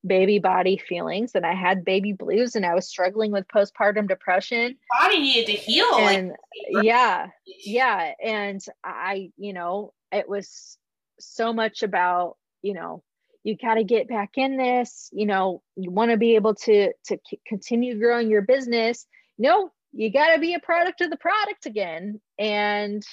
baby 0.06 0.38
body 0.38 0.78
feelings 0.78 1.32
and 1.34 1.44
I 1.46 1.56
had 1.56 1.84
baby 1.84 2.14
blues 2.14 2.56
and 2.56 2.64
I 2.64 2.76
was 2.76 2.88
struggling 2.88 3.32
with 3.32 3.48
postpartum 3.48 4.08
depression. 4.08 4.78
Body 5.02 5.20
needed 5.20 5.48
to 5.48 5.54
heal. 5.54 5.96
And 5.96 6.34
like- 6.72 6.86
yeah, 6.86 7.28
yeah. 7.46 8.12
And 8.24 8.62
I, 8.84 9.32
you 9.36 9.54
know, 9.54 9.94
it 10.12 10.30
was 10.30 10.78
so 11.20 11.52
much 11.52 11.82
about, 11.82 12.38
you 12.62 12.76
know, 12.76 13.04
you 13.44 13.56
got 13.56 13.76
to 13.76 13.84
get 13.84 14.10
back 14.10 14.32
in 14.38 14.58
this 14.58 15.08
you 15.14 15.28
know 15.28 15.62
you 15.76 15.92
want 15.92 16.10
to 16.10 16.18
be 16.18 16.36
able 16.36 16.56
to 16.56 16.92
to 17.06 17.18
continue 17.48 17.98
growing 18.00 18.28
your 18.28 18.42
business 18.42 19.06
no 19.38 19.70
you 19.94 20.12
got 20.12 20.34
to 20.34 20.40
be 20.40 20.56
a 20.56 20.60
product 20.60 21.00
of 21.02 21.12
the 21.12 21.18
product 21.18 21.68
again 21.68 22.20
and 22.40 23.04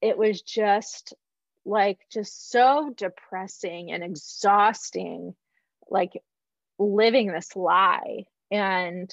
it 0.00 0.16
was 0.16 0.42
just 0.42 1.14
like 1.64 1.98
just 2.12 2.50
so 2.50 2.92
depressing 2.96 3.90
and 3.90 4.04
exhausting 4.04 5.34
like 5.90 6.12
living 6.78 7.32
this 7.32 7.56
lie 7.56 8.24
and 8.50 9.12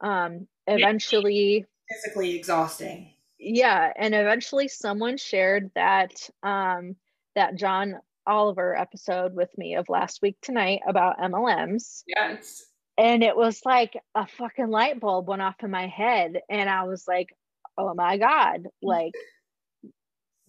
um 0.00 0.46
eventually 0.66 1.66
physically 1.88 2.36
exhausting 2.36 3.12
yeah 3.38 3.92
and 3.96 4.14
eventually 4.14 4.68
someone 4.68 5.16
shared 5.16 5.70
that 5.74 6.12
um 6.42 6.94
that 7.34 7.56
john 7.56 7.98
Oliver 8.26 8.76
episode 8.76 9.34
with 9.34 9.56
me 9.58 9.74
of 9.74 9.88
last 9.88 10.22
week 10.22 10.36
tonight 10.40 10.80
about 10.86 11.18
MLMs. 11.18 12.04
Yes. 12.06 12.64
And 12.96 13.22
it 13.22 13.36
was 13.36 13.60
like 13.64 13.98
a 14.14 14.26
fucking 14.26 14.68
light 14.68 15.00
bulb 15.00 15.28
went 15.28 15.42
off 15.42 15.56
in 15.62 15.70
my 15.70 15.86
head. 15.86 16.40
And 16.48 16.68
I 16.68 16.84
was 16.84 17.08
like, 17.08 17.34
oh 17.78 17.94
my 17.94 18.18
God, 18.18 18.68
like, 18.82 19.14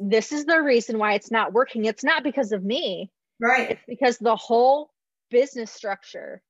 this 0.01 0.31
is 0.31 0.45
the 0.45 0.61
reason 0.61 0.97
why 0.97 1.13
it's 1.13 1.31
not 1.31 1.53
working. 1.53 1.85
It's 1.85 2.03
not 2.03 2.23
because 2.23 2.51
of 2.51 2.63
me. 2.63 3.11
Right. 3.39 3.71
It's 3.71 3.83
because 3.87 4.17
the 4.17 4.35
whole 4.35 4.89
business 5.29 5.71
structure 5.71 6.41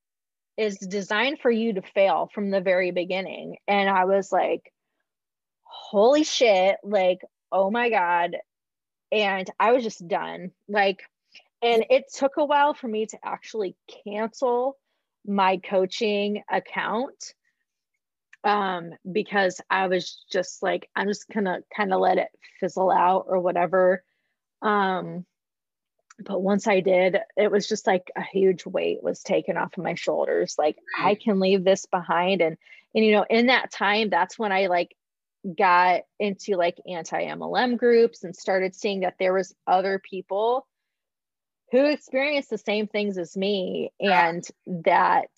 is 0.56 0.76
designed 0.78 1.38
for 1.40 1.50
you 1.50 1.74
to 1.74 1.82
fail 1.82 2.30
from 2.34 2.50
the 2.50 2.60
very 2.60 2.90
beginning. 2.90 3.56
And 3.68 3.88
I 3.88 4.04
was 4.06 4.32
like, 4.32 4.72
holy 5.62 6.24
shit, 6.24 6.76
like, 6.82 7.20
oh 7.50 7.70
my 7.70 7.90
God. 7.90 8.36
And 9.10 9.48
I 9.60 9.72
was 9.72 9.84
just 9.84 10.06
done. 10.08 10.52
Like, 10.68 11.02
and 11.62 11.84
it 11.90 12.04
took 12.12 12.36
a 12.38 12.44
while 12.44 12.74
for 12.74 12.88
me 12.88 13.06
to 13.06 13.18
actually 13.24 13.76
cancel 14.04 14.78
my 15.26 15.58
coaching 15.58 16.42
account 16.50 17.34
um, 18.44 18.92
because 19.10 19.60
I 19.70 19.86
was 19.88 20.24
just 20.30 20.62
like, 20.62 20.88
I'm 20.96 21.08
just 21.08 21.28
gonna 21.28 21.60
kind 21.74 21.92
of 21.92 22.00
let 22.00 22.18
it 22.18 22.28
fizzle 22.60 22.90
out 22.90 23.26
or 23.28 23.40
whatever. 23.40 24.02
Um, 24.60 25.24
but 26.18 26.42
once 26.42 26.66
I 26.66 26.80
did, 26.80 27.18
it 27.36 27.50
was 27.50 27.68
just 27.68 27.86
like 27.86 28.10
a 28.16 28.22
huge 28.22 28.66
weight 28.66 29.02
was 29.02 29.22
taken 29.22 29.56
off 29.56 29.76
of 29.76 29.84
my 29.84 29.94
shoulders. 29.94 30.56
Like 30.58 30.76
I 30.98 31.14
can 31.14 31.40
leave 31.40 31.64
this 31.64 31.86
behind, 31.86 32.40
and 32.40 32.56
and 32.94 33.04
you 33.04 33.12
know, 33.12 33.26
in 33.28 33.46
that 33.46 33.72
time, 33.72 34.10
that's 34.10 34.38
when 34.38 34.52
I 34.52 34.66
like 34.66 34.94
got 35.56 36.02
into 36.18 36.56
like 36.56 36.78
anti 36.86 37.24
MLM 37.24 37.76
groups 37.76 38.24
and 38.24 38.34
started 38.34 38.74
seeing 38.74 39.00
that 39.00 39.16
there 39.18 39.32
was 39.34 39.54
other 39.66 39.98
people 39.98 40.66
who 41.72 41.86
experienced 41.86 42.50
the 42.50 42.58
same 42.58 42.86
things 42.86 43.18
as 43.18 43.36
me 43.36 43.92
and 43.98 44.46
that 44.66 45.30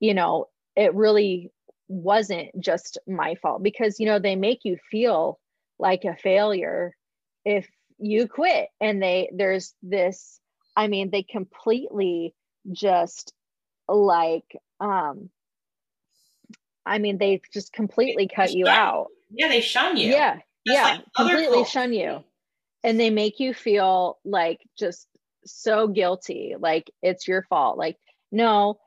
you 0.00 0.14
know 0.14 0.46
it 0.76 0.94
really 0.94 1.50
wasn't 1.94 2.48
just 2.60 2.98
my 3.06 3.36
fault 3.36 3.62
because 3.62 4.00
you 4.00 4.06
know 4.06 4.18
they 4.18 4.34
make 4.34 4.60
you 4.64 4.76
feel 4.90 5.38
like 5.78 6.04
a 6.04 6.16
failure 6.16 6.94
if 7.44 7.68
you 7.98 8.26
quit 8.26 8.68
and 8.80 9.00
they 9.02 9.30
there's 9.34 9.74
this 9.82 10.40
i 10.76 10.88
mean 10.88 11.10
they 11.10 11.22
completely 11.22 12.34
just 12.72 13.32
like 13.88 14.56
um 14.80 15.30
i 16.84 16.98
mean 16.98 17.16
they 17.18 17.40
just 17.52 17.72
completely 17.72 18.28
cut 18.28 18.52
you 18.52 18.66
out. 18.66 19.06
Yeah 19.30 19.48
they 19.48 19.60
shun 19.60 19.96
you. 19.96 20.10
Yeah 20.10 20.34
just 20.34 20.44
yeah 20.66 20.82
like 20.82 21.04
completely 21.16 21.64
shun 21.64 21.92
you. 21.92 22.24
and 22.82 22.98
they 22.98 23.10
make 23.10 23.38
you 23.38 23.54
feel 23.54 24.18
like 24.24 24.60
just 24.76 25.06
so 25.46 25.86
guilty 25.86 26.56
like 26.58 26.90
it's 27.02 27.28
your 27.28 27.42
fault. 27.48 27.78
Like 27.78 27.96
no 28.32 28.78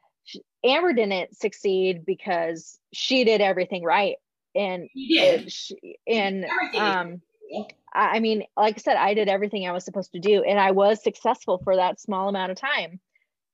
amber 0.64 0.94
didn't 0.94 1.36
succeed 1.36 2.06
because 2.06 2.80
she 2.94 3.24
did 3.24 3.42
everything 3.42 3.84
right. 3.84 4.16
And 4.56 4.90
she, 5.48 6.00
and 6.08 6.46
um 6.76 7.22
I 7.94 8.20
mean 8.20 8.44
like 8.56 8.76
i 8.76 8.82
said 8.82 8.98
i 8.98 9.14
did 9.14 9.30
everything 9.30 9.68
i 9.68 9.72
was 9.72 9.86
supposed 9.86 10.12
to 10.14 10.20
do 10.20 10.44
and 10.44 10.60
i 10.60 10.72
was 10.72 11.04
successful 11.04 11.62
for 11.64 11.76
that 11.76 12.00
small 12.00 12.30
amount 12.30 12.52
of 12.52 12.60
time. 12.60 13.00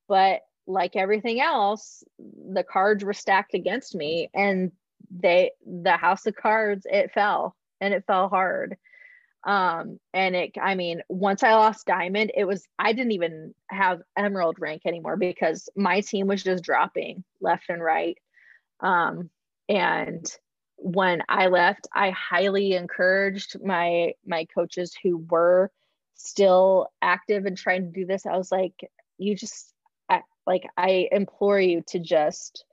But 0.08 0.42
like 0.66 0.96
everything 0.96 1.42
else 1.42 2.04
the 2.20 2.64
cards 2.64 3.04
were 3.04 3.14
stacked 3.14 3.54
against 3.54 3.96
me 3.96 4.30
and 4.34 4.72
they 5.12 5.52
the 5.66 5.98
house 5.98 6.26
of 6.26 6.36
cards 6.36 6.88
it 6.90 7.12
fell 7.12 7.56
and 7.82 7.94
it 7.94 8.06
fell 8.08 8.30
hard 8.30 8.78
um 9.46 10.00
and 10.14 10.36
it 10.36 10.52
i 10.62 10.74
mean 10.74 11.02
once 11.10 11.44
i 11.44 11.54
lost 11.54 11.86
diamond 11.86 12.32
it 12.36 12.46
was 12.46 12.66
i 12.80 12.94
didn't 12.94 13.12
even 13.12 13.54
have 13.70 14.02
emerald 14.16 14.58
rank 14.60 14.84
anymore 14.86 15.18
because 15.18 15.68
my 15.76 16.00
team 16.00 16.28
was 16.28 16.44
just 16.44 16.64
dropping 16.64 17.24
left 17.42 17.66
and 17.70 17.84
right. 17.84 18.18
Um 18.80 19.30
and 19.68 20.26
when 20.78 21.24
i 21.30 21.48
left 21.48 21.88
i 21.94 22.10
highly 22.10 22.74
encouraged 22.74 23.56
my 23.64 24.14
my 24.26 24.46
coaches 24.54 24.96
who 25.02 25.18
were 25.30 25.72
still 26.16 26.88
active 27.02 27.46
and 27.46 27.58
trying 27.58 27.82
to 27.84 28.00
do 28.00 28.06
this. 28.06 28.26
I 28.26 28.38
was 28.38 28.52
like 28.52 28.74
you 29.18 29.36
just 29.36 29.74
I, 30.10 30.22
like 30.48 30.64
i 30.78 31.08
implore 31.12 31.60
you 31.60 31.84
to 31.88 32.00
just 32.00 32.66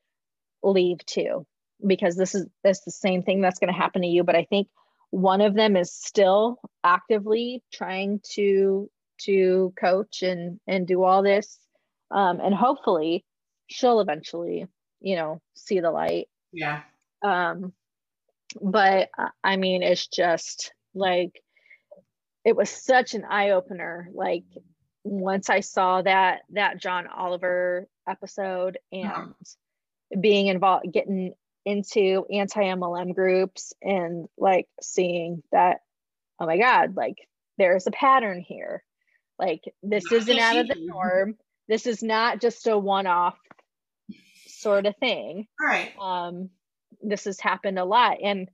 leave 0.62 1.04
too 1.06 1.46
because 1.84 2.16
this 2.16 2.34
is 2.34 2.46
this 2.62 2.80
the 2.80 2.90
same 2.90 3.22
thing 3.22 3.40
that's 3.40 3.58
going 3.58 3.72
to 3.72 3.78
happen 3.78 4.02
to 4.02 4.08
you. 4.08 4.24
But 4.24 4.36
i 4.36 4.44
think 4.44 4.68
one 5.10 5.40
of 5.40 5.54
them 5.54 5.76
is 5.76 5.92
still 5.92 6.60
actively 6.84 7.62
trying 7.72 8.20
to 8.34 8.90
to 9.18 9.72
coach 9.78 10.22
and 10.22 10.60
and 10.66 10.86
do 10.86 11.02
all 11.02 11.22
this. 11.22 11.58
Um, 12.10 12.40
and 12.40 12.54
hopefully 12.54 13.24
she'll 13.68 14.00
eventually 14.00 14.66
you 15.00 15.16
know 15.16 15.40
see 15.54 15.80
the 15.80 15.90
light. 15.90 16.28
Yeah. 16.52 16.82
Um 17.22 17.72
but 18.60 19.10
uh, 19.16 19.28
i 19.44 19.56
mean 19.56 19.82
it's 19.84 20.08
just 20.08 20.72
like 20.92 21.40
it 22.44 22.56
was 22.56 22.70
such 22.70 23.14
an 23.14 23.24
eye-opener. 23.24 24.08
Like 24.12 24.44
once 25.02 25.48
i 25.48 25.60
saw 25.60 26.02
that 26.02 26.40
that 26.50 26.78
john 26.78 27.06
oliver 27.06 27.86
episode 28.06 28.78
and 28.92 29.06
uh-huh. 29.06 30.20
being 30.20 30.48
involved 30.48 30.92
getting 30.92 31.32
into 31.64 32.24
anti-MLM 32.32 33.14
groups 33.14 33.72
and 33.82 34.28
like 34.38 34.66
seeing 34.80 35.42
that, 35.52 35.78
oh 36.38 36.46
my 36.46 36.58
God, 36.58 36.96
like 36.96 37.16
there's 37.58 37.86
a 37.86 37.92
pattern 37.92 38.40
here. 38.40 38.82
Like 39.38 39.62
this 39.82 40.10
isn't 40.10 40.38
out 40.38 40.56
of 40.56 40.68
the 40.68 40.76
norm. 40.78 41.36
This 41.68 41.86
is 41.86 42.02
not 42.02 42.40
just 42.40 42.66
a 42.66 42.76
one-off 42.76 43.38
sort 44.46 44.86
of 44.86 44.96
thing. 44.96 45.46
Right. 45.60 45.92
Um, 46.00 46.50
this 47.02 47.24
has 47.24 47.40
happened 47.40 47.78
a 47.78 47.84
lot. 47.84 48.18
And 48.22 48.48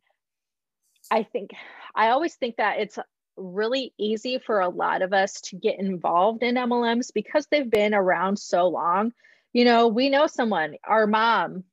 I 1.10 1.22
think 1.24 1.50
I 1.94 2.08
always 2.08 2.34
think 2.34 2.56
that 2.56 2.78
it's 2.78 2.98
really 3.36 3.92
easy 3.98 4.38
for 4.38 4.60
a 4.60 4.68
lot 4.68 5.02
of 5.02 5.12
us 5.12 5.40
to 5.42 5.56
get 5.56 5.78
involved 5.78 6.42
in 6.42 6.54
MLMs 6.54 7.12
because 7.12 7.46
they've 7.50 7.70
been 7.70 7.94
around 7.94 8.38
so 8.38 8.68
long. 8.68 9.12
You 9.52 9.64
know, 9.64 9.88
we 9.88 10.10
know 10.10 10.26
someone, 10.26 10.76
our 10.84 11.06
mom 11.06 11.64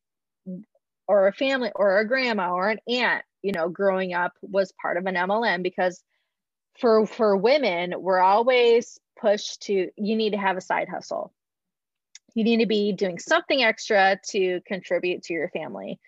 or 1.08 1.28
a 1.28 1.34
family 1.34 1.72
or 1.76 2.00
a 2.00 2.08
grandma 2.08 2.54
or 2.54 2.70
an 2.70 2.80
aunt, 2.88 3.24
you 3.42 3.52
know, 3.52 3.70
growing 3.70 4.14
up 4.14 4.34
was 4.42 4.72
part 4.82 4.98
of 4.98 5.06
an 5.06 5.16
MLM 5.16 5.64
because 5.64 6.04
for 6.80 7.06
for 7.06 7.36
women, 7.38 7.94
we're 7.98 8.22
always 8.22 9.00
pushed 9.20 9.64
to 9.64 9.90
you 9.96 10.16
need 10.16 10.32
to 10.32 10.38
have 10.38 10.58
a 10.58 10.62
side 10.62 10.90
hustle. 10.90 11.34
You 12.36 12.44
need 12.44 12.62
to 12.62 12.66
be 12.66 12.94
doing 12.94 13.20
something 13.20 13.64
extra 13.64 14.20
to 14.30 14.62
contribute 14.66 15.24
to 15.24 15.34
your 15.34 15.50
family. 15.50 16.00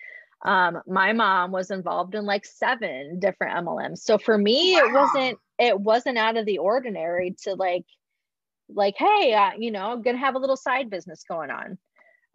Um, 0.44 0.82
my 0.86 1.12
mom 1.12 1.52
was 1.52 1.70
involved 1.70 2.14
in 2.14 2.24
like 2.24 2.44
seven 2.44 3.20
different 3.20 3.56
MLMs. 3.64 3.98
So 3.98 4.18
for 4.18 4.36
me, 4.36 4.74
wow. 4.74 4.86
it 4.86 4.92
wasn't 4.92 5.38
it 5.58 5.80
wasn't 5.80 6.18
out 6.18 6.36
of 6.36 6.46
the 6.46 6.58
ordinary 6.58 7.36
to 7.42 7.54
like 7.54 7.84
like 8.68 8.94
hey, 8.98 9.34
uh, 9.34 9.52
you 9.58 9.70
know, 9.70 9.92
I'm 9.92 10.02
gonna 10.02 10.18
have 10.18 10.34
a 10.34 10.38
little 10.38 10.56
side 10.56 10.90
business 10.90 11.24
going 11.28 11.50
on. 11.50 11.78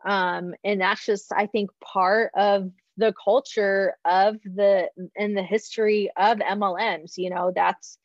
Um, 0.06 0.54
and 0.64 0.82
that's 0.82 1.06
just 1.06 1.32
i 1.32 1.46
think 1.46 1.70
part 1.84 2.32
of 2.36 2.72
the 2.98 3.14
culture 3.24 3.96
of 4.06 4.36
the 4.44 4.90
in 5.16 5.34
the 5.34 5.44
history 5.44 6.12
of 6.18 6.38
mlms 6.38 7.14
you 7.18 7.30
know 7.30 7.52
that's 7.56 7.98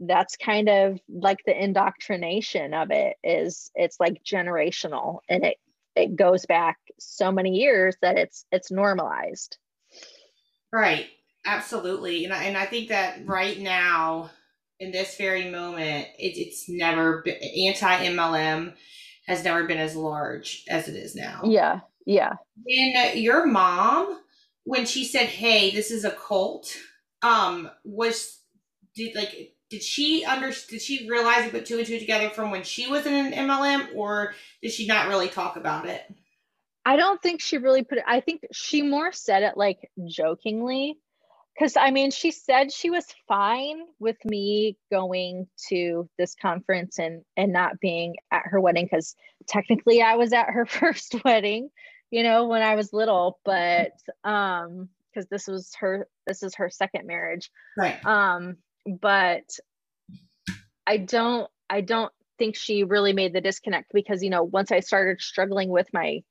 that's 0.00 0.36
kind 0.36 0.68
of 0.68 0.98
like 1.08 1.38
the 1.44 1.62
indoctrination 1.62 2.72
of 2.72 2.90
it 2.90 3.16
is 3.22 3.70
it's 3.74 4.00
like 4.00 4.22
generational 4.24 5.18
and 5.28 5.44
it 5.44 5.56
it 5.96 6.16
goes 6.16 6.46
back 6.46 6.78
so 6.98 7.30
many 7.32 7.58
years 7.58 7.96
that 8.02 8.16
it's 8.16 8.44
it's 8.52 8.70
normalized. 8.70 9.58
Right. 10.72 11.06
Absolutely. 11.46 12.24
And 12.24 12.34
I, 12.34 12.44
and 12.44 12.56
I 12.56 12.66
think 12.66 12.88
that 12.88 13.26
right 13.26 13.58
now 13.58 14.30
in 14.78 14.92
this 14.92 15.16
very 15.16 15.50
moment 15.50 16.06
it, 16.18 16.36
it's 16.36 16.68
never 16.68 17.24
anti 17.26 18.06
mlm 18.06 18.74
has 19.30 19.44
never 19.44 19.64
been 19.64 19.78
as 19.78 19.96
large 19.96 20.64
as 20.68 20.88
it 20.88 20.96
is 20.96 21.14
now. 21.14 21.40
Yeah 21.44 21.80
yeah. 22.06 22.32
And 22.66 23.20
your 23.20 23.46
mom 23.46 24.18
when 24.64 24.84
she 24.84 25.04
said 25.04 25.26
hey 25.26 25.70
this 25.70 25.90
is 25.90 26.04
a 26.04 26.10
cult 26.10 26.76
um 27.22 27.70
was 27.84 28.40
did 28.94 29.14
like 29.14 29.54
did 29.70 29.82
she 29.82 30.24
under 30.24 30.52
did 30.68 30.82
she 30.82 31.08
realize 31.08 31.42
and 31.42 31.52
put 31.52 31.66
two 31.66 31.78
and 31.78 31.86
two 31.86 31.98
together 31.98 32.30
from 32.30 32.50
when 32.50 32.62
she 32.62 32.88
was 32.88 33.06
in 33.06 33.14
an 33.14 33.32
MLM 33.32 33.94
or 33.94 34.34
did 34.62 34.72
she 34.72 34.86
not 34.86 35.08
really 35.08 35.28
talk 35.28 35.56
about 35.56 35.86
it? 35.86 36.02
I 36.84 36.96
don't 36.96 37.22
think 37.22 37.40
she 37.40 37.58
really 37.58 37.84
put 37.84 37.98
it 37.98 38.04
I 38.06 38.20
think 38.20 38.42
she 38.52 38.82
more 38.82 39.12
said 39.12 39.42
it 39.42 39.56
like 39.56 39.90
jokingly 40.06 40.98
cuz 41.58 41.76
I 41.76 41.90
mean 41.90 42.10
she 42.10 42.30
said 42.30 42.72
she 42.72 42.90
was 42.90 43.06
fine 43.28 43.80
with 43.98 44.16
me 44.24 44.76
going 44.90 45.46
to 45.68 46.08
this 46.18 46.34
conference 46.34 46.98
and 46.98 47.22
and 47.36 47.52
not 47.52 47.80
being 47.80 48.16
at 48.30 48.42
her 48.46 48.60
wedding 48.60 48.88
cuz 48.88 49.16
technically 49.46 50.02
I 50.02 50.16
was 50.16 50.32
at 50.32 50.50
her 50.50 50.66
first 50.80 51.16
wedding, 51.24 51.70
you 52.10 52.22
know, 52.22 52.46
when 52.46 52.62
I 52.62 52.74
was 52.74 52.92
little, 52.92 53.38
but 53.44 53.92
um 54.24 54.88
cuz 55.14 55.26
this 55.26 55.46
was 55.46 55.74
her 55.80 56.08
this 56.26 56.42
is 56.42 56.54
her 56.56 56.70
second 56.70 57.06
marriage. 57.06 57.50
Right. 57.76 58.04
Um 58.04 58.58
but 58.86 59.44
I 60.86 60.96
don't 60.96 61.50
I 61.68 61.82
don't 61.82 62.12
think 62.38 62.56
she 62.56 62.84
really 62.84 63.12
made 63.12 63.32
the 63.32 63.40
disconnect 63.40 63.92
because 63.92 64.22
you 64.22 64.30
know 64.30 64.42
once 64.42 64.72
I 64.72 64.80
started 64.80 65.20
struggling 65.20 65.68
with 65.68 65.86
my 65.92 66.22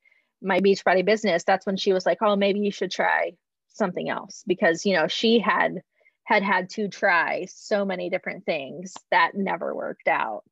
my 0.42 0.60
Beachbody 0.60 1.04
business 1.04 1.44
that's 1.44 1.66
when 1.66 1.76
she 1.76 1.92
was 1.92 2.04
like 2.04 2.18
oh 2.20 2.36
maybe 2.36 2.60
you 2.60 2.72
should 2.72 2.90
try 2.90 3.32
something 3.72 4.08
else 4.08 4.44
because 4.46 4.84
you 4.84 4.94
know 4.94 5.08
she 5.08 5.38
had 5.38 5.82
had 6.24 6.42
had 6.42 6.70
to 6.70 6.88
try 6.88 7.46
so 7.50 7.84
many 7.84 8.10
different 8.10 8.44
things 8.44 8.94
that 9.10 9.32
never 9.34 9.74
worked 9.74 10.08
out. 10.08 10.44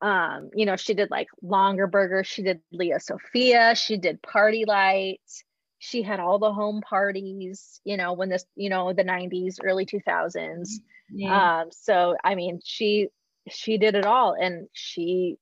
Um 0.00 0.50
you 0.54 0.66
know 0.66 0.76
she 0.76 0.94
did 0.94 1.10
like 1.10 1.28
Longaberger 1.42 2.24
she 2.24 2.42
did 2.42 2.60
Lia 2.72 3.00
Sophia. 3.00 3.74
She 3.74 3.96
did 3.96 4.22
party 4.22 4.64
lights. 4.66 5.44
She 5.80 6.02
had 6.02 6.20
all 6.20 6.38
the 6.38 6.52
home 6.52 6.80
parties 6.80 7.80
you 7.84 7.96
know 7.96 8.12
when 8.12 8.28
this 8.28 8.44
you 8.56 8.70
know 8.70 8.92
the 8.92 9.04
90s 9.04 9.56
early 9.62 9.86
2000s 9.86 10.80
yeah. 11.10 11.60
Um, 11.60 11.68
so 11.70 12.16
I 12.22 12.34
mean, 12.34 12.60
she 12.64 13.08
she 13.50 13.78
did 13.78 13.94
it 13.94 14.06
all, 14.06 14.34
and 14.38 14.68
she 14.72 15.36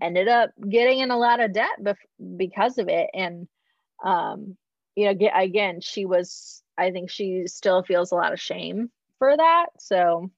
ended 0.00 0.28
up 0.28 0.50
getting 0.68 0.98
in 0.98 1.10
a 1.10 1.18
lot 1.18 1.40
of 1.40 1.52
debt 1.52 1.78
bef- 1.80 2.36
because 2.36 2.78
of 2.78 2.88
it. 2.88 3.08
And 3.14 3.48
um, 4.04 4.56
you 4.98 5.04
know, 5.04 5.30
again, 5.34 5.80
she 5.80 6.04
was. 6.04 6.62
I 6.76 6.90
think 6.90 7.10
she 7.10 7.44
still 7.46 7.82
feels 7.82 8.12
a 8.12 8.16
lot 8.16 8.32
of 8.32 8.40
shame 8.40 8.90
for 9.18 9.36
that. 9.36 9.66
So, 9.78 10.30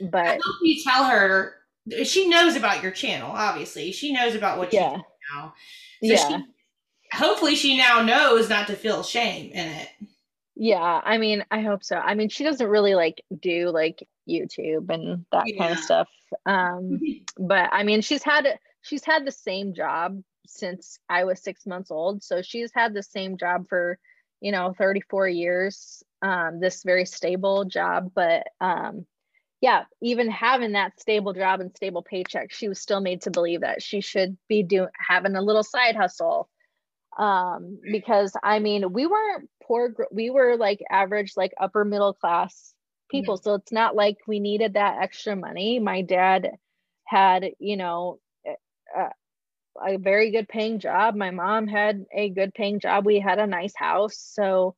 but 0.00 0.40
you 0.62 0.82
tell 0.82 1.04
her 1.04 1.54
she 2.04 2.28
knows 2.28 2.56
about 2.56 2.82
your 2.82 2.90
channel. 2.90 3.30
Obviously, 3.30 3.92
she 3.92 4.12
knows 4.12 4.34
about 4.34 4.58
what 4.58 4.72
yeah. 4.72 4.90
you 4.90 4.96
do 4.96 5.02
now. 5.34 5.54
So 6.02 6.08
yeah. 6.08 6.28
She, 6.28 6.44
hopefully, 7.12 7.54
she 7.54 7.76
now 7.76 8.02
knows 8.02 8.48
not 8.48 8.66
to 8.66 8.74
feel 8.74 9.04
shame 9.04 9.52
in 9.52 9.68
it. 9.68 9.88
Yeah, 10.56 11.00
I 11.04 11.16
mean, 11.18 11.44
I 11.52 11.60
hope 11.60 11.84
so. 11.84 11.96
I 11.96 12.14
mean, 12.14 12.28
she 12.28 12.42
doesn't 12.42 12.66
really 12.66 12.96
like 12.96 13.22
do 13.40 13.70
like 13.70 14.06
YouTube 14.28 14.90
and 14.90 15.24
that 15.30 15.44
yeah. 15.46 15.58
kind 15.58 15.72
of 15.72 15.78
stuff. 15.78 16.08
Um, 16.46 17.00
but 17.38 17.70
I 17.72 17.84
mean, 17.84 18.00
she's 18.00 18.24
had 18.24 18.58
she's 18.82 19.04
had 19.04 19.24
the 19.24 19.32
same 19.32 19.72
job 19.72 20.20
since 20.50 20.98
I 21.08 21.24
was 21.24 21.42
6 21.42 21.66
months 21.66 21.90
old. 21.90 22.22
So 22.22 22.42
she's 22.42 22.70
had 22.74 22.94
the 22.94 23.02
same 23.02 23.36
job 23.36 23.66
for, 23.68 23.98
you 24.40 24.52
know, 24.52 24.74
34 24.76 25.28
years. 25.28 26.02
Um, 26.22 26.60
this 26.60 26.82
very 26.82 27.06
stable 27.06 27.64
job, 27.64 28.12
but 28.14 28.46
um 28.60 29.06
yeah, 29.62 29.84
even 30.02 30.30
having 30.30 30.72
that 30.72 30.98
stable 30.98 31.34
job 31.34 31.60
and 31.60 31.74
stable 31.76 32.02
paycheck, 32.02 32.50
she 32.50 32.66
was 32.68 32.80
still 32.80 33.00
made 33.00 33.22
to 33.22 33.30
believe 33.30 33.60
that 33.60 33.82
she 33.82 34.00
should 34.00 34.38
be 34.48 34.62
doing 34.62 34.88
having 34.98 35.36
a 35.36 35.42
little 35.42 35.62
side 35.62 35.96
hustle 35.96 36.48
um 37.18 37.78
because 37.90 38.32
i 38.42 38.58
mean 38.58 38.92
we 38.92 39.06
weren't 39.06 39.48
poor 39.62 39.94
we 40.12 40.30
were 40.30 40.56
like 40.56 40.80
average 40.90 41.32
like 41.36 41.52
upper 41.60 41.84
middle 41.84 42.14
class 42.14 42.72
people 43.10 43.36
so 43.36 43.54
it's 43.54 43.72
not 43.72 43.96
like 43.96 44.16
we 44.28 44.38
needed 44.38 44.74
that 44.74 44.98
extra 45.02 45.34
money 45.34 45.80
my 45.80 46.02
dad 46.02 46.52
had 47.04 47.50
you 47.58 47.76
know 47.76 48.20
a, 48.46 49.08
a 49.84 49.96
very 49.96 50.30
good 50.30 50.48
paying 50.48 50.78
job. 50.78 51.14
My 51.14 51.30
mom 51.30 51.66
had 51.66 52.04
a 52.14 52.30
good 52.30 52.54
paying 52.54 52.80
job. 52.80 53.06
We 53.06 53.20
had 53.20 53.38
a 53.38 53.46
nice 53.46 53.74
house. 53.76 54.16
So 54.18 54.74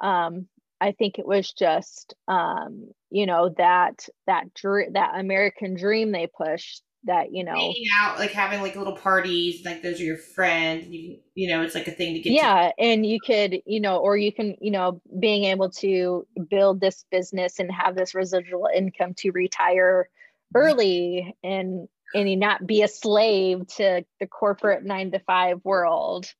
um 0.00 0.46
i 0.80 0.92
think 0.92 1.18
it 1.18 1.26
was 1.26 1.52
just 1.52 2.14
um 2.28 2.88
you 3.10 3.26
know 3.26 3.54
that 3.56 4.08
that 4.26 4.52
dr- 4.54 4.92
that 4.92 5.12
american 5.18 5.76
dream 5.76 6.10
they 6.10 6.26
pushed 6.26 6.82
that 7.04 7.32
you 7.32 7.44
know 7.44 7.52
hanging 7.52 7.86
out 7.98 8.18
like 8.18 8.32
having 8.32 8.60
like 8.60 8.76
little 8.76 8.96
parties 8.96 9.64
like 9.64 9.82
those 9.82 10.00
are 10.00 10.04
your 10.04 10.16
friends. 10.16 10.86
You 10.88 11.18
you 11.34 11.48
know 11.48 11.62
it's 11.62 11.74
like 11.74 11.86
a 11.86 11.90
thing 11.90 12.14
to 12.14 12.20
get 12.20 12.32
yeah 12.32 12.70
to. 12.70 12.80
and 12.82 13.04
you 13.06 13.20
could 13.20 13.60
you 13.66 13.80
know 13.80 13.98
or 13.98 14.16
you 14.16 14.32
can 14.32 14.56
you 14.60 14.70
know 14.70 15.00
being 15.20 15.44
able 15.44 15.70
to 15.70 16.26
build 16.48 16.80
this 16.80 17.04
business 17.10 17.60
and 17.60 17.70
have 17.70 17.94
this 17.94 18.14
residual 18.14 18.68
income 18.74 19.12
to 19.18 19.30
retire 19.32 20.08
early 20.54 21.36
and 21.42 21.88
and 22.14 22.40
not 22.40 22.66
be 22.66 22.82
a 22.82 22.88
slave 22.88 23.66
to 23.66 24.04
the 24.20 24.26
corporate 24.26 24.84
nine 24.84 25.10
to 25.10 25.18
five 25.20 25.60
world 25.64 26.32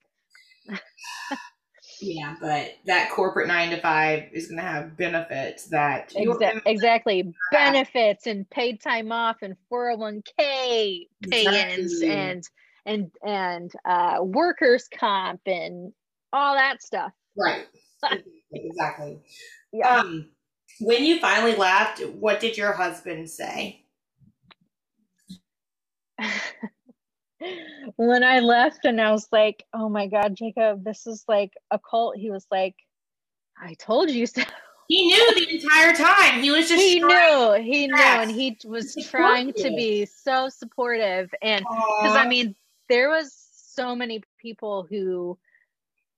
Yeah, 2.01 2.35
but 2.41 2.75
that 2.87 3.11
corporate 3.11 3.49
nine 3.49 3.70
to 3.70 3.81
five 3.81 4.25
is 4.33 4.49
going 4.49 4.59
to 4.59 4.66
have 4.66 4.97
benefits 4.97 5.66
that 5.66 6.12
Exa- 6.14 6.61
exactly 6.66 7.33
benefits 7.53 8.27
and 8.27 8.49
paid 8.49 8.81
time 8.81 9.12
off 9.12 9.37
and 9.43 9.57
401k 9.72 10.22
pay-ins 10.37 12.03
exactly. 12.03 12.11
and 12.11 12.45
and 12.87 13.11
and 13.25 13.72
uh, 13.85 14.18
workers 14.22 14.89
comp 14.93 15.41
and 15.47 15.93
all 16.33 16.55
that 16.55 16.83
stuff. 16.83 17.12
Right. 17.37 17.66
exactly. 18.53 19.20
Yeah. 19.72 20.01
Um, 20.01 20.31
when 20.81 21.05
you 21.05 21.20
finally 21.20 21.55
left, 21.55 22.05
what 22.07 22.41
did 22.41 22.57
your 22.57 22.72
husband 22.72 23.31
say? 23.31 23.84
when 27.97 28.25
I 28.25 28.41
left 28.41 28.85
and 28.85 29.01
I 29.01 29.12
was 29.12 29.29
like, 29.33 29.65
oh 29.73 29.89
my 29.89 30.07
God, 30.07 30.35
Jacob, 30.37 30.85
this 30.85 31.07
is 31.07 31.25
like 31.29 31.53
a 31.71 31.79
cult. 31.79 32.17
He 32.17 32.31
was 32.31 32.47
like, 32.51 32.75
I 33.61 33.75
told 33.75 34.11
you 34.11 34.27
so. 34.27 34.43
He 34.89 35.07
knew 35.07 35.35
the 35.35 35.55
entire 35.57 35.95
time. 35.95 36.43
He 36.43 36.51
was 36.51 36.69
just 36.69 36.83
he 36.83 37.01
knew 37.01 37.55
he 37.62 37.89
knew 37.89 37.97
and 37.97 38.31
he 38.31 38.59
was 38.65 38.97
trying 38.97 39.55
to 39.55 39.71
be 39.71 40.07
so 40.07 40.49
supportive. 40.51 41.31
And 41.43 41.65
because 41.99 42.17
I 42.17 42.27
mean 42.27 42.55
there 42.89 43.09
was 43.09 43.35
so 43.53 43.97
many 43.97 44.23
people 44.41 44.87
who 44.89 45.39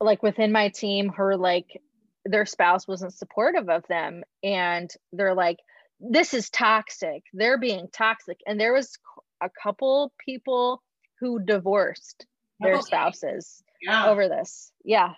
like 0.00 0.22
within 0.22 0.52
my 0.52 0.68
team 0.70 1.10
her 1.10 1.36
like 1.36 1.80
their 2.24 2.46
spouse 2.46 2.88
wasn't 2.88 3.14
supportive 3.14 3.68
of 3.70 3.86
them. 3.88 4.24
And 4.42 4.90
they're 5.12 5.34
like 5.34 5.58
this 6.00 6.34
is 6.34 6.50
toxic. 6.50 7.24
They're 7.32 7.58
being 7.58 7.88
toxic. 7.92 8.38
And 8.46 8.60
there 8.60 8.72
was 8.74 8.98
a 9.42 9.50
couple 9.62 10.12
people 10.24 10.82
who 11.20 11.38
divorced 11.38 12.26
their 12.60 12.80
spouses 12.80 13.62
yeah. 13.82 14.06
over 14.08 14.28
this. 14.28 14.72
Yeah. 14.84 15.14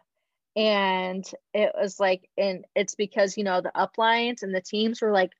And 0.56 1.24
it 1.54 1.72
was 1.80 2.00
like, 2.00 2.28
and 2.36 2.64
it's 2.74 2.94
because, 2.94 3.36
you 3.36 3.44
know, 3.44 3.60
the 3.60 3.72
uplines 3.76 4.42
and 4.42 4.54
the 4.54 4.60
teams 4.60 5.00
were 5.00 5.12
like, 5.12 5.30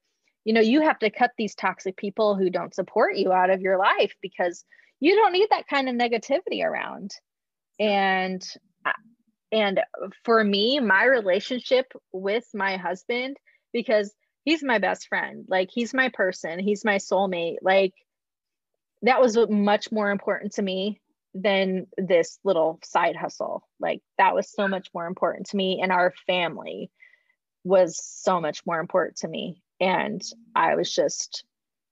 you 0.45 0.53
know, 0.53 0.61
you 0.61 0.83
have 0.83 0.99
to 1.01 1.11
cut 1.11 1.33
these 1.37 1.55
toxic 1.55 1.97
people 1.97 2.37
who 2.37 2.51
don't 2.51 2.75
support 2.75 3.17
you 3.17 3.33
out 3.33 3.51
of 3.51 3.61
your 3.61 3.79
life 3.79 4.15
because 4.23 4.65
you 5.01 5.17
don't 5.17 5.33
need 5.33 5.49
that 5.51 5.67
kind 5.69 5.89
of 5.89 5.97
negativity 5.97 6.65
around. 6.65 7.11
And, 7.81 8.43
uh, 8.87 8.93
and 9.51 9.81
for 10.25 10.43
me, 10.43 10.79
my 10.81 11.05
relationship 11.05 11.93
with 12.13 12.47
my 12.55 12.77
husband, 12.77 13.37
because 13.73 14.15
he's 14.45 14.63
my 14.63 14.79
best 14.79 15.09
friend, 15.09 15.45
like 15.49 15.71
he's 15.73 15.93
my 15.93 16.11
person, 16.11 16.59
he's 16.59 16.85
my 16.85 16.97
soulmate, 16.97 17.57
like 17.61 17.93
that 19.03 19.21
was 19.21 19.39
much 19.49 19.93
more 19.93 20.11
important 20.11 20.53
to 20.55 20.63
me 20.63 21.01
than 21.35 21.87
this 21.97 22.39
little 22.45 22.79
side 22.83 23.17
hustle. 23.17 23.63
Like 23.79 24.01
that 24.17 24.35
was 24.35 24.51
so 24.51 24.67
much 24.67 24.89
more 24.95 25.07
important 25.07 25.47
to 25.49 25.57
me 25.57 25.81
and 25.83 25.93
our 25.93 26.13
family 26.27 26.91
was 27.65 28.03
so 28.03 28.41
much 28.41 28.65
more 28.67 28.81
important 28.81 29.19
to 29.19 29.29
me. 29.29 29.63
And 29.81 30.23
I 30.55 30.75
was 30.75 30.93
just 30.93 31.45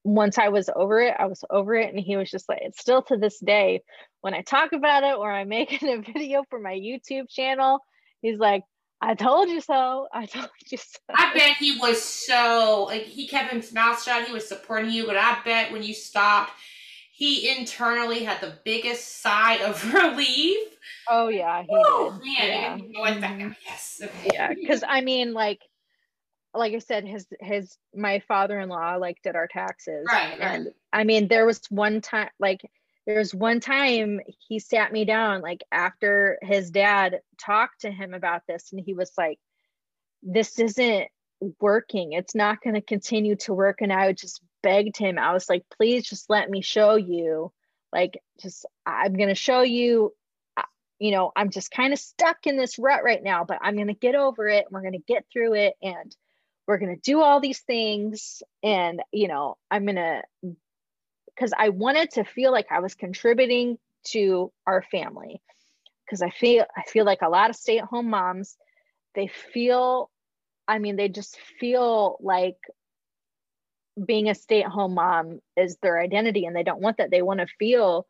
once 0.06 0.38
I 0.38 0.48
was 0.48 0.70
over 0.74 1.00
it, 1.00 1.14
I 1.18 1.26
was 1.26 1.44
over 1.50 1.74
it. 1.74 1.92
And 1.92 1.98
he 1.98 2.16
was 2.16 2.30
just 2.30 2.48
like, 2.48 2.60
it's 2.62 2.80
still 2.80 3.02
to 3.02 3.16
this 3.16 3.40
day, 3.40 3.82
when 4.20 4.34
I 4.34 4.42
talk 4.42 4.72
about 4.72 5.02
it 5.02 5.16
or 5.16 5.30
I'm 5.30 5.48
making 5.48 5.88
a 5.92 6.00
video 6.00 6.44
for 6.48 6.60
my 6.60 6.74
YouTube 6.74 7.28
channel, 7.28 7.80
he's 8.22 8.38
like, 8.38 8.62
I 9.00 9.14
told 9.14 9.48
you 9.48 9.60
so. 9.60 10.06
I 10.12 10.26
told 10.26 10.48
you 10.70 10.78
so. 10.78 10.98
I 11.14 11.34
bet 11.34 11.56
he 11.56 11.78
was 11.78 12.00
so 12.00 12.86
like 12.88 13.02
he 13.02 13.26
kept 13.26 13.52
his 13.52 13.72
mouth 13.72 14.02
shut. 14.02 14.26
He 14.26 14.32
was 14.32 14.48
supporting 14.48 14.90
you, 14.90 15.06
but 15.06 15.16
I 15.16 15.38
bet 15.44 15.72
when 15.72 15.82
you 15.82 15.92
stopped, 15.92 16.52
he 17.16 17.50
internally 17.56 18.24
had 18.24 18.40
the 18.42 18.60
biggest 18.64 19.22
sigh 19.22 19.56
of 19.64 19.82
relief. 19.94 20.78
Oh 21.08 21.28
yeah, 21.28 21.62
he 21.62 21.84
Oh 21.84 22.12
did. 22.12 22.22
man, 22.24 22.38
Yeah. 22.38 22.78
going 22.94 23.14
back 23.20 23.36
Mhm. 23.38 23.56
Yes. 23.66 24.00
Okay. 24.04 24.20
Yeah, 24.22 24.50
because 24.54 24.84
I 24.86 25.00
mean, 25.02 25.34
like, 25.34 25.62
like 26.54 26.74
I 26.74 26.78
said, 26.80 27.06
his 27.06 27.28
his 27.40 27.78
my 27.94 28.20
father-in-law 28.20 28.96
like 28.96 29.22
did 29.22 29.36
our 29.36 29.48
taxes, 29.48 30.12
Right, 30.12 30.38
right. 30.38 30.62
and 30.62 30.68
I 30.92 31.04
mean, 31.04 31.28
there 31.28 31.46
was 31.46 31.62
one 31.70 32.00
time, 32.02 32.30
like, 32.40 32.62
there 33.06 33.18
was 33.18 33.34
one 33.34 33.60
time 33.60 34.20
he 34.48 34.58
sat 34.60 34.92
me 34.92 35.04
down, 35.06 35.42
like, 35.42 35.64
after 35.72 36.38
his 36.42 36.70
dad 36.70 37.20
talked 37.40 37.82
to 37.82 37.90
him 37.92 38.14
about 38.14 38.42
this, 38.48 38.72
and 38.72 38.80
he 38.84 38.94
was 38.94 39.12
like, 39.18 39.38
"This 40.22 40.58
isn't 40.58 41.08
working. 41.60 42.12
It's 42.12 42.34
not 42.34 42.60
going 42.62 42.74
to 42.74 42.80
continue 42.80 43.36
to 43.36 43.54
work." 43.54 43.80
And 43.80 43.92
I 43.92 44.12
just 44.12 44.40
begged 44.62 44.96
him. 44.96 45.18
I 45.18 45.32
was 45.32 45.48
like, 45.48 45.64
"Please, 45.76 46.08
just 46.08 46.30
let 46.30 46.50
me 46.50 46.62
show 46.62 46.96
you. 46.96 47.52
Like, 47.92 48.22
just 48.40 48.66
I'm 48.84 49.14
going 49.14 49.28
to 49.28 49.34
show 49.34 49.62
you." 49.62 50.14
uh, 50.56 50.62
You 50.98 51.12
know, 51.12 51.32
I'm 51.36 51.50
just 51.50 51.70
kind 51.70 51.92
of 51.92 51.98
stuck 51.98 52.46
in 52.46 52.56
this 52.56 52.78
rut 52.78 53.04
right 53.04 53.22
now, 53.22 53.44
but 53.44 53.58
I'm 53.62 53.74
going 53.74 53.88
to 53.88 53.94
get 53.94 54.14
over 54.14 54.48
it. 54.48 54.66
And 54.66 54.72
we're 54.72 54.82
going 54.82 54.92
to 54.92 55.12
get 55.12 55.26
through 55.32 55.54
it, 55.54 55.74
and 55.82 56.16
we're 56.66 56.78
going 56.78 56.94
to 56.94 57.00
do 57.00 57.20
all 57.22 57.40
these 57.40 57.60
things. 57.60 58.42
And 58.62 59.02
you 59.12 59.28
know, 59.28 59.56
I'm 59.70 59.84
going 59.84 59.96
to 59.96 60.22
because 61.34 61.52
I 61.56 61.68
wanted 61.68 62.12
to 62.12 62.24
feel 62.24 62.50
like 62.50 62.68
I 62.70 62.80
was 62.80 62.94
contributing 62.94 63.78
to 64.08 64.52
our 64.66 64.82
family. 64.82 65.42
Because 66.04 66.22
I 66.22 66.30
feel 66.30 66.64
I 66.76 66.82
feel 66.82 67.04
like 67.04 67.22
a 67.22 67.28
lot 67.28 67.50
of 67.50 67.56
stay-at-home 67.56 68.08
moms, 68.08 68.56
they 69.16 69.26
feel, 69.26 70.08
I 70.68 70.78
mean, 70.78 70.96
they 70.96 71.08
just 71.08 71.38
feel 71.60 72.18
like 72.20 72.56
being 74.04 74.28
a 74.28 74.34
stay-at-home 74.34 74.94
mom 74.94 75.40
is 75.56 75.76
their 75.82 75.98
identity 75.98 76.44
and 76.44 76.54
they 76.54 76.62
don't 76.62 76.80
want 76.80 76.98
that. 76.98 77.10
They 77.10 77.22
want 77.22 77.40
to 77.40 77.46
feel 77.58 78.06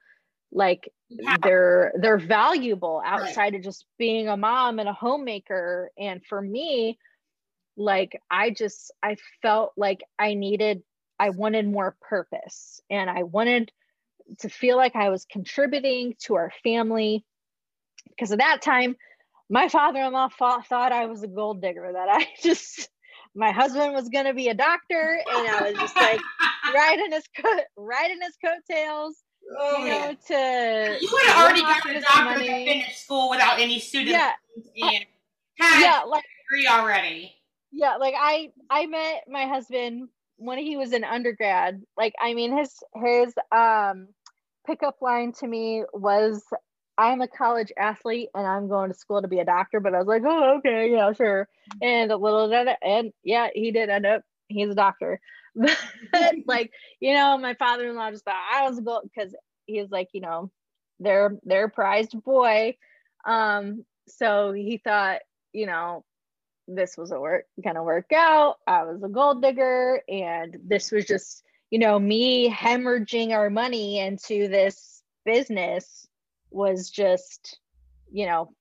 like 0.52 0.92
Yeah. 1.09 1.36
they're 1.42 1.92
they're 2.00 2.18
valuable 2.18 3.02
outside 3.04 3.54
of 3.54 3.62
just 3.62 3.84
being 3.98 4.28
a 4.28 4.36
mom 4.36 4.78
and 4.78 4.88
a 4.88 4.92
homemaker. 4.92 5.90
And 5.98 6.24
for 6.24 6.40
me, 6.40 6.98
like 7.76 8.20
I 8.30 8.50
just 8.50 8.90
I 9.02 9.16
felt 9.42 9.72
like 9.76 10.02
I 10.18 10.34
needed 10.34 10.82
I 11.18 11.30
wanted 11.30 11.66
more 11.68 11.96
purpose 12.00 12.80
and 12.90 13.09
I 13.09 13.22
wanted 13.22 13.72
to 14.40 14.48
feel 14.48 14.76
like 14.76 14.96
I 14.96 15.11
was 15.11 15.24
contributing 15.24 16.14
to 16.24 16.34
our 16.34 16.52
family 16.62 17.24
because 18.09 18.32
at 18.32 18.38
that 18.38 18.62
time 18.62 18.96
my 19.49 19.68
father-in-law 19.68 20.28
thought, 20.38 20.66
thought 20.66 20.92
I 20.92 21.07
was 21.07 21.22
a 21.22 21.28
gold 21.28 21.62
digger 21.62 21.90
that 21.92 22.09
I 22.09 22.26
just 22.42 22.88
my 23.34 23.53
husband 23.53 23.92
was 23.92 24.09
going 24.09 24.24
to 24.24 24.34
be 24.34 24.49
a 24.49 24.55
doctor 24.55 25.20
and 25.30 25.49
I 25.49 25.70
was 25.70 25.74
just 25.78 25.97
like 25.97 26.20
riding 26.74 27.12
his 27.12 27.24
coat 27.36 27.61
riding 27.76 28.18
his 28.22 28.36
coattails 28.44 29.16
Oh, 29.59 29.84
you 29.84 29.90
know 29.90 30.12
to 30.26 30.99
You 31.01 31.09
would 31.12 31.26
have 31.26 31.44
already 31.44 31.61
gotten 31.61 31.97
a 31.97 32.01
doctor 32.01 32.38
that 32.40 32.47
finished 32.64 33.05
school 33.05 33.30
without 33.30 33.61
any 33.61 33.78
students 33.78 34.12
yeah 34.12 34.32
and 34.88 35.05
had 35.61 35.80
yeah 35.80 36.01
like 36.05 36.24
degree 36.51 36.66
already. 36.66 37.32
yeah 37.70 37.94
like 37.97 38.14
i 38.18 38.51
i 38.70 38.86
met 38.86 39.22
my 39.28 39.47
husband 39.47 40.09
when 40.38 40.59
he 40.59 40.76
was 40.76 40.92
an 40.92 41.05
undergrad. 41.05 41.80
Like 41.97 42.14
i 42.20 42.34
mean 42.34 42.57
his 42.59 42.72
his 43.05 43.32
um 43.55 44.09
pickup 44.66 45.01
line 45.01 45.32
to 45.38 45.47
me 45.47 45.84
was 45.92 46.42
i'm 46.99 47.20
a 47.20 47.28
college 47.28 47.72
athlete 47.76 48.28
and 48.34 48.47
i'm 48.47 48.68
going 48.68 48.90
to 48.90 48.99
school 48.99 49.22
to 49.22 49.28
be 49.28 49.38
a 49.38 49.44
doctor 49.44 49.80
but 49.80 49.94
i 49.94 49.99
was 49.99 50.07
like 50.07 50.22
oh 50.24 50.59
okay 50.59 50.90
yeah 50.90 51.12
sure. 51.12 51.49
And 51.82 52.11
a 52.11 52.16
little 52.16 52.49
bit 52.49 52.76
and 52.82 53.12
yeah 53.22 53.49
he 53.55 53.70
did 53.70 53.88
end 53.88 54.07
up 54.07 54.22
he's 54.49 54.70
a 54.70 54.74
doctor. 54.74 55.20
But 55.59 55.74
like 56.47 56.70
you 57.01 57.14
know 57.14 57.38
my 57.38 57.55
father-in-law 57.55 58.11
just 58.11 58.24
thought 58.24 58.36
i 58.55 58.68
was 58.68 58.78
a 58.78 58.82
going 58.82 59.09
because 59.14 59.34
he's 59.64 59.90
like 59.90 60.09
you 60.12 60.20
know 60.20 60.51
they're 61.01 61.38
they're 61.44 61.68
prized 61.68 62.22
boy. 62.22 62.76
Um 63.26 63.84
so 64.09 64.53
he 64.53 64.78
thought 64.78 65.20
you 65.53 65.66
know 65.66 66.05
this 66.68 66.97
was 66.97 67.11
a 67.11 67.20
work 67.20 67.44
gonna 67.62 67.82
work 67.82 68.12
out. 68.12 68.57
I 68.66 68.84
was 68.84 69.03
a 69.03 69.09
gold 69.09 69.42
digger, 69.42 70.03
and 70.09 70.57
this 70.64 70.90
was 70.90 71.05
just, 71.05 71.42
you 71.70 71.78
know, 71.78 71.99
me 71.99 72.51
hemorrhaging 72.51 73.30
our 73.30 73.51
money 73.51 73.99
into 73.99 74.49
this 74.49 75.03
business 75.24 76.05
was 76.57 76.90
just, 76.90 77.59
you 78.11 78.26
know, 78.26 78.52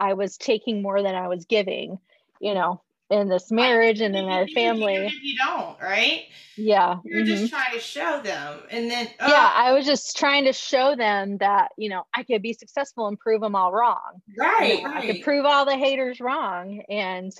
I 0.00 0.14
was 0.14 0.36
taking 0.36 0.82
more 0.82 1.02
than 1.02 1.14
I 1.14 1.28
was 1.28 1.44
giving, 1.44 1.98
you 2.40 2.54
know, 2.54 2.82
in 3.10 3.28
this 3.28 3.50
marriage 3.52 4.00
and 4.00 4.16
in 4.16 4.24
our 4.24 4.48
family. 4.48 4.94
if 4.94 5.22
you 5.22 5.36
don't, 5.36 5.80
right? 5.80 6.24
Yeah. 6.56 6.96
You're 7.04 7.22
mhm. 7.22 7.26
just 7.26 7.52
trying 7.52 7.72
to 7.74 7.80
show 7.80 8.20
them, 8.22 8.60
and 8.70 8.90
then 8.90 9.08
oh, 9.20 9.28
yeah, 9.28 9.52
I 9.54 9.72
was 9.72 9.84
just 9.84 10.16
trying 10.16 10.44
to 10.44 10.52
show 10.52 10.96
them 10.96 11.38
that, 11.38 11.72
you 11.76 11.88
know, 11.88 12.04
I 12.14 12.22
could 12.24 12.42
be 12.42 12.54
successful 12.54 13.06
and 13.06 13.18
prove 13.18 13.40
them 13.40 13.54
all 13.54 13.72
wrong. 13.72 14.22
You 14.26 14.42
right, 14.42 14.84
I 14.84 15.06
could 15.06 15.22
prove 15.22 15.44
all 15.44 15.64
the 15.64 15.76
haters 15.76 16.20
wrong. 16.20 16.82
And 16.88 17.32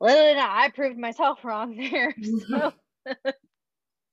little 0.00 0.24
did 0.24 0.38
I, 0.38 0.64
I 0.64 0.68
proved 0.70 0.98
myself 0.98 1.38
wrong 1.44 1.76
there. 1.76 2.14
So 2.48 2.72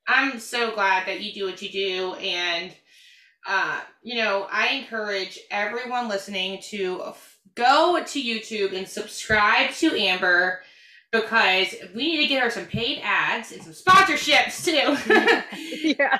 I'm 0.07 0.39
so 0.39 0.73
glad 0.73 1.07
that 1.07 1.21
you 1.21 1.33
do 1.33 1.45
what 1.45 1.61
you 1.61 1.69
do. 1.69 2.13
And, 2.15 2.73
uh, 3.47 3.79
you 4.03 4.15
know, 4.15 4.47
I 4.51 4.75
encourage 4.75 5.39
everyone 5.49 6.09
listening 6.09 6.61
to 6.63 7.13
go 7.55 8.03
to 8.03 8.21
YouTube 8.21 8.77
and 8.77 8.87
subscribe 8.87 9.71
to 9.75 9.97
Amber 9.97 10.61
because 11.11 11.73
we 11.95 12.11
need 12.11 12.21
to 12.23 12.27
get 12.27 12.43
her 12.43 12.49
some 12.49 12.65
paid 12.65 13.01
ads 13.03 13.51
and 13.51 13.63
some 13.63 13.73
sponsorships 13.73 14.63
too. 14.65 15.93
yeah. 15.97 16.17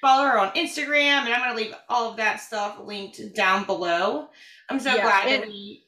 Follow 0.00 0.24
her 0.28 0.38
on 0.38 0.50
Instagram, 0.52 1.24
and 1.24 1.32
I'm 1.32 1.40
going 1.40 1.56
to 1.56 1.56
leave 1.56 1.74
all 1.88 2.10
of 2.10 2.16
that 2.16 2.40
stuff 2.40 2.78
linked 2.80 3.20
down 3.34 3.64
below. 3.64 4.28
I'm 4.68 4.80
so 4.80 4.94
Yeah, 4.94 5.02
glad 5.02 5.28
that 5.28 5.48
we. 5.48 5.84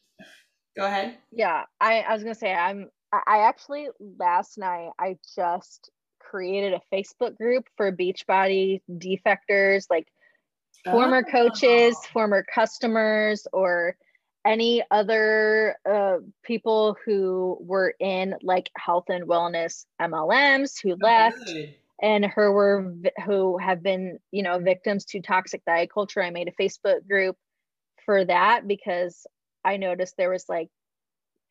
Go 0.77 0.87
ahead. 0.87 1.17
Yeah. 1.31 1.65
I, 1.81 2.01
I 2.01 2.13
was 2.15 2.23
gonna 2.23 2.35
say 2.35 2.53
I'm 2.53 2.91
I 3.13 3.21
I 3.27 3.39
actually 3.49 3.89
last 4.19 4.59
night 4.59 4.91
I 4.99 5.17
just 5.37 5.91
created 6.19 6.75
a 6.75 6.81
Facebook 6.95 7.37
group 7.37 7.69
for 7.77 7.93
Beachbody 7.93 8.81
defectors, 8.91 9.87
like 9.89 10.09
former 10.85 11.25
Oh. 11.27 11.31
coaches, 11.31 11.97
former 12.13 12.43
customers, 12.45 13.47
or 13.53 13.97
any 14.45 14.83
other 14.91 15.77
uh, 15.91 16.19
people 16.43 16.97
who 17.05 17.57
were 17.61 17.95
in 17.99 18.35
like 18.43 18.71
health 18.77 19.07
and 19.09 19.27
wellness 19.27 19.87
MLMs 20.01 20.81
who 20.83 20.97
left 21.01 21.45
Good. 21.47 21.75
and 22.03 22.27
who 22.27 22.53
were 22.53 22.95
who 23.25 23.57
have 23.59 23.83
been 23.83 24.19
you 24.33 24.43
know 24.43 24.59
victims 24.59 25.07
to 25.07 25.21
toxic 25.21 25.65
diet 25.65 25.91
culture. 25.93 26.23
I 26.23 26.31
made 26.31 26.49
a 26.49 26.63
Facebook 26.63 27.07
group 27.09 27.37
for 28.05 28.25
that 28.25 28.67
because 28.69 29.27
I 29.65 29.79
noticed 29.79 30.17
there 30.17 30.31
was 30.31 30.45
like 30.49 30.69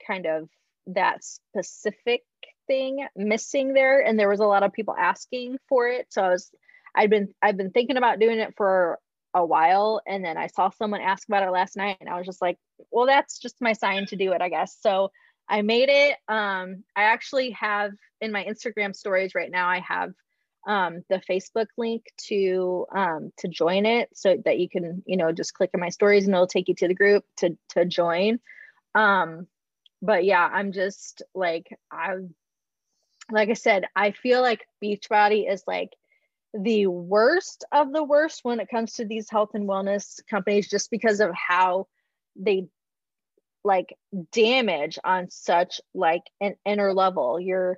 kind 0.07 0.25
of 0.27 0.49
that 0.87 1.23
specific 1.23 2.21
thing 2.67 3.05
missing 3.15 3.73
there 3.73 3.99
and 4.05 4.19
there 4.19 4.29
was 4.29 4.39
a 4.39 4.45
lot 4.45 4.63
of 4.63 4.71
people 4.73 4.95
asking 4.97 5.57
for 5.67 5.87
it 5.87 6.05
so 6.09 6.21
i 6.21 6.29
was 6.29 6.49
i've 6.95 7.09
been 7.09 7.33
i've 7.41 7.57
been 7.57 7.71
thinking 7.71 7.97
about 7.97 8.19
doing 8.19 8.39
it 8.39 8.53
for 8.55 8.99
a 9.33 9.45
while 9.45 10.01
and 10.05 10.23
then 10.23 10.37
i 10.37 10.47
saw 10.47 10.69
someone 10.69 11.01
ask 11.01 11.27
about 11.27 11.43
it 11.43 11.51
last 11.51 11.75
night 11.75 11.97
and 11.99 12.09
i 12.09 12.17
was 12.17 12.25
just 12.25 12.41
like 12.41 12.57
well 12.91 13.05
that's 13.05 13.39
just 13.39 13.55
my 13.61 13.73
sign 13.73 14.05
to 14.05 14.15
do 14.15 14.31
it 14.33 14.41
i 14.41 14.49
guess. 14.49 14.77
So 14.81 15.11
i 15.49 15.61
made 15.61 15.89
it 15.89 16.15
um 16.27 16.83
i 16.95 17.03
actually 17.03 17.51
have 17.51 17.91
in 18.21 18.31
my 18.31 18.43
instagram 18.43 18.95
stories 18.95 19.35
right 19.35 19.51
now 19.51 19.67
i 19.67 19.79
have 19.79 20.11
um 20.67 21.03
the 21.09 21.21
facebook 21.29 21.67
link 21.77 22.05
to 22.17 22.85
um 22.95 23.31
to 23.37 23.47
join 23.47 23.85
it 23.85 24.09
so 24.13 24.37
that 24.45 24.59
you 24.59 24.69
can 24.69 25.03
you 25.05 25.17
know 25.17 25.31
just 25.31 25.53
click 25.53 25.71
on 25.73 25.81
my 25.81 25.89
stories 25.89 26.25
and 26.25 26.33
it'll 26.33 26.47
take 26.47 26.69
you 26.69 26.75
to 26.75 26.87
the 26.87 26.93
group 26.93 27.25
to 27.37 27.57
to 27.69 27.85
join. 27.85 28.39
Um 28.95 29.47
but 30.03 30.25
yeah 30.25 30.47
i'm 30.53 30.73
just 30.73 31.23
like 31.33 31.67
i 31.89 32.15
like 33.31 33.49
i 33.49 33.53
said 33.53 33.85
i 33.95 34.11
feel 34.11 34.41
like 34.41 34.67
beachbody 34.83 35.51
is 35.51 35.63
like 35.65 35.93
the 36.53 36.87
worst 36.87 37.65
of 37.71 37.91
the 37.91 38.03
worst 38.03 38.41
when 38.43 38.59
it 38.59 38.69
comes 38.69 38.93
to 38.93 39.05
these 39.05 39.29
health 39.29 39.51
and 39.53 39.67
wellness 39.67 40.19
companies 40.29 40.69
just 40.69 40.91
because 40.91 41.19
of 41.19 41.31
how 41.33 41.87
they 42.35 42.67
like 43.63 43.97
damage 44.31 44.99
on 45.03 45.29
such 45.29 45.79
like 45.93 46.23
an 46.41 46.55
inner 46.65 46.93
level. 46.93 47.39
Your 47.39 47.77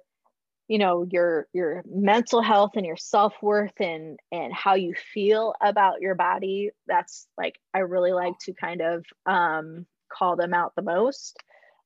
you 0.68 0.80
know 0.80 1.08
your 1.12 1.48
your 1.54 1.84
mental 1.88 2.42
health 2.42 2.72
and 2.76 2.86
your 2.86 2.98
self-worth 2.98 3.80
and 3.80 4.20
and 4.32 4.52
how 4.54 4.74
you 4.74 4.94
feel 5.14 5.54
about 5.62 6.02
your 6.02 6.16
body 6.16 6.72
that's 6.88 7.28
like 7.38 7.60
i 7.76 7.80
really 7.80 8.12
like 8.14 8.34
to 8.40 8.52
kind 8.54 8.82
of 8.82 9.06
um 9.28 9.86
call 10.12 10.36
them 10.36 10.54
out 10.54 10.74
the 10.76 10.82
most. 10.82 11.38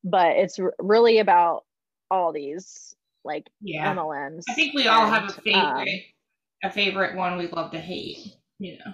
But 0.04 0.38
it's 0.38 0.60
really 0.80 1.20
about 1.20 1.66
all 2.10 2.32
these 2.32 2.96
like 3.26 3.48
Yeah. 3.62 3.94
mlms 3.94 4.44
I 4.50 4.54
think 4.54 4.74
we 4.74 4.88
all 4.88 5.06
have 5.08 5.30
a 5.30 5.34
favorite, 5.42 5.62
um, 5.62 5.88
a 6.64 6.72
favorite 6.72 7.16
one 7.16 7.38
we 7.38 7.47
love 7.47 7.72
to 7.72 7.80
hate. 7.80 8.36
You 8.60 8.78
know. 8.78 8.93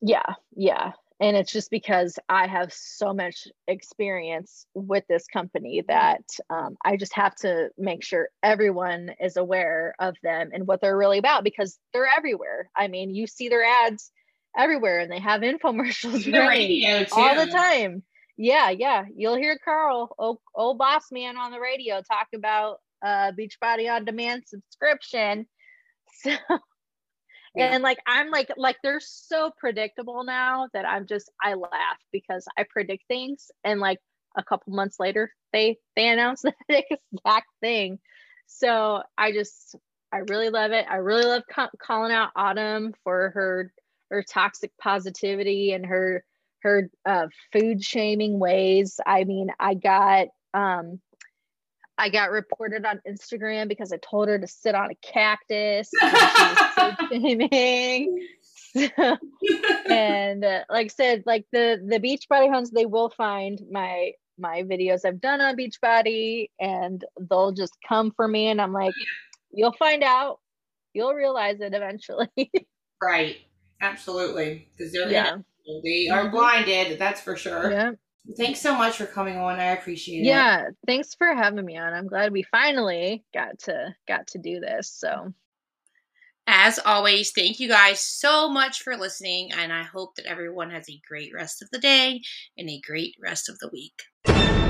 Yeah, 0.00 0.34
yeah. 0.56 0.92
And 1.20 1.36
it's 1.36 1.52
just 1.52 1.70
because 1.70 2.18
I 2.28 2.48
have 2.48 2.72
so 2.72 3.14
much 3.14 3.46
experience 3.68 4.66
with 4.74 5.04
this 5.08 5.28
company 5.28 5.84
that 5.86 6.24
um, 6.50 6.76
I 6.84 6.96
just 6.96 7.14
have 7.14 7.36
to 7.36 7.68
make 7.78 8.02
sure 8.02 8.28
everyone 8.42 9.12
is 9.20 9.36
aware 9.36 9.94
of 10.00 10.16
them 10.24 10.50
and 10.52 10.66
what 10.66 10.80
they're 10.80 10.96
really 10.96 11.18
about 11.18 11.44
because 11.44 11.78
they're 11.92 12.08
everywhere. 12.08 12.68
I 12.74 12.88
mean, 12.88 13.14
you 13.14 13.28
see 13.28 13.48
their 13.48 13.64
ads 13.64 14.10
everywhere 14.58 14.98
and 14.98 15.12
they 15.12 15.20
have 15.20 15.40
infomercials 15.42 16.24
The 16.24 16.40
radio, 16.40 17.06
all 17.12 17.36
the 17.36 17.46
time. 17.46 18.02
Yeah, 18.36 18.70
yeah. 18.70 19.04
You'll 19.14 19.36
hear 19.36 19.56
Carl, 19.64 20.12
old, 20.18 20.38
old 20.56 20.78
boss 20.78 21.12
man 21.12 21.36
on 21.36 21.52
the 21.52 21.60
radio 21.60 22.02
talk 22.02 22.26
about 22.34 22.78
uh 23.04 23.30
Beachbody 23.38 23.88
on 23.88 24.04
demand 24.04 24.42
subscription. 24.46 25.46
So 26.14 26.36
Yeah. 27.54 27.74
and 27.74 27.82
like 27.82 27.98
I'm 28.06 28.30
like 28.30 28.50
like 28.56 28.76
they're 28.82 29.00
so 29.00 29.50
predictable 29.58 30.24
now 30.24 30.68
that 30.72 30.86
I'm 30.86 31.06
just 31.06 31.30
I 31.42 31.54
laugh 31.54 31.98
because 32.12 32.46
I 32.56 32.64
predict 32.68 33.04
things 33.08 33.50
and 33.64 33.80
like 33.80 33.98
a 34.36 34.42
couple 34.42 34.72
months 34.72 34.98
later 34.98 35.30
they 35.52 35.78
they 35.96 36.08
announce 36.08 36.42
the 36.68 36.84
exact 36.90 37.48
thing. 37.60 37.98
So 38.46 39.02
I 39.18 39.32
just 39.32 39.76
I 40.12 40.18
really 40.28 40.50
love 40.50 40.72
it. 40.72 40.86
I 40.88 40.96
really 40.96 41.24
love 41.24 41.42
ca- 41.50 41.70
calling 41.78 42.12
out 42.12 42.30
Autumn 42.36 42.94
for 43.04 43.30
her 43.30 43.72
her 44.10 44.22
toxic 44.22 44.72
positivity 44.78 45.72
and 45.72 45.86
her 45.86 46.24
her 46.62 46.90
uh, 47.04 47.26
food 47.52 47.82
shaming 47.82 48.38
ways. 48.38 49.00
I 49.06 49.24
mean, 49.24 49.48
I 49.58 49.74
got 49.74 50.28
um 50.54 51.00
I 52.02 52.08
got 52.08 52.32
reported 52.32 52.84
on 52.84 53.00
Instagram 53.08 53.68
because 53.68 53.92
I 53.92 53.98
told 53.98 54.26
her 54.26 54.36
to 54.36 54.46
sit 54.48 54.74
on 54.74 54.90
a 54.90 54.94
cactus. 54.96 55.88
she 56.00 56.06
was 56.06 56.96
shaming. 57.10 58.26
So- 58.74 59.16
and 59.88 60.44
uh, 60.44 60.64
like 60.68 60.86
I 60.86 60.88
said, 60.88 61.22
like 61.26 61.46
the 61.52 61.80
the 61.86 62.00
Beachbody 62.00 62.52
homes, 62.52 62.70
they 62.72 62.86
will 62.86 63.10
find 63.10 63.60
my 63.70 64.12
my 64.36 64.62
videos 64.64 65.04
I've 65.04 65.20
done 65.20 65.40
on 65.40 65.56
Beachbody, 65.56 66.50
and 66.58 67.04
they'll 67.30 67.52
just 67.52 67.76
come 67.88 68.10
for 68.16 68.26
me, 68.26 68.48
and 68.48 68.60
I'm 68.60 68.72
like, 68.72 68.94
you'll 69.52 69.74
find 69.74 70.02
out, 70.02 70.40
you'll 70.94 71.14
realize 71.14 71.60
it 71.60 71.72
eventually. 71.74 72.28
Right. 73.00 73.38
Absolutely. 73.80 74.68
Because 74.76 74.92
they're 74.92 75.10
yeah, 75.10 75.36
they 75.82 76.08
are 76.08 76.26
Mhm. 76.26 76.30
blinded, 76.32 76.98
that's 77.00 77.20
for 77.20 77.36
sure. 77.36 77.70
yeah, 77.72 77.90
Thanks 78.36 78.60
so 78.60 78.76
much 78.76 78.96
for 78.96 79.06
coming 79.06 79.36
on. 79.36 79.58
I 79.58 79.72
appreciate 79.72 80.20
it. 80.20 80.26
yeah. 80.26 80.68
Thanks 80.86 81.14
for 81.14 81.34
having 81.34 81.64
me 81.64 81.76
on. 81.76 81.92
I'm 81.92 82.06
glad 82.06 82.32
we 82.32 82.44
finally 82.44 83.24
got 83.34 83.58
to 83.60 83.94
got 84.06 84.28
to 84.28 84.38
do 84.38 84.60
this. 84.60 84.90
So 84.90 85.34
As 86.46 86.78
always, 86.78 87.32
thank 87.32 87.60
you 87.60 87.68
guys 87.68 88.00
so 88.00 88.48
much 88.48 88.82
for 88.82 88.96
listening, 88.96 89.52
and 89.52 89.72
I 89.72 89.82
hope 89.82 90.14
that 90.16 90.26
everyone 90.26 90.70
has 90.70 90.88
a 90.88 91.00
great 91.08 91.32
rest 91.34 91.62
of 91.62 91.70
the 91.70 91.78
day 91.78 92.20
and 92.56 92.68
a 92.68 92.80
great 92.80 93.14
rest 93.20 93.48
of 93.48 93.58
the 93.58 93.70
week. 93.72 94.61